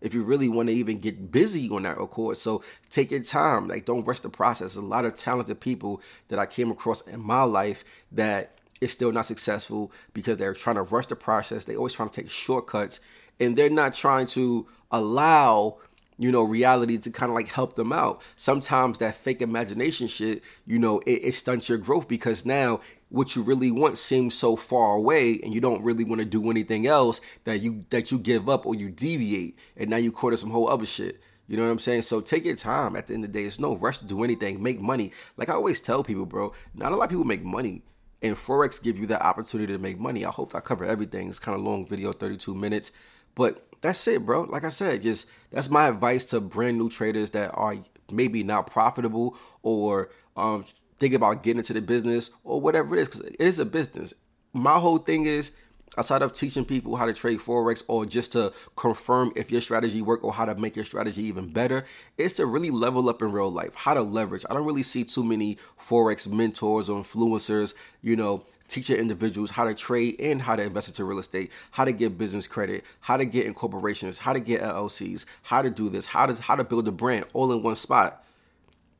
if 0.00 0.14
you 0.14 0.22
really 0.22 0.48
want 0.48 0.68
to 0.68 0.74
even 0.74 1.00
get 1.00 1.32
busy 1.32 1.68
on 1.70 1.82
that 1.82 1.98
record. 1.98 2.36
So 2.36 2.62
take 2.90 3.10
your 3.10 3.20
time. 3.20 3.68
Like 3.68 3.84
don't 3.84 4.06
rush 4.06 4.20
the 4.20 4.28
process. 4.28 4.76
a 4.76 4.80
lot 4.80 5.04
of 5.04 5.16
talented 5.16 5.60
people 5.60 6.00
that 6.28 6.38
I 6.38 6.46
came 6.46 6.70
across 6.70 7.00
in 7.02 7.20
my 7.20 7.42
life 7.42 7.84
that 8.12 8.52
is 8.80 8.92
still 8.92 9.10
not 9.10 9.26
successful 9.26 9.90
because 10.14 10.38
they're 10.38 10.54
trying 10.54 10.76
to 10.76 10.82
rush 10.82 11.06
the 11.06 11.16
process. 11.16 11.64
They 11.64 11.76
always 11.76 11.94
trying 11.94 12.10
to 12.10 12.22
take 12.22 12.30
shortcuts 12.30 13.00
and 13.40 13.56
they're 13.56 13.70
not 13.70 13.94
trying 13.94 14.26
to 14.28 14.66
allow 14.90 15.78
you 16.20 16.32
know, 16.32 16.42
reality 16.42 16.98
to 16.98 17.10
kind 17.10 17.30
of 17.30 17.36
like 17.36 17.48
help 17.48 17.76
them 17.76 17.92
out. 17.92 18.20
Sometimes 18.34 18.98
that 18.98 19.14
fake 19.14 19.40
imagination 19.40 20.08
shit, 20.08 20.42
you 20.66 20.78
know, 20.78 20.98
it, 21.06 21.22
it, 21.22 21.34
stunts 21.34 21.68
your 21.68 21.78
growth 21.78 22.08
because 22.08 22.44
now 22.44 22.80
what 23.08 23.36
you 23.36 23.42
really 23.42 23.70
want 23.70 23.96
seems 23.96 24.34
so 24.34 24.56
far 24.56 24.96
away 24.96 25.38
and 25.42 25.54
you 25.54 25.60
don't 25.60 25.82
really 25.82 26.02
want 26.02 26.18
to 26.18 26.24
do 26.24 26.50
anything 26.50 26.88
else 26.88 27.20
that 27.44 27.60
you 27.60 27.84
that 27.90 28.10
you 28.10 28.18
give 28.18 28.48
up 28.48 28.66
or 28.66 28.74
you 28.74 28.90
deviate 28.90 29.56
and 29.76 29.88
now 29.88 29.96
you 29.96 30.12
in 30.22 30.36
some 30.36 30.50
whole 30.50 30.68
other 30.68 30.86
shit. 30.86 31.20
You 31.46 31.56
know 31.56 31.62
what 31.62 31.70
I'm 31.70 31.78
saying? 31.78 32.02
So 32.02 32.20
take 32.20 32.44
your 32.44 32.56
time. 32.56 32.94
At 32.94 33.06
the 33.06 33.14
end 33.14 33.24
of 33.24 33.32
the 33.32 33.38
day, 33.38 33.46
it's 33.46 33.58
no 33.58 33.76
rush 33.76 33.98
to 33.98 34.04
do 34.04 34.22
anything. 34.22 34.62
Make 34.62 34.80
money. 34.80 35.12
Like 35.36 35.48
I 35.48 35.54
always 35.54 35.80
tell 35.80 36.02
people, 36.02 36.26
bro, 36.26 36.52
not 36.74 36.92
a 36.92 36.96
lot 36.96 37.04
of 37.04 37.10
people 37.10 37.24
make 37.24 37.44
money. 37.44 37.82
And 38.20 38.36
Forex 38.36 38.82
give 38.82 38.98
you 38.98 39.06
that 39.06 39.22
opportunity 39.22 39.72
to 39.72 39.78
make 39.78 39.98
money. 39.98 40.24
I 40.24 40.30
hope 40.30 40.54
I 40.54 40.60
cover 40.60 40.84
everything. 40.84 41.28
It's 41.28 41.38
kind 41.38 41.56
of 41.56 41.64
long 41.64 41.86
video, 41.86 42.12
32 42.12 42.54
minutes. 42.54 42.90
But 43.38 43.64
that's 43.80 44.06
it, 44.08 44.26
bro. 44.26 44.42
Like 44.42 44.64
I 44.64 44.68
said, 44.68 45.02
just 45.02 45.30
that's 45.52 45.70
my 45.70 45.88
advice 45.88 46.24
to 46.26 46.40
brand 46.40 46.76
new 46.76 46.90
traders 46.90 47.30
that 47.30 47.52
are 47.54 47.76
maybe 48.10 48.42
not 48.42 48.66
profitable 48.66 49.36
or 49.62 50.10
um, 50.36 50.64
thinking 50.98 51.14
about 51.16 51.44
getting 51.44 51.58
into 51.58 51.72
the 51.72 51.80
business 51.80 52.30
or 52.42 52.60
whatever 52.60 52.96
it 52.96 53.02
is, 53.02 53.08
because 53.08 53.20
it 53.20 53.36
is 53.38 53.60
a 53.60 53.64
business. 53.64 54.12
My 54.52 54.78
whole 54.80 54.98
thing 54.98 55.26
is 55.26 55.52
outside 55.96 56.22
of 56.22 56.32
teaching 56.32 56.64
people 56.64 56.96
how 56.96 57.06
to 57.06 57.12
trade 57.12 57.38
forex 57.38 57.82
or 57.88 58.04
just 58.04 58.32
to 58.32 58.52
confirm 58.76 59.32
if 59.36 59.50
your 59.50 59.60
strategy 59.60 60.02
work 60.02 60.22
or 60.22 60.32
how 60.32 60.44
to 60.44 60.54
make 60.54 60.76
your 60.76 60.84
strategy 60.84 61.22
even 61.22 61.48
better 61.48 61.84
it's 62.16 62.34
to 62.34 62.46
really 62.46 62.70
level 62.70 63.08
up 63.08 63.22
in 63.22 63.32
real 63.32 63.50
life 63.50 63.74
how 63.74 63.94
to 63.94 64.02
leverage 64.02 64.44
i 64.50 64.54
don't 64.54 64.64
really 64.64 64.82
see 64.82 65.04
too 65.04 65.24
many 65.24 65.56
forex 65.80 66.30
mentors 66.30 66.88
or 66.88 67.02
influencers 67.02 67.74
you 68.02 68.16
know 68.16 68.44
teaching 68.68 68.96
individuals 68.96 69.50
how 69.50 69.64
to 69.64 69.74
trade 69.74 70.16
and 70.20 70.42
how 70.42 70.54
to 70.54 70.62
invest 70.62 70.88
into 70.88 71.04
real 71.04 71.18
estate 71.18 71.50
how 71.70 71.84
to 71.84 71.92
get 71.92 72.18
business 72.18 72.46
credit 72.46 72.84
how 73.00 73.16
to 73.16 73.24
get 73.24 73.46
in 73.46 73.54
corporations 73.54 74.18
how 74.18 74.32
to 74.32 74.40
get 74.40 74.60
llcs 74.60 75.24
how 75.42 75.62
to 75.62 75.70
do 75.70 75.88
this 75.88 76.06
how 76.06 76.26
to 76.26 76.34
how 76.42 76.54
to 76.54 76.64
build 76.64 76.86
a 76.86 76.92
brand 76.92 77.24
all 77.32 77.50
in 77.52 77.62
one 77.62 77.74
spot 77.74 78.24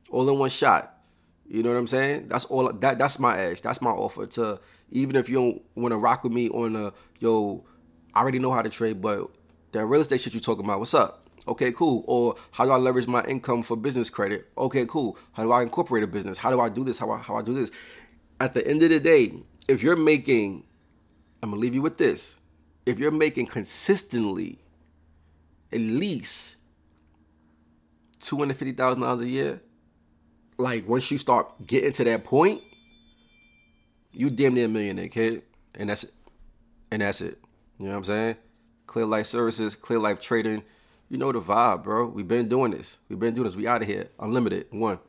all 0.09 0.27
in 0.29 0.37
one 0.37 0.49
shot 0.49 0.98
you 1.49 1.63
know 1.63 1.69
what 1.69 1.79
I'm 1.79 1.87
saying? 1.87 2.27
That's 2.27 2.45
all. 2.45 2.71
That 2.71 2.99
that's 2.99 3.17
my 3.17 3.37
edge. 3.39 3.63
That's 3.63 3.81
my 3.81 3.89
offer 3.89 4.27
to 4.27 4.59
even 4.91 5.15
if 5.15 5.27
you 5.27 5.35
don't 5.35 5.61
want 5.75 5.91
to 5.91 5.97
rock 5.97 6.23
with 6.23 6.31
me 6.31 6.47
on 6.49 6.75
a 6.75 6.93
yo, 7.19 7.65
I 8.13 8.21
already 8.21 8.39
know 8.39 8.51
how 8.51 8.61
to 8.61 8.69
trade, 8.69 9.01
but 9.01 9.29
that 9.71 9.85
real 9.85 10.01
estate 10.01 10.21
shit 10.21 10.33
you 10.33 10.39
talking 10.39 10.63
about, 10.63 10.79
what's 10.79 10.93
up? 10.93 11.25
Okay, 11.47 11.71
cool. 11.71 12.03
Or 12.07 12.35
how 12.51 12.65
do 12.65 12.71
I 12.71 12.77
leverage 12.77 13.07
my 13.07 13.23
income 13.23 13.63
for 13.63 13.75
business 13.75 14.09
credit? 14.11 14.47
Okay, 14.57 14.85
cool. 14.85 15.17
How 15.33 15.43
do 15.43 15.51
I 15.51 15.63
incorporate 15.63 16.03
a 16.03 16.07
business? 16.07 16.37
How 16.37 16.51
do 16.51 16.59
I 16.59 16.69
do 16.69 16.83
this? 16.83 16.99
How 16.99 17.09
I, 17.09 17.17
how 17.17 17.35
I 17.35 17.41
do 17.41 17.53
this? 17.53 17.71
At 18.39 18.53
the 18.53 18.65
end 18.67 18.83
of 18.83 18.89
the 18.89 18.99
day, 18.99 19.33
if 19.67 19.81
you're 19.81 19.95
making, 19.95 20.63
I'm 21.41 21.49
gonna 21.49 21.61
leave 21.61 21.73
you 21.73 21.81
with 21.81 21.97
this. 21.97 22.39
If 22.85 22.99
you're 22.99 23.11
making 23.11 23.47
consistently 23.47 24.59
at 25.71 25.79
least 25.79 26.57
two 28.19 28.37
hundred 28.37 28.57
fifty 28.57 28.73
thousand 28.73 29.01
dollars 29.01 29.21
a 29.21 29.27
year, 29.27 29.61
like 30.59 30.87
once 30.87 31.09
you 31.09 31.17
start 31.17 31.47
getting 31.65 31.91
to 31.93 32.03
that 32.03 32.23
point, 32.25 32.61
you 34.11 34.29
damn 34.29 34.53
near 34.53 34.65
a 34.65 34.67
millionaire, 34.67 35.07
kid. 35.07 35.43
And 35.75 35.89
that's 35.89 36.03
it. 36.03 36.13
And 36.91 37.01
that's 37.01 37.21
it. 37.21 37.39
You 37.77 37.85
know 37.85 37.91
what 37.91 37.97
I'm 37.97 38.03
saying? 38.03 38.35
Clear 38.85 39.05
Life 39.05 39.27
Services, 39.27 39.75
Clear 39.75 39.99
Life 39.99 40.19
Trading. 40.19 40.63
You 41.09 41.17
know 41.17 41.31
the 41.31 41.41
vibe, 41.41 41.83
bro. 41.83 42.05
We've 42.07 42.27
been 42.27 42.49
doing 42.49 42.71
this. 42.71 42.97
We've 43.07 43.19
been 43.19 43.33
doing 43.33 43.45
this. 43.45 43.55
We 43.55 43.67
out 43.67 43.81
of 43.81 43.87
here. 43.87 44.09
Unlimited. 44.19 44.67
One. 44.71 44.99